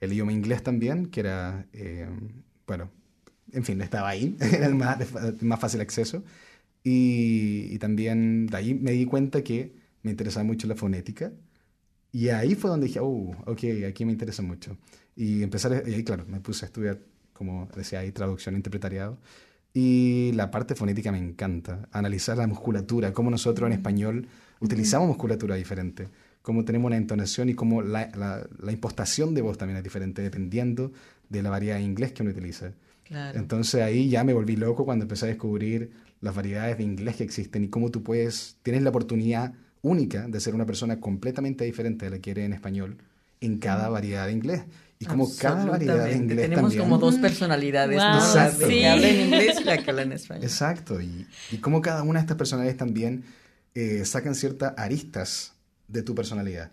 el 0.00 0.12
idioma 0.12 0.32
inglés 0.32 0.62
también, 0.62 1.06
que 1.06 1.20
era, 1.20 1.66
eh, 1.72 2.08
bueno, 2.66 2.90
en 3.52 3.64
fin, 3.64 3.80
estaba 3.80 4.08
ahí, 4.08 4.36
era 4.40 4.66
el 4.66 4.74
más, 4.74 4.98
más 5.42 5.60
fácil 5.60 5.80
acceso, 5.80 6.24
y, 6.82 7.68
y 7.70 7.78
también 7.78 8.46
de 8.46 8.56
ahí 8.56 8.74
me 8.74 8.92
di 8.92 9.06
cuenta 9.06 9.42
que 9.42 9.72
me 10.02 10.10
interesaba 10.10 10.44
mucho 10.44 10.68
la 10.68 10.76
fonética, 10.76 11.32
y 12.14 12.28
ahí 12.28 12.54
fue 12.54 12.70
donde 12.70 12.86
dije, 12.86 13.00
oh, 13.00 13.34
ok, 13.44 13.60
aquí 13.88 14.04
me 14.04 14.12
interesa 14.12 14.40
mucho. 14.40 14.76
Y 15.16 15.42
empezar, 15.42 15.82
y 15.84 15.94
ahí 15.94 16.04
claro, 16.04 16.24
me 16.28 16.38
puse 16.38 16.64
a 16.64 16.66
estudiar, 16.66 17.00
como 17.32 17.68
decía 17.74 17.98
ahí, 17.98 18.12
traducción, 18.12 18.54
interpretariado. 18.54 19.18
Y 19.72 20.30
la 20.34 20.48
parte 20.52 20.76
fonética 20.76 21.10
me 21.10 21.18
encanta, 21.18 21.88
analizar 21.90 22.36
la 22.36 22.46
musculatura, 22.46 23.12
cómo 23.12 23.32
nosotros 23.32 23.66
en 23.66 23.72
español 23.72 24.28
utilizamos 24.60 25.08
musculatura 25.08 25.56
diferente, 25.56 26.06
cómo 26.40 26.64
tenemos 26.64 26.86
una 26.86 26.98
entonación 26.98 27.48
y 27.48 27.54
cómo 27.54 27.82
la, 27.82 28.08
la, 28.60 28.70
impostación 28.72 29.34
de 29.34 29.42
voz 29.42 29.58
también 29.58 29.78
es 29.78 29.82
diferente 29.82 30.22
dependiendo 30.22 30.92
de 31.28 31.42
la 31.42 31.50
variedad 31.50 31.78
de 31.78 31.82
inglés 31.82 32.12
que 32.12 32.22
uno 32.22 32.30
utiliza. 32.30 32.74
Claro. 33.02 33.36
Entonces 33.36 33.82
ahí 33.82 34.08
ya 34.08 34.22
me 34.22 34.34
volví 34.34 34.54
loco 34.54 34.84
cuando 34.84 35.02
empecé 35.02 35.24
a 35.24 35.28
descubrir 35.30 35.90
las 36.20 36.32
variedades 36.32 36.78
de 36.78 36.84
inglés 36.84 37.16
que 37.16 37.24
existen 37.24 37.64
y 37.64 37.68
cómo 37.70 37.90
tú 37.90 38.04
puedes, 38.04 38.56
tienes 38.62 38.84
la 38.84 38.90
oportunidad 38.90 39.54
única 39.84 40.26
de 40.26 40.40
ser 40.40 40.54
una 40.54 40.66
persona 40.66 40.98
completamente 40.98 41.64
diferente 41.64 42.06
de 42.06 42.10
la 42.10 42.18
que 42.18 42.32
eres 42.32 42.46
en 42.46 42.52
español 42.54 42.98
en 43.40 43.58
cada 43.58 43.88
variedad 43.88 44.26
de 44.26 44.32
inglés. 44.32 44.62
Y 44.98 45.06
como 45.06 45.28
cada 45.36 45.66
variedad 45.66 46.06
de 46.06 46.16
inglés 46.16 46.48
Tenemos 46.48 46.74
como 46.76 46.98
dos 46.98 47.16
personalidades, 47.16 47.96
La 47.96 48.52
que 48.58 48.88
habla 48.88 49.08
en 49.08 49.20
inglés 49.26 49.58
y 49.60 49.64
la 49.64 49.78
que 49.78 49.90
habla 49.90 50.02
en 50.02 50.12
español. 50.12 50.44
Exacto. 50.44 51.00
Y, 51.00 51.26
y 51.50 51.58
como 51.58 51.80
cada 51.82 52.02
una 52.02 52.20
de 52.20 52.22
estas 52.22 52.38
personalidades 52.38 52.78
también 52.78 53.24
eh, 53.74 54.04
sacan 54.04 54.34
ciertas 54.34 54.72
aristas 54.78 55.52
de 55.88 56.02
tu 56.02 56.14
personalidad. 56.14 56.70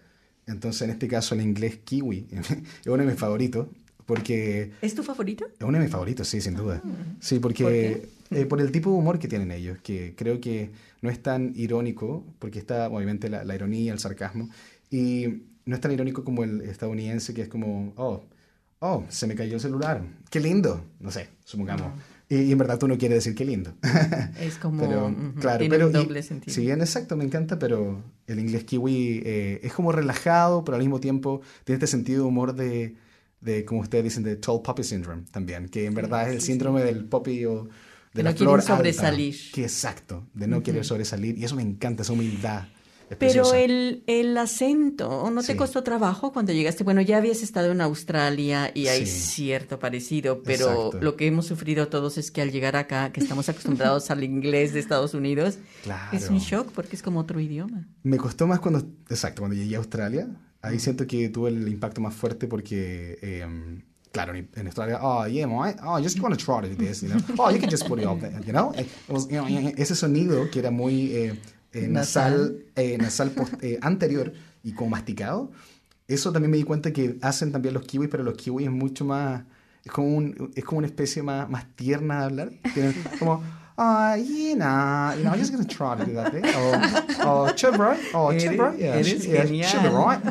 Entonces, 0.47 0.83
en 0.83 0.91
este 0.91 1.07
caso, 1.07 1.35
el 1.35 1.41
inglés 1.41 1.79
kiwi 1.83 2.27
es 2.31 2.87
uno 2.87 3.03
de 3.03 3.09
mis 3.09 3.19
favoritos. 3.19 3.67
Porque... 4.05 4.71
¿Es 4.81 4.95
tu 4.95 5.03
favorito? 5.03 5.45
Es 5.45 5.65
uno 5.65 5.77
de 5.77 5.83
mis 5.83 5.91
favoritos, 5.91 6.27
sí, 6.27 6.41
sin 6.41 6.55
duda. 6.55 6.81
Ah. 6.83 6.89
Sí, 7.19 7.39
porque 7.39 8.09
eh, 8.31 8.45
por 8.45 8.61
el 8.61 8.71
tipo 8.71 8.89
de 8.89 8.97
humor 8.97 9.19
que 9.19 9.27
tienen 9.27 9.51
ellos, 9.51 9.77
que 9.83 10.15
creo 10.15 10.39
que 10.39 10.71
no 11.01 11.09
es 11.09 11.21
tan 11.21 11.53
irónico, 11.55 12.23
porque 12.39 12.59
está 12.59 12.87
obviamente 12.87 13.29
la, 13.29 13.43
la, 13.43 13.55
ironía, 13.55 13.93
el 13.93 13.99
sarcasmo, 13.99 14.49
y 14.89 15.43
no 15.65 15.75
es 15.75 15.81
tan 15.81 15.91
irónico 15.91 16.23
como 16.23 16.43
el 16.43 16.61
estadounidense, 16.61 17.33
que 17.33 17.43
es 17.43 17.49
como, 17.49 17.93
oh, 17.97 18.23
oh, 18.79 19.05
se 19.09 19.27
me 19.27 19.35
cayó 19.35 19.55
el 19.55 19.61
celular, 19.61 20.03
qué 20.29 20.39
lindo, 20.39 20.83
no 20.99 21.11
sé, 21.11 21.29
supongamos. 21.43 21.91
Y, 22.29 22.51
en 22.51 22.57
verdad 22.57 22.79
tú 22.79 22.87
no 22.87 22.97
quieres 22.97 23.17
decir 23.17 23.35
qué 23.35 23.43
lindo. 23.43 23.73
Es 24.39 24.55
como, 24.55 24.81
pero, 24.81 25.13
claro, 25.39 25.59
tiene 25.59 25.75
pero, 25.75 25.87
un 25.87 25.93
doble 25.93 26.23
sentido. 26.23 26.55
Sí, 26.55 26.71
exacto, 26.71 27.17
me 27.17 27.25
encanta, 27.25 27.59
pero 27.59 28.01
el 28.25 28.39
inglés 28.39 28.63
kiwi 28.63 29.21
eh, 29.25 29.59
es 29.63 29.73
como 29.73 29.91
relajado, 29.91 30.63
pero 30.63 30.77
al 30.77 30.81
mismo 30.81 31.01
tiempo 31.01 31.41
tiene 31.65 31.75
este 31.75 31.87
sentido 31.87 32.23
de 32.23 32.29
humor 32.29 32.55
de, 32.55 32.95
de 33.41 33.65
como 33.65 33.81
ustedes 33.81 34.03
dicen, 34.03 34.23
de 34.23 34.35
tall 34.37 34.61
poppy 34.61 34.83
syndrome 34.83 35.23
también, 35.31 35.67
que 35.67 35.85
en 35.85 35.93
verdad 35.93 36.29
es 36.29 36.35
el 36.35 36.41
síndrome 36.41 36.83
del 36.83 37.05
poppy 37.05 37.45
o 37.45 37.67
de 38.13 38.23
la 38.23 38.31
no 38.31 38.37
flor 38.37 38.61
sobresalir. 38.61 39.35
Que 39.53 39.63
exacto, 39.63 40.27
de 40.33 40.47
no 40.47 40.63
querer 40.63 40.85
sobresalir. 40.85 41.37
Y 41.37 41.43
eso 41.45 41.55
me 41.55 41.63
encanta, 41.63 42.03
esa 42.03 42.13
humildad. 42.13 42.65
Pero 43.17 43.53
el, 43.53 44.03
el, 44.07 44.37
acento, 44.37 45.29
¿no 45.31 45.43
te 45.43 45.57
costó 45.57 45.83
trabajo 45.83 46.31
cuando 46.31 46.53
llegaste? 46.53 46.85
Bueno, 46.85 47.01
ya 47.01 47.17
habías 47.17 47.43
estado 47.43 47.71
en 47.71 47.81
Australia 47.81 48.71
y 48.73 48.87
hay 48.87 49.05
cierto 49.05 49.79
parecido, 49.79 50.43
pero 50.43 50.91
lo 51.01 51.17
que 51.17 51.27
hemos 51.27 51.45
sufrido 51.45 51.89
todos 51.89 52.17
es 52.17 52.31
que 52.31 52.41
al 52.41 52.51
llegar 52.51 52.77
acá, 52.77 53.11
que 53.11 53.19
estamos 53.19 53.49
acostumbrados 53.49 54.11
al 54.11 54.23
inglés 54.23 54.73
de 54.73 54.79
Estados 54.79 55.13
Unidos, 55.13 55.57
es 56.13 56.29
un 56.29 56.39
shock 56.39 56.71
porque 56.71 56.95
es 56.95 57.01
como 57.01 57.19
otro 57.19 57.39
idioma. 57.41 57.85
Me 58.03 58.15
costó 58.15 58.47
más 58.47 58.61
cuando, 58.61 58.79
exacto, 59.09 59.41
cuando 59.41 59.57
llegué 59.57 59.75
a 59.75 59.79
Australia. 59.79 60.29
Ahí 60.61 60.79
siento 60.79 61.07
que 61.07 61.29
tuve 61.29 61.49
el 61.49 61.67
impacto 61.67 62.01
más 62.01 62.13
fuerte 62.13 62.47
porque 62.47 63.17
em, 63.21 63.81
claro, 64.11 64.33
en 64.35 64.67
Australia, 64.67 64.99
oh, 65.01 65.25
yeah, 65.27 65.47
mate, 65.47 65.79
oh, 65.83 65.97
I 65.97 66.03
just 66.03 66.19
want 66.19 66.37
to 66.37 66.45
try 66.45 66.67
this, 66.75 67.01
you 67.01 67.09
know, 67.09 67.19
oh, 67.39 67.49
you 67.49 67.59
can 67.59 67.69
just 67.69 67.87
put 67.87 67.99
it 67.99 68.05
up 68.05 68.19
there, 68.19 68.39
you 68.45 68.53
know. 68.53 68.73
Ese 69.77 69.95
sonido 69.95 70.49
que 70.51 70.59
era 70.59 70.71
muy 70.71 71.15
eh, 71.15 71.39
eh, 71.73 71.87
nasal, 71.87 72.63
eh, 72.75 72.97
nasal 72.97 73.31
anterior 73.81 74.33
y 74.63 74.73
como 74.73 74.91
masticado, 74.91 75.51
eso 76.07 76.31
también 76.31 76.51
me 76.51 76.57
di 76.57 76.63
cuenta 76.63 76.91
que 76.91 77.17
hacen 77.21 77.51
también 77.51 77.73
los 77.73 77.83
kiwis, 77.83 78.09
pero 78.09 78.23
los 78.23 78.35
kiwis 78.35 78.67
es 78.67 78.73
mucho 78.73 79.05
más, 79.05 79.43
es 79.83 79.91
como, 79.91 80.07
un, 80.15 80.51
es 80.55 80.63
como 80.63 80.79
una 80.79 80.87
especie 80.87 81.23
más, 81.23 81.49
más 81.49 81.65
tierna 81.75 82.19
de 82.19 82.25
hablar, 82.25 82.51
como 83.19 83.41
uh, 83.81 84.15
yeah, 84.15 84.53
nah, 84.53 85.13
you 85.13 85.23
know, 85.23 85.31
I'm 85.31 85.39
just 85.39 85.51
going 85.51 85.65
to 85.65 85.75
try 85.75 85.97
to 85.97 86.05
do 86.05 86.13
that 86.13 86.31
thing. 86.31 86.45
O, 86.45 87.47
o 87.47 87.53
chill, 87.53 87.71
bro. 87.71 87.97
Oh, 88.13 88.37
chill, 88.37 88.55
bro. 88.55 88.73
Yeah, 88.73 88.95
eres 88.95 89.07
she, 89.07 89.31
yeah, 89.31 89.45
she'll 89.67 89.81
be 89.81 89.89
right. 89.89 90.21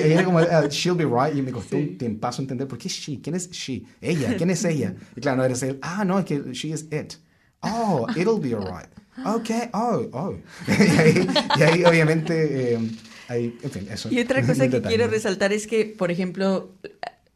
Y 0.00 0.12
era 0.12 0.24
como, 0.24 0.38
uh, 0.38 0.68
she'll 0.68 0.94
be 0.94 1.04
right. 1.04 1.34
Y 1.34 1.42
me 1.42 1.52
costó 1.52 1.76
sí. 1.76 1.82
un 1.82 1.98
tiempazo 1.98 2.40
entender, 2.40 2.66
¿por 2.66 2.78
qué 2.78 2.88
she? 2.88 3.20
¿Quién 3.20 3.36
es 3.36 3.50
she? 3.50 3.84
Ella, 4.00 4.36
¿quién 4.36 4.50
es 4.50 4.64
ella? 4.64 4.94
Y 5.14 5.20
claro, 5.20 5.36
no 5.38 5.44
eres 5.44 5.62
él. 5.62 5.78
Ah, 5.82 6.04
no, 6.04 6.18
es 6.18 6.24
que 6.24 6.38
she 6.52 6.72
is 6.72 6.86
it. 6.90 7.16
Oh, 7.62 8.06
it'll 8.16 8.38
be 8.38 8.54
alright. 8.54 8.88
Okay, 9.24 9.68
oh, 9.74 10.08
oh. 10.12 10.34
y, 10.68 10.72
ahí, 10.72 11.28
y 11.58 11.62
ahí, 11.62 11.84
obviamente, 11.84 12.74
eh, 12.74 12.90
ahí, 13.28 13.58
en 13.62 13.70
fin, 13.70 13.88
eso. 13.90 14.10
Y 14.10 14.20
otra 14.20 14.40
cosa 14.46 14.68
que 14.68 14.80
quiero 14.80 15.06
resaltar 15.08 15.52
es 15.52 15.66
que, 15.66 15.84
por 15.84 16.10
ejemplo, 16.10 16.72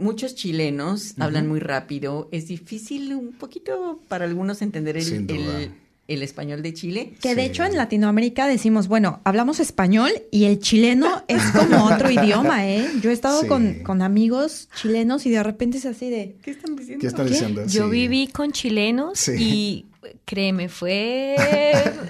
muchos 0.00 0.34
chilenos 0.34 1.14
hablan 1.18 1.48
muy 1.48 1.60
rápido. 1.60 2.28
Es 2.32 2.48
difícil 2.48 3.14
un 3.14 3.32
poquito 3.32 4.00
para 4.08 4.24
algunos 4.24 4.62
entender 4.62 4.96
el, 4.96 5.72
el, 6.08 6.22
español 6.22 6.62
de 6.62 6.74
Chile. 6.74 7.14
Que 7.20 7.34
de 7.34 7.44
hecho 7.44 7.64
en 7.64 7.76
Latinoamérica 7.76 8.46
decimos, 8.46 8.88
bueno, 8.88 9.20
hablamos 9.24 9.60
español 9.60 10.10
y 10.30 10.44
el 10.44 10.58
chileno 10.58 11.22
es 11.28 11.42
como 11.52 11.84
otro 11.92 12.10
idioma, 12.10 12.68
¿eh? 12.68 12.88
Yo 13.00 13.10
he 13.10 13.12
estado 13.12 13.46
con, 13.46 13.80
con, 13.82 14.02
amigos 14.02 14.68
chilenos 14.80 15.26
y 15.26 15.30
de 15.30 15.42
repente 15.42 15.78
es 15.78 15.86
así 15.86 16.10
de... 16.10 16.36
¿Qué 16.42 16.52
están 16.52 16.76
diciendo? 16.76 17.00
¿Qué 17.00 17.06
están 17.06 17.26
diciendo? 17.26 17.66
Yo 17.66 17.88
viví 17.88 18.26
con 18.28 18.52
chilenos 18.52 19.28
y 19.28 19.86
créeme, 20.24 20.68
fue... 20.68 21.36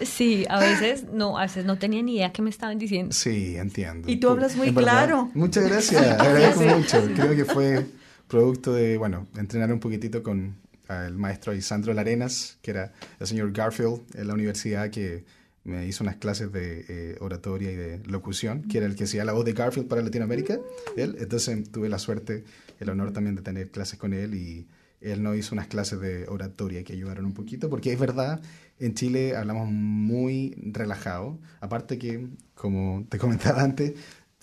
sí, 0.02 0.44
a 0.48 0.60
veces 0.60 1.04
no, 1.12 1.38
a 1.38 1.42
veces 1.42 1.64
no 1.64 1.78
tenía 1.78 2.02
ni 2.02 2.16
idea 2.16 2.32
qué 2.32 2.42
me 2.42 2.50
estaban 2.50 2.78
diciendo. 2.78 3.12
Sí, 3.12 3.56
entiendo. 3.56 4.10
Y 4.10 4.16
tú 4.16 4.28
hablas 4.28 4.56
muy 4.56 4.72
claro. 4.72 5.30
Muchas 5.34 5.68
gracias, 5.68 6.02
agradezco 6.02 6.62
mucho. 6.62 7.08
Creo 7.14 7.34
que 7.34 7.44
fue 7.44 7.86
producto 8.28 8.72
de, 8.72 8.96
bueno, 8.96 9.26
entrenar 9.36 9.72
un 9.72 9.80
poquitito 9.80 10.22
con 10.22 10.56
el 10.88 11.16
maestro 11.16 11.54
Isandro 11.54 11.94
Larenas, 11.94 12.58
que 12.62 12.72
era 12.72 12.92
el 13.18 13.26
señor 13.26 13.52
Garfield 13.52 14.02
en 14.14 14.28
la 14.28 14.34
universidad 14.34 14.90
que 14.90 15.24
me 15.64 15.86
hizo 15.86 16.02
unas 16.02 16.16
clases 16.16 16.52
de 16.52 16.84
eh, 16.88 17.16
oratoria 17.20 17.70
y 17.70 17.76
de 17.76 17.98
locución, 18.06 18.62
que 18.62 18.78
era 18.78 18.86
el 18.86 18.96
que 18.96 19.04
hacía 19.04 19.24
la 19.24 19.32
voz 19.32 19.44
de 19.44 19.52
Garfield 19.52 19.88
para 19.88 20.02
Latinoamérica. 20.02 20.58
Él, 20.96 21.16
entonces 21.20 21.70
tuve 21.70 21.88
la 21.88 21.98
suerte, 21.98 22.44
el 22.78 22.88
honor 22.88 23.12
también 23.12 23.36
de 23.36 23.42
tener 23.42 23.70
clases 23.70 23.98
con 23.98 24.14
él 24.14 24.34
y 24.34 24.66
él 25.00 25.22
nos 25.22 25.36
hizo 25.36 25.54
unas 25.54 25.66
clases 25.66 26.00
de 26.00 26.26
oratoria 26.28 26.84
que 26.84 26.92
ayudaron 26.92 27.24
un 27.24 27.34
poquito, 27.34 27.70
porque 27.70 27.92
es 27.92 27.98
verdad, 27.98 28.40
en 28.78 28.94
Chile 28.94 29.36
hablamos 29.36 29.68
muy 29.70 30.54
relajado, 30.72 31.38
aparte 31.60 31.98
que, 31.98 32.28
como 32.54 33.06
te 33.08 33.18
comentaba 33.18 33.62
antes, 33.62 33.94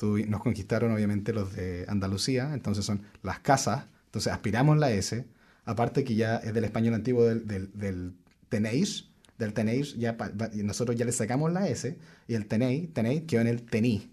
nos 0.02 0.42
conquistaron 0.42 0.92
obviamente 0.92 1.34
los 1.34 1.56
de 1.56 1.86
Andalucía, 1.88 2.54
entonces 2.54 2.86
son 2.86 3.04
las 3.24 3.40
casas, 3.40 3.86
entonces 4.06 4.32
aspiramos 4.32 4.78
la 4.78 4.92
S, 4.92 5.26
aparte 5.66 6.04
que 6.04 6.16
ya 6.16 6.38
es 6.38 6.54
del 6.54 6.64
español 6.64 6.94
antiguo 6.94 7.24
del, 7.24 7.46
del, 7.46 8.14
tenéis, 8.50 9.10
del 9.38 9.54
tenéis, 9.54 9.96
ya 9.98 10.18
nosotros 10.64 10.96
ya 10.98 11.06
le 11.06 11.12
sacamos 11.12 11.52
la 11.52 11.68
S, 11.68 11.98
y 12.28 12.34
el 12.34 12.48
tenéis, 12.48 12.94
tenéis 12.94 13.24
quedó 13.24 13.42
en 13.42 13.48
el 13.48 13.64
tení. 13.64 14.12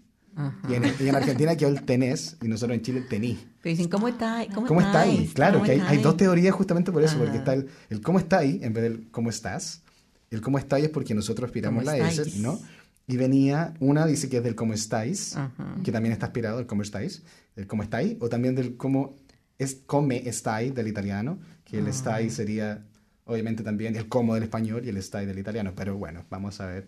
Y 0.69 0.73
en, 0.73 1.15
Argentina 1.15 1.55
quedó 1.55 1.69
el 1.69 1.83
tenés 1.83 2.37
y 2.41 2.47
nosotros 2.47 2.75
en 2.75 2.83
Chile 2.83 2.99
el 2.99 3.07
tení. 3.07 3.39
Pero 3.61 3.75
dicen, 3.75 3.89
¿cómo 3.89 4.07
está? 4.07 4.45
¿Cómo, 4.53 4.67
¿Cómo 4.67 4.81
está 4.81 5.01
ahí? 5.01 5.31
Claro, 5.33 5.63
que 5.63 5.71
hay, 5.71 5.79
hay, 5.79 5.97
dos 5.99 6.17
teorías 6.17 6.53
justamente 6.53 6.91
por 6.91 7.03
eso, 7.03 7.17
porque 7.17 7.37
está 7.37 7.53
el, 7.53 7.69
el, 7.89 8.01
cómo 8.01 8.19
está 8.19 8.39
ahí 8.39 8.59
en 8.61 8.73
vez 8.73 8.83
del 8.83 9.07
cómo 9.11 9.29
estás. 9.29 9.81
El 10.29 10.41
cómo 10.41 10.57
está 10.57 10.75
ahí 10.75 10.83
es 10.83 10.89
porque 10.89 11.13
nosotros 11.13 11.47
aspiramos 11.47 11.85
la 11.85 11.97
S, 11.97 12.39
¿no? 12.39 12.59
Y 13.07 13.17
venía, 13.17 13.73
una 13.79 14.05
dice 14.05 14.29
que 14.29 14.37
es 14.37 14.43
del 14.43 14.55
cómo 14.55 14.73
estáis, 14.73 15.37
que 15.83 15.91
también 15.91 16.11
está 16.11 16.25
aspirado, 16.25 16.59
el 16.59 16.65
cómo 16.65 16.81
estáis, 16.81 17.23
el 17.55 17.67
cómo 17.67 17.83
estáis, 17.83 18.17
o 18.19 18.29
también 18.29 18.55
del 18.55 18.77
cómo 18.77 19.15
es 19.59 19.75
come 19.85 20.27
estáis 20.27 20.73
del 20.73 20.87
italiano, 20.87 21.39
que 21.63 21.77
el 21.77 21.87
estáis 21.87 22.33
ah. 22.33 22.35
sería 22.35 22.85
obviamente 23.25 23.63
también 23.63 23.95
el 23.95 24.07
cómo 24.07 24.33
del 24.33 24.43
español 24.43 24.83
y 24.85 24.89
el 24.89 24.97
estáis 24.97 25.27
del 25.27 25.37
italiano, 25.37 25.73
pero 25.75 25.97
bueno, 25.97 26.25
vamos 26.29 26.59
a 26.61 26.67
ver, 26.67 26.87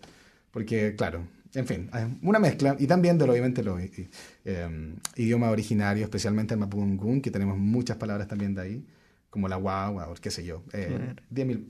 porque 0.50 0.94
claro, 0.96 1.24
en 1.54 1.66
fin, 1.66 1.90
una 2.22 2.38
mezcla, 2.38 2.76
y 2.78 2.86
también 2.86 3.18
de 3.18 3.24
obviamente 3.24 3.62
los 3.62 3.80
eh, 3.80 4.08
eh, 4.44 4.94
idiomas 5.16 5.50
originarios, 5.50 6.04
especialmente 6.04 6.54
el 6.54 6.60
Mapungun, 6.60 7.20
que 7.20 7.30
tenemos 7.30 7.56
muchas 7.58 7.96
palabras 7.96 8.28
también 8.28 8.54
de 8.54 8.60
ahí 8.60 8.84
como 9.30 9.46
la 9.48 9.56
guagua 9.56 10.08
o 10.08 10.14
qué 10.14 10.30
sé 10.30 10.44
yo. 10.44 10.62
Eh, 10.72 11.14
Dime 11.30 11.52
el 11.52 11.66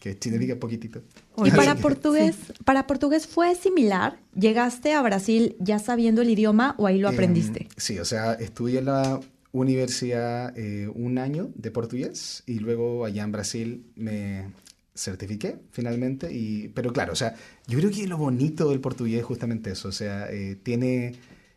que 0.00 0.16
significa 0.20 0.56
poquitito. 0.56 1.02
Y 1.44 1.50
para 1.50 1.74
portugués, 1.74 2.36
para 2.64 2.86
portugués 2.86 3.26
fue 3.26 3.54
similar. 3.54 4.18
¿Llegaste 4.34 4.92
a 4.94 5.02
Brasil 5.02 5.56
ya 5.58 5.78
sabiendo 5.78 6.22
el 6.22 6.30
idioma 6.30 6.74
o 6.78 6.86
ahí 6.86 6.98
lo 6.98 7.08
em, 7.08 7.14
aprendiste? 7.14 7.68
sí, 7.76 7.98
o 7.98 8.04
sea, 8.04 8.34
estudié 8.34 8.78
en 8.78 8.86
la 8.86 9.20
universidad 9.52 10.56
eh, 10.56 10.88
un 10.94 11.18
año 11.18 11.50
de 11.54 11.70
portugués 11.70 12.42
y 12.46 12.58
luego 12.58 13.04
allá 13.04 13.22
en 13.22 13.32
Brasil 13.32 13.86
me 13.96 14.46
certifiqué 14.94 15.58
finalmente. 15.70 16.32
Y, 16.32 16.68
pero 16.68 16.92
claro, 16.92 17.12
o 17.12 17.16
sea, 17.16 17.34
yo 17.66 17.78
creo 17.78 17.90
que 17.90 18.06
lo 18.06 18.18
bonito 18.18 18.70
del 18.70 18.80
portugués 18.80 19.20
es 19.20 19.24
justamente 19.24 19.70
eso. 19.70 19.88
O 19.88 19.92
sea, 19.92 20.30
eh, 20.30 20.56
tiene 20.62 21.14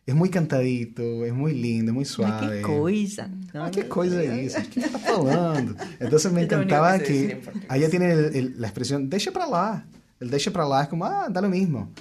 es 0.07 0.15
muy 0.15 0.29
cantadito, 0.29 1.25
es 1.25 1.33
muy 1.33 1.53
lindo, 1.53 1.93
muy 1.93 2.05
suave. 2.05 2.57
qué 2.57 2.61
cosa. 2.61 3.29
Ah, 3.53 3.69
qué 3.69 3.89
cosa 3.89 4.23
es 4.23 4.55
¿Qué 4.69 4.79
está 4.79 4.99
falando? 4.99 5.75
Entonces 5.99 6.31
me 6.31 6.41
encantaba 6.43 6.97
que 6.99 7.41
allá 7.67 7.89
tiene 7.89 8.15
la 8.55 8.67
expresión, 8.67 9.09
deixa 9.09 9.31
para 9.31 9.47
lá. 9.47 9.85
El 10.21 10.29
deixa 10.29 10.49
para 10.51 10.65
lá 10.65 10.83
es 10.83 10.87
como, 10.87 11.03
ah, 11.05 11.27
da 11.29 11.41
lo 11.41 11.49
mismo. 11.49 11.91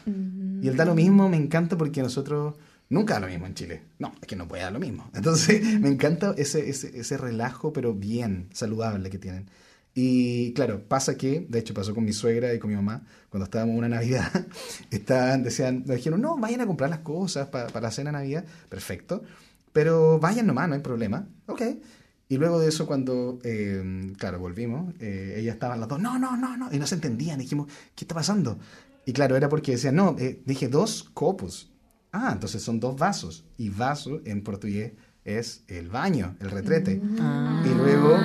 Y 0.62 0.68
el 0.68 0.76
da 0.76 0.84
lo 0.84 0.94
mismo 0.94 1.28
me 1.28 1.36
encanta 1.36 1.76
porque 1.76 2.00
nosotros 2.00 2.54
nunca 2.88 3.14
da 3.14 3.20
lo 3.20 3.26
mismo 3.26 3.46
en 3.46 3.54
Chile. 3.54 3.82
No, 3.98 4.14
es 4.20 4.28
que 4.28 4.36
no 4.36 4.46
puede 4.46 4.62
dar 4.62 4.72
lo 4.72 4.78
mismo. 4.78 5.10
Entonces 5.14 5.80
me 5.80 5.88
encanta 5.88 6.32
ese, 6.38 6.70
ese, 6.70 6.96
ese 6.96 7.16
relajo, 7.18 7.72
pero 7.72 7.92
bien 7.92 8.46
saludable 8.52 9.10
que 9.10 9.18
tienen. 9.18 9.50
Y 9.98 10.52
claro, 10.52 10.86
pasa 10.86 11.16
que, 11.16 11.46
de 11.48 11.58
hecho 11.58 11.72
pasó 11.72 11.94
con 11.94 12.04
mi 12.04 12.12
suegra 12.12 12.52
y 12.52 12.58
con 12.58 12.68
mi 12.68 12.76
mamá, 12.76 13.06
cuando 13.30 13.44
estábamos 13.44 13.76
una 13.78 13.88
Navidad, 13.88 14.30
estaban, 14.90 15.42
decían, 15.42 15.84
nos 15.86 15.96
dijeron, 15.96 16.20
no, 16.20 16.36
vayan 16.36 16.60
a 16.60 16.66
comprar 16.66 16.90
las 16.90 16.98
cosas 16.98 17.48
para, 17.48 17.68
para 17.68 17.86
la 17.86 17.90
cena 17.90 18.12
Navidad, 18.12 18.44
perfecto, 18.68 19.22
pero 19.72 20.20
vayan 20.20 20.46
nomás, 20.46 20.68
no 20.68 20.74
hay 20.74 20.82
problema, 20.82 21.26
ok. 21.46 21.62
Y 22.28 22.36
luego 22.36 22.60
de 22.60 22.68
eso, 22.68 22.86
cuando, 22.86 23.38
eh, 23.42 24.12
claro, 24.18 24.38
volvimos, 24.38 24.92
eh, 25.00 25.36
ellas 25.38 25.54
estaban 25.54 25.80
las 25.80 25.88
dos, 25.88 25.98
no, 25.98 26.18
no, 26.18 26.36
no, 26.36 26.58
no, 26.58 26.70
y 26.70 26.78
no 26.78 26.86
se 26.86 26.96
entendían, 26.96 27.38
dijimos, 27.38 27.72
¿qué 27.94 28.04
está 28.04 28.14
pasando? 28.14 28.58
Y 29.06 29.14
claro, 29.14 29.34
era 29.34 29.48
porque 29.48 29.72
decían, 29.72 29.96
no, 29.96 30.14
eh, 30.18 30.42
dije 30.44 30.68
dos 30.68 31.04
copos. 31.14 31.72
Ah, 32.12 32.32
entonces 32.34 32.62
son 32.62 32.80
dos 32.80 32.98
vasos, 32.98 33.46
y 33.56 33.70
vaso 33.70 34.20
en 34.26 34.42
portugués 34.42 34.92
es 35.26 35.64
el 35.68 35.90
baño, 35.90 36.36
el 36.40 36.50
retrete. 36.50 37.02
Ah. 37.20 37.62
Y 37.66 37.74
luego, 37.74 38.16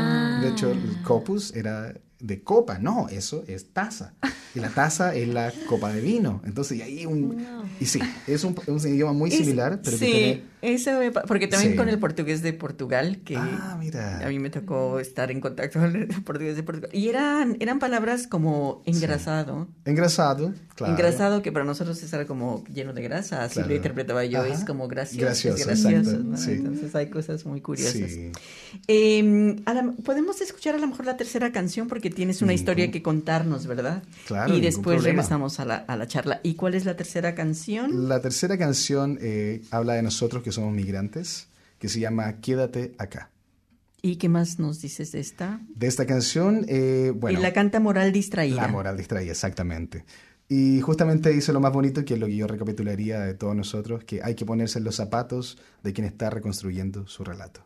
de 0.42 0.50
hecho, 0.50 0.72
el 0.72 1.02
copus 1.04 1.54
era 1.56 1.94
de 2.20 2.44
copa. 2.44 2.78
No, 2.78 3.10
eso 3.10 3.44
es 3.48 3.74
taza. 3.74 4.14
Y 4.56 4.60
la 4.60 4.70
taza 4.70 5.16
es 5.16 5.28
la 5.28 5.52
copa 5.68 5.92
de 5.92 6.02
vino. 6.02 6.42
Entonces, 6.46 6.78
y 6.78 6.82
ahí 6.82 7.06
un... 7.06 7.46
Y 7.80 7.86
sí, 7.86 8.00
es 8.28 8.44
un, 8.44 8.56
un 8.68 8.80
idioma 8.80 9.14
muy 9.14 9.32
similar, 9.32 9.82
pero 9.84 9.98
sí, 9.98 10.06
que 10.06 10.12
tiene... 10.12 10.51
eso 10.62 10.92
porque 11.28 11.48
también 11.48 11.76
con 11.76 11.90
el 11.90 12.00
portugués 12.00 12.42
de 12.42 12.54
Portugal, 12.54 13.20
que 13.26 13.36
ah, 13.38 13.78
mira. 13.80 14.26
a 14.26 14.30
mí 14.30 14.40
me 14.40 14.50
tocó 14.50 15.00
estar 15.00 15.32
en 15.32 15.42
contacto 15.42 15.80
con 15.80 15.96
el 15.96 16.08
portugués 16.24 16.56
de 16.56 16.64
Portugal. 16.64 16.90
Y 16.94 17.10
eran, 17.10 17.58
eran 17.60 17.80
palabras 17.80 18.28
como 18.28 18.84
engrasado. 18.86 19.68
Engrasado, 19.86 20.54
claro. 20.76 20.94
Engrasado, 20.94 21.42
que 21.42 21.52
para 21.52 21.66
nosotros 21.66 22.02
es 22.04 22.14
algo 22.14 22.28
como 22.28 22.64
lleno 22.66 22.94
de 22.94 23.02
grasa, 23.02 23.44
así 23.44 23.62
lo 23.62 23.74
interpretaba 23.76 24.24
yo, 24.26 24.44
es 24.44 24.64
como 24.64 24.88
gracioso. 24.88 25.26
Gracioso, 25.26 25.66
gracioso 25.66 26.52
Entonces 26.52 26.96
hay 26.96 27.10
cosas 27.10 27.46
muy 27.46 27.62
curiosas. 27.62 28.12
Eh, 28.88 29.56
Podemos 30.04 30.42
escuchar 30.42 30.76
a 30.76 30.78
lo 30.78 30.88
mejor 30.88 31.06
la 31.06 31.18
tercera 31.18 31.52
canción 31.52 31.88
porque 31.88 32.10
tienes 32.10 32.42
una 32.42 32.54
historia 32.54 32.92
que 32.92 33.02
contarnos, 33.02 33.68
¿verdad? 33.68 34.04
Claro. 34.28 34.56
Y 34.56 34.62
después 34.62 35.04
regresamos 35.04 35.60
a 35.60 35.66
la, 35.66 35.76
a 35.76 35.98
la, 35.98 36.08
charla. 36.08 36.40
¿Y 36.44 36.56
cuál 36.56 36.76
es 36.76 36.86
la 36.86 36.96
tercera 36.96 37.36
canción? 37.36 38.10
La 38.10 38.22
tercera 38.22 38.58
canción 38.58 39.18
eh, 39.22 39.62
habla 39.72 39.94
de 39.94 40.04
nosotros 40.04 40.44
que 40.44 40.51
somos 40.52 40.74
migrantes, 40.74 41.48
que 41.80 41.90
se 41.90 42.00
llama 42.00 42.40
Quédate 42.42 42.94
acá. 42.98 43.32
¿Y 44.02 44.16
qué 44.16 44.30
más 44.30 44.60
nos 44.60 44.82
dices 44.82 45.12
de 45.12 45.20
esta? 45.20 45.62
De 45.76 45.88
esta 45.88 46.06
canción, 46.06 46.66
eh, 46.68 47.14
bueno. 47.16 47.40
Y 47.40 47.42
la 47.42 47.54
canta 47.54 47.80
Moral 47.80 48.12
Distraída. 48.12 48.56
La 48.56 48.68
Moral 48.68 48.98
Distraída, 48.98 49.32
exactamente. 49.32 50.06
Y 50.50 50.82
justamente 50.82 51.30
dice 51.30 51.54
lo 51.54 51.62
más 51.62 51.72
bonito, 51.72 52.04
que 52.04 52.16
es 52.16 52.20
lo 52.20 52.28
que 52.28 52.36
yo 52.36 52.48
recapitularía 52.48 53.20
de 53.22 53.36
todos 53.36 53.56
nosotros, 53.56 54.04
que 54.04 54.22
hay 54.24 54.36
que 54.36 54.46
ponerse 54.46 54.80
en 54.80 54.86
los 54.86 54.96
zapatos 54.96 55.58
de 55.84 55.94
quien 55.94 56.06
está 56.06 56.30
reconstruyendo 56.30 57.08
su 57.08 57.24
relato. 57.24 57.64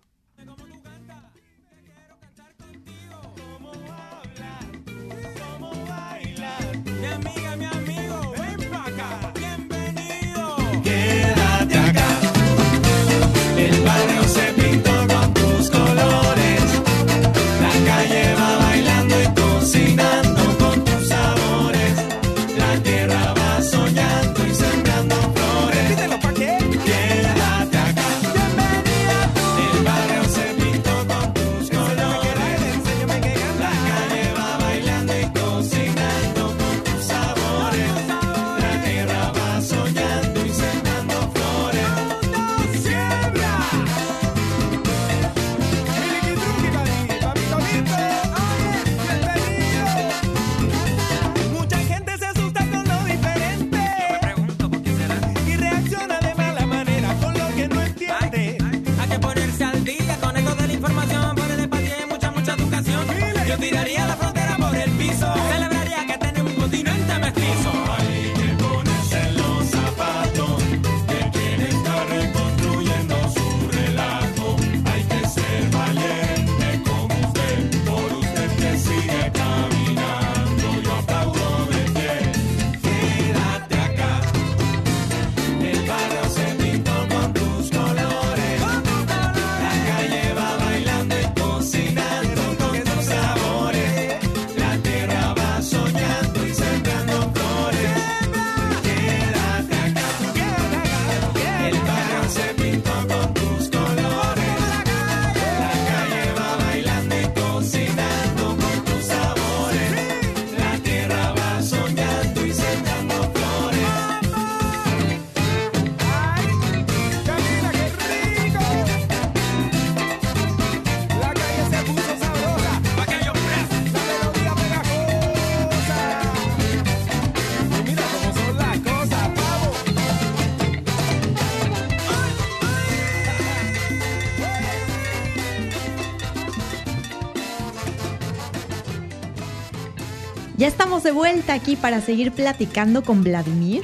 De 141.05 141.11
vuelta 141.11 141.53
aquí 141.53 141.77
para 141.77 142.01
seguir 142.01 142.33
platicando 142.33 143.03
con 143.03 143.23
Vladimir. 143.23 143.83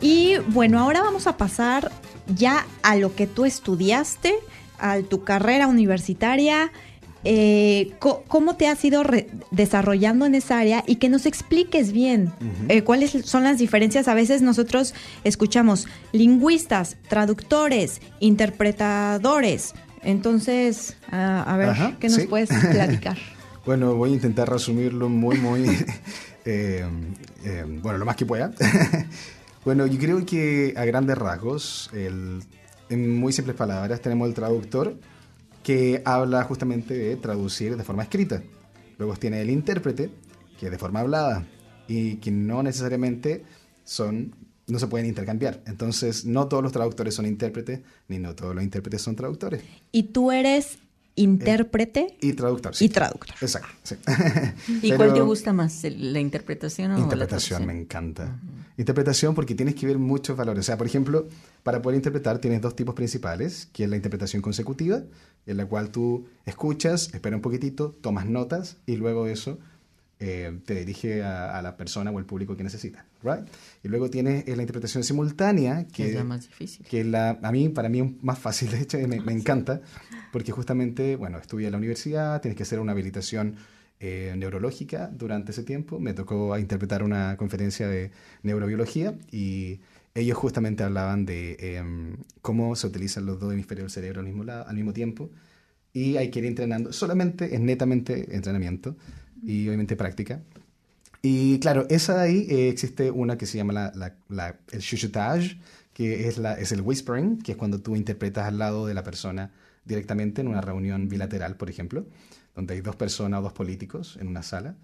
Y 0.00 0.38
bueno, 0.48 0.80
ahora 0.80 1.02
vamos 1.02 1.28
a 1.28 1.36
pasar 1.36 1.92
ya 2.34 2.66
a 2.82 2.96
lo 2.96 3.14
que 3.14 3.28
tú 3.28 3.44
estudiaste, 3.44 4.34
a 4.78 5.00
tu 5.02 5.22
carrera 5.22 5.68
universitaria. 5.68 6.72
Eh, 7.24 7.92
cómo 8.00 8.56
te 8.56 8.66
has 8.66 8.84
ido 8.84 9.04
desarrollando 9.52 10.26
en 10.26 10.34
esa 10.34 10.58
área 10.58 10.82
y 10.88 10.96
que 10.96 11.08
nos 11.08 11.24
expliques 11.24 11.92
bien 11.92 12.32
eh, 12.68 12.82
cuáles 12.82 13.12
son 13.24 13.44
las 13.44 13.58
diferencias. 13.58 14.08
A 14.08 14.14
veces 14.14 14.42
nosotros 14.42 14.94
escuchamos 15.22 15.86
lingüistas, 16.10 16.96
traductores, 17.08 18.00
interpretadores. 18.18 19.74
Entonces, 20.02 20.96
a 21.10 21.56
ver, 21.56 21.96
¿qué 22.00 22.08
nos 22.08 22.26
puedes 22.26 22.48
platicar? 22.72 23.18
Bueno, 23.64 23.94
voy 23.94 24.10
a 24.10 24.14
intentar 24.14 24.50
resumirlo 24.50 25.08
muy, 25.08 25.36
muy, 25.36 25.64
eh, 26.44 26.84
eh, 27.44 27.64
bueno, 27.66 27.98
lo 27.98 28.04
más 28.04 28.16
que 28.16 28.26
pueda. 28.26 28.52
bueno, 29.64 29.86
yo 29.86 29.98
creo 29.98 30.24
que 30.24 30.74
a 30.76 30.84
grandes 30.84 31.18
rasgos, 31.18 31.90
en 31.92 33.18
muy 33.18 33.32
simples 33.32 33.56
palabras, 33.56 34.00
tenemos 34.00 34.28
el 34.28 34.34
traductor 34.34 34.96
que 35.62 36.02
habla 36.04 36.44
justamente 36.44 36.94
de 36.94 37.16
traducir 37.16 37.76
de 37.76 37.84
forma 37.84 38.02
escrita. 38.02 38.42
Luego 38.98 39.16
tiene 39.16 39.40
el 39.40 39.50
intérprete, 39.50 40.10
que 40.58 40.66
es 40.66 40.72
de 40.72 40.78
forma 40.78 41.00
hablada 41.00 41.46
y 41.88 42.16
que 42.16 42.30
no 42.30 42.62
necesariamente 42.62 43.44
son 43.84 44.34
no 44.66 44.78
se 44.78 44.86
pueden 44.86 45.06
intercambiar. 45.06 45.60
Entonces, 45.66 46.24
no 46.24 46.46
todos 46.48 46.62
los 46.62 46.72
traductores 46.72 47.14
son 47.14 47.26
intérpretes, 47.26 47.80
ni 48.08 48.18
no 48.18 48.34
todos 48.34 48.54
los 48.54 48.64
intérpretes 48.64 49.02
son 49.02 49.16
traductores. 49.16 49.62
¿Y 49.90 50.04
tú 50.04 50.30
eres 50.30 50.78
intérprete 51.14 52.16
y 52.20 52.32
traductor. 52.32 52.72
Y 52.80 52.88
traductor. 52.88 53.36
Exacto. 53.40 53.96
¿Y 54.82 54.92
cuál 54.92 55.12
te 55.12 55.20
gusta 55.20 55.52
más, 55.52 55.84
la 55.84 56.20
interpretación 56.20 56.92
o 56.92 56.98
Interpretación, 56.98 57.66
me 57.66 57.78
encanta. 57.78 58.38
Interpretación 58.76 59.34
porque 59.34 59.54
tienes 59.54 59.74
que 59.74 59.86
ver 59.86 59.98
muchos 59.98 60.36
valores. 60.36 60.60
O 60.60 60.66
sea, 60.66 60.78
por 60.78 60.86
ejemplo, 60.86 61.28
para 61.62 61.82
poder 61.82 61.96
interpretar 61.96 62.38
tienes 62.38 62.60
dos 62.60 62.74
tipos 62.74 62.94
principales, 62.94 63.68
que 63.72 63.84
es 63.84 63.90
la 63.90 63.96
interpretación 63.96 64.42
consecutiva, 64.42 65.02
en 65.46 65.56
la 65.56 65.66
cual 65.66 65.90
tú 65.90 66.26
escuchas, 66.46 67.12
esperas 67.14 67.36
un 67.38 67.42
poquitito, 67.42 67.90
tomas 68.00 68.26
notas 68.26 68.76
y 68.86 68.96
luego 68.96 69.26
eso 69.26 69.58
eh, 70.20 70.58
te 70.64 70.74
dirige 70.76 71.22
a, 71.22 71.60
la 71.62 71.76
persona 71.76 72.10
o 72.10 72.18
el 72.18 72.24
público 72.24 72.56
que 72.56 72.62
necesita, 72.62 73.04
right? 73.22 73.46
Y 73.82 73.88
luego 73.88 74.10
tienes 74.10 74.46
eh, 74.48 74.56
la 74.56 74.62
interpretación 74.62 75.04
simultánea, 75.04 75.86
que 75.86 76.08
es 76.08 76.14
la 76.14 76.24
más 76.24 76.48
difícil. 76.48 76.86
Que 76.86 77.04
la, 77.04 77.38
a 77.42 77.52
mí, 77.52 77.68
para 77.68 77.88
mí 77.88 78.00
es 78.00 78.22
más 78.22 78.38
fácil, 78.38 78.70
de 78.70 78.80
hecho, 78.80 78.98
me, 78.98 79.20
me 79.20 79.32
encanta, 79.32 79.80
porque 80.32 80.52
justamente, 80.52 81.16
bueno, 81.16 81.38
estudié 81.38 81.66
en 81.66 81.72
la 81.72 81.78
universidad, 81.78 82.40
tienes 82.40 82.56
que 82.56 82.62
hacer 82.62 82.80
una 82.80 82.92
habilitación 82.92 83.56
eh, 84.04 84.34
neurológica 84.36 85.08
durante 85.12 85.52
ese 85.52 85.62
tiempo, 85.62 86.00
me 86.00 86.12
tocó 86.12 86.58
interpretar 86.58 87.04
una 87.04 87.36
conferencia 87.36 87.86
de 87.86 88.10
neurobiología 88.42 89.14
y 89.30 89.78
ellos 90.12 90.36
justamente 90.36 90.82
hablaban 90.82 91.24
de 91.24 91.56
em, 91.60 92.16
cómo 92.40 92.74
se 92.74 92.88
utilizan 92.88 93.26
los 93.26 93.38
dos 93.38 93.52
hemisferios 93.52 93.84
del 93.84 93.90
cerebro 93.92 94.18
al 94.18 94.26
mismo, 94.26 94.42
lado, 94.42 94.66
al 94.66 94.74
mismo 94.74 94.92
tiempo 94.92 95.30
y 95.92 96.16
hay 96.16 96.32
que 96.32 96.40
ir 96.40 96.46
entrenando, 96.46 96.92
solamente 96.92 97.54
es 97.54 97.60
netamente 97.60 98.34
entrenamiento 98.34 98.96
y 99.40 99.68
obviamente 99.68 99.94
práctica. 99.94 100.42
Y 101.22 101.60
claro, 101.60 101.86
esa 101.88 102.16
de 102.16 102.20
ahí 102.20 102.46
eh, 102.50 102.68
existe 102.68 103.10
una 103.12 103.38
que 103.38 103.46
se 103.46 103.56
llama 103.56 103.72
la, 103.72 104.16
la, 104.28 104.56
el 104.72 104.80
chuchotage, 104.80 105.60
que 105.92 106.26
es, 106.26 106.38
es 106.38 106.72
el 106.72 106.80
whispering, 106.80 107.38
que 107.38 107.52
es 107.52 107.58
cuando 107.58 107.80
tú 107.80 107.94
interpretas 107.94 108.46
al 108.46 108.58
lado 108.58 108.86
de 108.86 108.94
la 108.94 109.04
persona 109.04 109.52
directamente 109.84 110.40
en 110.40 110.48
una 110.48 110.60
reunión 110.60 111.08
bilateral, 111.08 111.56
por 111.56 111.70
ejemplo, 111.70 112.06
donde 112.54 112.74
hay 112.74 112.80
dos 112.80 112.96
personas 112.96 113.40
o 113.40 113.42
dos 113.44 113.52
políticos 113.52 114.18
en 114.20 114.26
una 114.26 114.42
sala. 114.42 114.76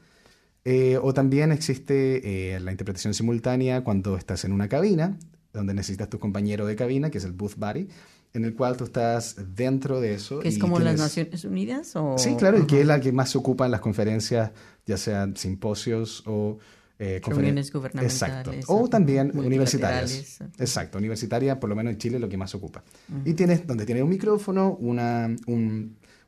Eh, 0.65 0.99
o 1.01 1.13
también 1.15 1.51
existe 1.51 2.55
eh, 2.55 2.61
la 2.61 2.71
interpretación 2.71 3.15
simultánea 3.15 3.83
cuando 3.83 4.17
estás 4.17 4.45
en 4.45 4.53
una 4.53 4.69
cabina, 4.69 5.19
donde 5.53 5.75
necesitas 5.75 6.09
tu 6.09 6.19
compañero 6.19 6.67
de 6.67 6.77
cabina, 6.77 7.11
que 7.11 7.19
es 7.19 7.25
el 7.25 7.33
booth 7.33 7.57
buddy, 7.57 7.89
en 8.35 8.45
el 8.45 8.55
cual 8.55 8.77
tú 8.77 8.85
estás 8.85 9.37
dentro 9.55 10.01
de 10.01 10.15
eso. 10.15 10.41
¿Que 10.41 10.49
es 10.49 10.59
como 10.59 10.79
las 10.79 10.99
Naciones 10.99 11.45
Unidas? 11.45 11.95
O... 11.97 12.17
Sí, 12.19 12.35
claro, 12.37 12.59
y 12.59 12.67
que 12.67 12.81
es 12.81 12.87
la 12.87 13.01
que 13.01 13.13
más 13.13 13.31
se 13.31 13.39
ocupa 13.39 13.65
en 13.65 13.73
las 13.73 13.81
conferencias, 13.81 14.51
ya 14.87 14.97
sean 14.97 15.37
simposios 15.37 16.23
o... 16.27 16.59
Eh, 17.01 17.21
Reuniones 17.25 17.73
gubernamentales. 17.73 18.13
Exacto. 18.13 18.51
O 18.67 18.89
también 18.89 19.31
universitarias. 19.39 20.41
Exacto, 20.59 20.99
universitaria, 20.99 21.61
por 21.61 21.71
lo 21.71 21.77
menos 21.77 21.93
en 21.93 21.99
Chile, 21.99 22.17
es 22.17 22.21
lo 22.21 22.29
que 22.29 22.37
más 22.37 22.51
se 22.51 22.57
ocupa. 22.57 22.83
Y 23.25 23.35
tienes, 23.35 23.65
donde 23.65 23.87
tienes 23.87 24.03
un 24.03 24.11
micrófono, 24.11 24.75
una, 24.81 25.33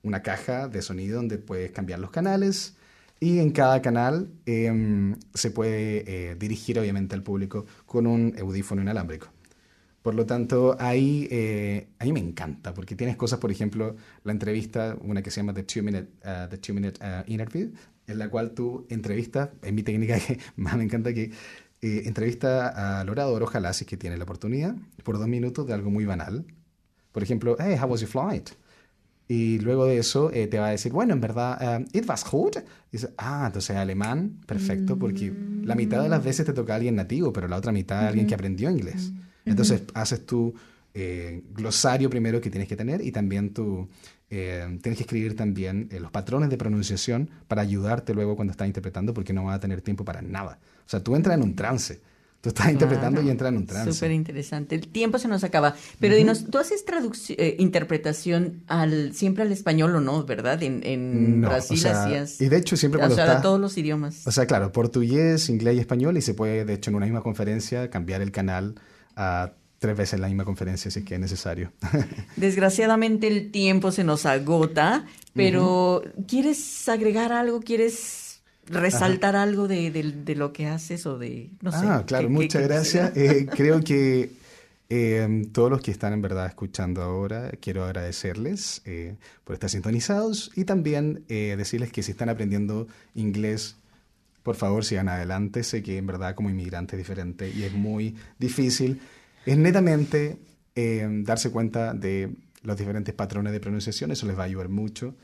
una 0.05 0.23
caja 0.23 0.69
de 0.69 0.81
sonido 0.81 1.17
donde 1.17 1.39
puedes 1.39 1.73
cambiar 1.73 1.99
los 1.99 2.11
canales. 2.11 2.77
Y 3.19 3.41
en 3.41 3.51
cada 3.51 3.83
canal 3.83 4.31
em, 4.47 5.17
se 5.35 5.51
puede 5.51 6.05
eh, 6.07 6.37
dirigir 6.37 6.79
obviamente 6.79 7.15
al 7.15 7.23
público 7.23 7.67
con 7.85 8.07
un 8.07 8.35
audífono 8.41 8.81
inalámbrico. 8.81 9.27
Por 10.03 10.15
lo 10.15 10.25
tanto, 10.25 10.77
ahí, 10.81 11.29
eh, 11.31 11.89
ahí 11.99 12.13
me 12.13 12.21
encanta, 12.21 12.73
porque 12.73 12.97
tienes 12.97 13.17
cosas, 13.17 13.39
por 13.39 13.51
ejemplo, 13.51 13.97
la 14.25 14.33
entrevista, 14.33 14.97
una 15.03 15.23
que 15.23 15.31
se 15.31 15.41
llama 15.41 15.53
The 15.53 15.65
Two 15.65 15.83
Minute, 15.83 16.09
uh, 16.25 16.49
the 16.49 16.57
two 16.57 16.75
minute 16.75 16.99
uh, 17.05 17.31
Interview, 17.31 17.73
en 18.07 18.19
la 18.19 18.31
cual 18.31 18.53
tú 18.53 18.87
entrevistas, 18.89 19.51
en 19.63 19.75
mi 19.75 19.83
técnica 19.83 20.19
que 20.19 20.39
más 20.57 20.77
me 20.77 20.85
encanta 20.85 21.13
que 21.13 21.33
eh, 21.83 22.03
entrevista 22.05 23.01
al 23.01 23.09
orador, 23.09 23.43
ojalá 23.43 23.73
si 23.73 23.85
es 23.85 23.89
que 23.89 23.97
tiene 23.97 24.17
la 24.17 24.25
oportunidad, 24.25 24.75
por 25.03 25.19
dos 25.19 25.29
minutos 25.29 25.67
de 25.67 25.75
algo 25.75 25.91
muy 25.91 26.05
banal. 26.05 26.45
Por 27.13 27.23
ejemplo, 27.23 27.57
hey, 27.59 27.77
how 27.81 27.89
was 27.89 28.01
your 28.01 28.11
flight? 28.11 28.51
Y 29.29 29.61
luego 29.61 29.87
de 29.87 29.99
eso 29.99 30.31
eh, 30.33 30.49
te 30.49 30.59
va 30.59 30.67
a 30.67 30.71
decir, 30.71 30.93
bueno, 30.93 31.15
en 31.15 31.21
verdad, 31.21 31.79
um, 31.79 31.87
it 31.93 32.09
was 32.09 32.29
good. 32.29 32.57
Y 32.91 32.97
dice, 32.97 33.11
ah, 33.17 33.45
entonces 33.47 33.77
alemán, 33.77 34.41
perfecto, 34.45 34.99
porque 34.99 35.33
la 35.63 35.77
mitad 35.77 36.03
de 36.03 36.09
las 36.09 36.25
veces 36.25 36.45
te 36.47 36.53
toca 36.53 36.73
a 36.73 36.77
alguien 36.77 36.97
nativo, 36.97 37.33
pero 37.33 37.47
la 37.47 37.57
otra 37.57 37.71
mitad 37.71 38.01
a 38.01 38.09
alguien 38.09 38.27
que 38.27 38.35
aprendió 38.35 38.69
inglés. 38.71 39.13
Entonces 39.51 39.83
haces 39.95 40.25
tu 40.25 40.55
eh, 40.93 41.43
glosario 41.53 42.11
primero 42.11 42.41
que 42.41 42.51
tienes 42.51 42.69
que 42.69 42.77
tener 42.77 43.01
y 43.05 43.13
también 43.13 43.53
tu... 43.53 43.89
Eh, 44.33 44.79
tienes 44.81 44.97
que 44.97 45.03
escribir 45.03 45.35
también 45.35 45.89
eh, 45.91 45.99
los 45.99 46.13
patrones 46.13 46.51
de 46.51 46.57
pronunciación 46.57 47.31
para 47.49 47.63
ayudarte 47.63 48.15
luego 48.15 48.37
cuando 48.37 48.53
estás 48.53 48.69
interpretando 48.69 49.13
porque 49.13 49.33
no 49.33 49.45
vas 49.45 49.57
a 49.57 49.61
tener 49.61 49.81
tiempo 49.81 50.05
para 50.05 50.23
nada. 50.23 50.61
O 50.87 50.89
sea, 50.89 51.03
tú 51.03 51.17
entras 51.17 51.37
en 51.37 51.43
un 51.43 51.57
trance. 51.57 52.01
Tú 52.41 52.49
estás 52.49 52.71
interpretando 52.71 53.21
y 53.21 53.29
entras 53.29 53.51
en 53.51 53.59
un 53.59 53.67
trance. 53.67 53.93
Súper 53.93 54.13
interesante. 54.13 54.77
El 54.77 54.89
tiempo 54.89 55.19
se 55.19 55.29
nos 55.29 55.45
acaba. 55.45 55.75
Pero 55.99 56.15
dinos, 56.15 56.47
¿tú 56.49 56.59
haces 56.59 56.85
interpretación 57.59 58.63
al, 58.67 59.13
siempre 59.15 59.43
al 59.43 59.53
español 59.53 59.95
o 59.97 60.01
no, 60.01 60.25
verdad? 60.25 60.63
En, 60.63 60.81
en 60.85 61.43
Brasil 61.43 61.85
hacías... 61.87 62.41
Y 62.41 62.49
de 62.49 62.57
hecho 62.57 62.77
siempre 62.77 62.99
cuando 62.99 63.15
o 63.15 63.19
sea, 63.19 63.43
todos 63.43 63.61
los 63.61 63.77
idiomas. 63.77 64.27
O 64.27 64.33
sea, 64.33 64.47
claro, 64.47 64.73
portugués, 64.73 65.51
inglés 65.51 65.77
y 65.77 65.81
español 65.81 66.17
y 66.17 66.23
se 66.23 66.35
puede, 66.35 66.65
de 66.65 66.73
hecho, 66.73 66.91
en 66.91 66.97
una 66.97 67.07
misma 67.07 67.23
conferencia 67.23 67.91
cambiar 67.91 68.23
el 68.23 68.31
canal 68.31 68.77
a 69.21 69.53
tres 69.79 69.97
veces 69.97 70.19
la 70.19 70.29
misma 70.29 70.45
conferencia 70.45 70.91
si 70.91 71.01
es 71.01 71.05
que 71.05 71.15
es 71.15 71.21
necesario. 71.21 71.73
Desgraciadamente 72.37 73.29
el 73.29 73.51
tiempo 73.51 73.93
se 73.93 74.03
nos 74.03 74.25
agota, 74.25 75.07
pero 75.35 76.03
¿quieres 76.27 76.89
agregar 76.89 77.33
algo? 77.33 77.61
¿Quieres 77.61 78.41
resaltar 78.67 79.37
algo 79.37 79.69
de, 79.69 80.35
lo 80.37 80.53
que 80.53 80.67
haces 80.67 81.05
o 81.05 81.19
de, 81.19 81.51
no 81.61 81.71
sé? 81.71 81.79
Ah, 81.83 82.05
claro, 82.07 82.31
muchas 82.31 82.63
gracias. 82.63 83.15
Eh, 83.15 83.47
creo 83.57 83.83
que 83.83 84.31
eh, 84.89 85.45
todos 85.53 85.71
los 85.71 85.83
que 85.83 85.91
están 85.91 86.15
en 86.15 86.23
verdad 86.23 86.47
escuchando 86.47 87.03
ahora, 87.03 87.51
quiero 87.61 87.85
agradecerles 87.85 88.81
eh, 88.87 89.17
por 89.45 89.55
estar 89.55 89.69
sintonizados 89.69 90.51
y 90.57 90.65
también 90.65 91.25
decirles 91.29 91.93
que 91.93 92.03
si 92.03 92.13
están 92.13 92.31
aprendiendo 92.31 92.89
inglés 93.15 93.77
por 94.43 94.57
favor 94.57 94.85
sigan 94.85 95.09
adelante. 95.09 95.63
Sé 95.63 95.83
que 95.83 95.99
en 95.99 96.07
verdad 96.07 96.35
como 96.35 96.51
inmigrante 96.51 96.97
es 96.97 96.99
diferente 96.99 97.51
y 97.51 97.65
es 97.65 97.73
muy 97.73 98.17
difícil. 98.39 99.01
Es 99.47 99.57
netamente 99.57 100.39
eh, 100.75 101.07
darse 101.25 101.51
cuenta 101.51 101.95
de 101.95 102.31
los 102.63 102.77
diferentes 102.77 103.15
patrones 103.15 103.53
de 103.53 103.61
pronunciación, 103.61 104.11
eso 104.11 104.27
les 104.27 104.39
va 104.39 104.43
a 104.43 104.47
ayudar 104.47 104.69
mucho. 104.69 105.15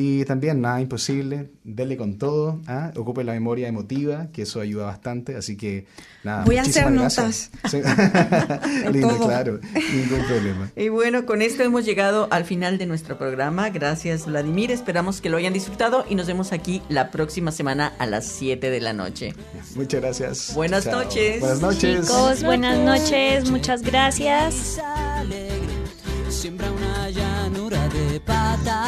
Y 0.00 0.24
también 0.26 0.60
nada 0.60 0.80
imposible, 0.80 1.50
denle 1.64 1.96
con 1.96 2.18
todo, 2.18 2.60
¿ah? 2.68 2.92
ocupe 2.94 3.24
la 3.24 3.32
memoria 3.32 3.66
emotiva, 3.66 4.28
que 4.32 4.42
eso 4.42 4.60
ayuda 4.60 4.84
bastante, 4.84 5.34
así 5.34 5.56
que 5.56 5.86
nada. 6.22 6.44
Voy 6.44 6.56
a 6.56 6.62
hacer 6.62 6.88
notas. 6.92 7.50
Lindo, 8.92 9.18
claro, 9.18 9.58
ningún 9.92 10.24
problema. 10.28 10.70
Y 10.76 10.88
bueno, 10.88 11.26
con 11.26 11.42
esto 11.42 11.64
hemos 11.64 11.84
llegado 11.84 12.28
al 12.30 12.44
final 12.44 12.78
de 12.78 12.86
nuestro 12.86 13.18
programa. 13.18 13.70
Gracias 13.70 14.26
Vladimir, 14.26 14.70
esperamos 14.70 15.20
que 15.20 15.30
lo 15.30 15.36
hayan 15.36 15.52
disfrutado 15.52 16.04
y 16.08 16.14
nos 16.14 16.28
vemos 16.28 16.52
aquí 16.52 16.80
la 16.88 17.10
próxima 17.10 17.50
semana 17.50 17.92
a 17.98 18.06
las 18.06 18.24
7 18.24 18.70
de 18.70 18.80
la 18.80 18.92
noche. 18.92 19.34
Muchas 19.74 20.00
gracias. 20.00 20.54
Buenas 20.54 20.86
noches. 20.86 21.40
Buenas 21.40 21.60
noches. 21.60 22.06
Chicos, 22.06 22.44
buenas 22.44 22.78
noches, 22.78 23.50
muchas 23.50 23.82
gracias 23.82 24.78
siembra 26.30 26.70
una 26.70 27.10
llanura 27.10 27.88
de 27.88 28.20
fresas. 28.20 28.87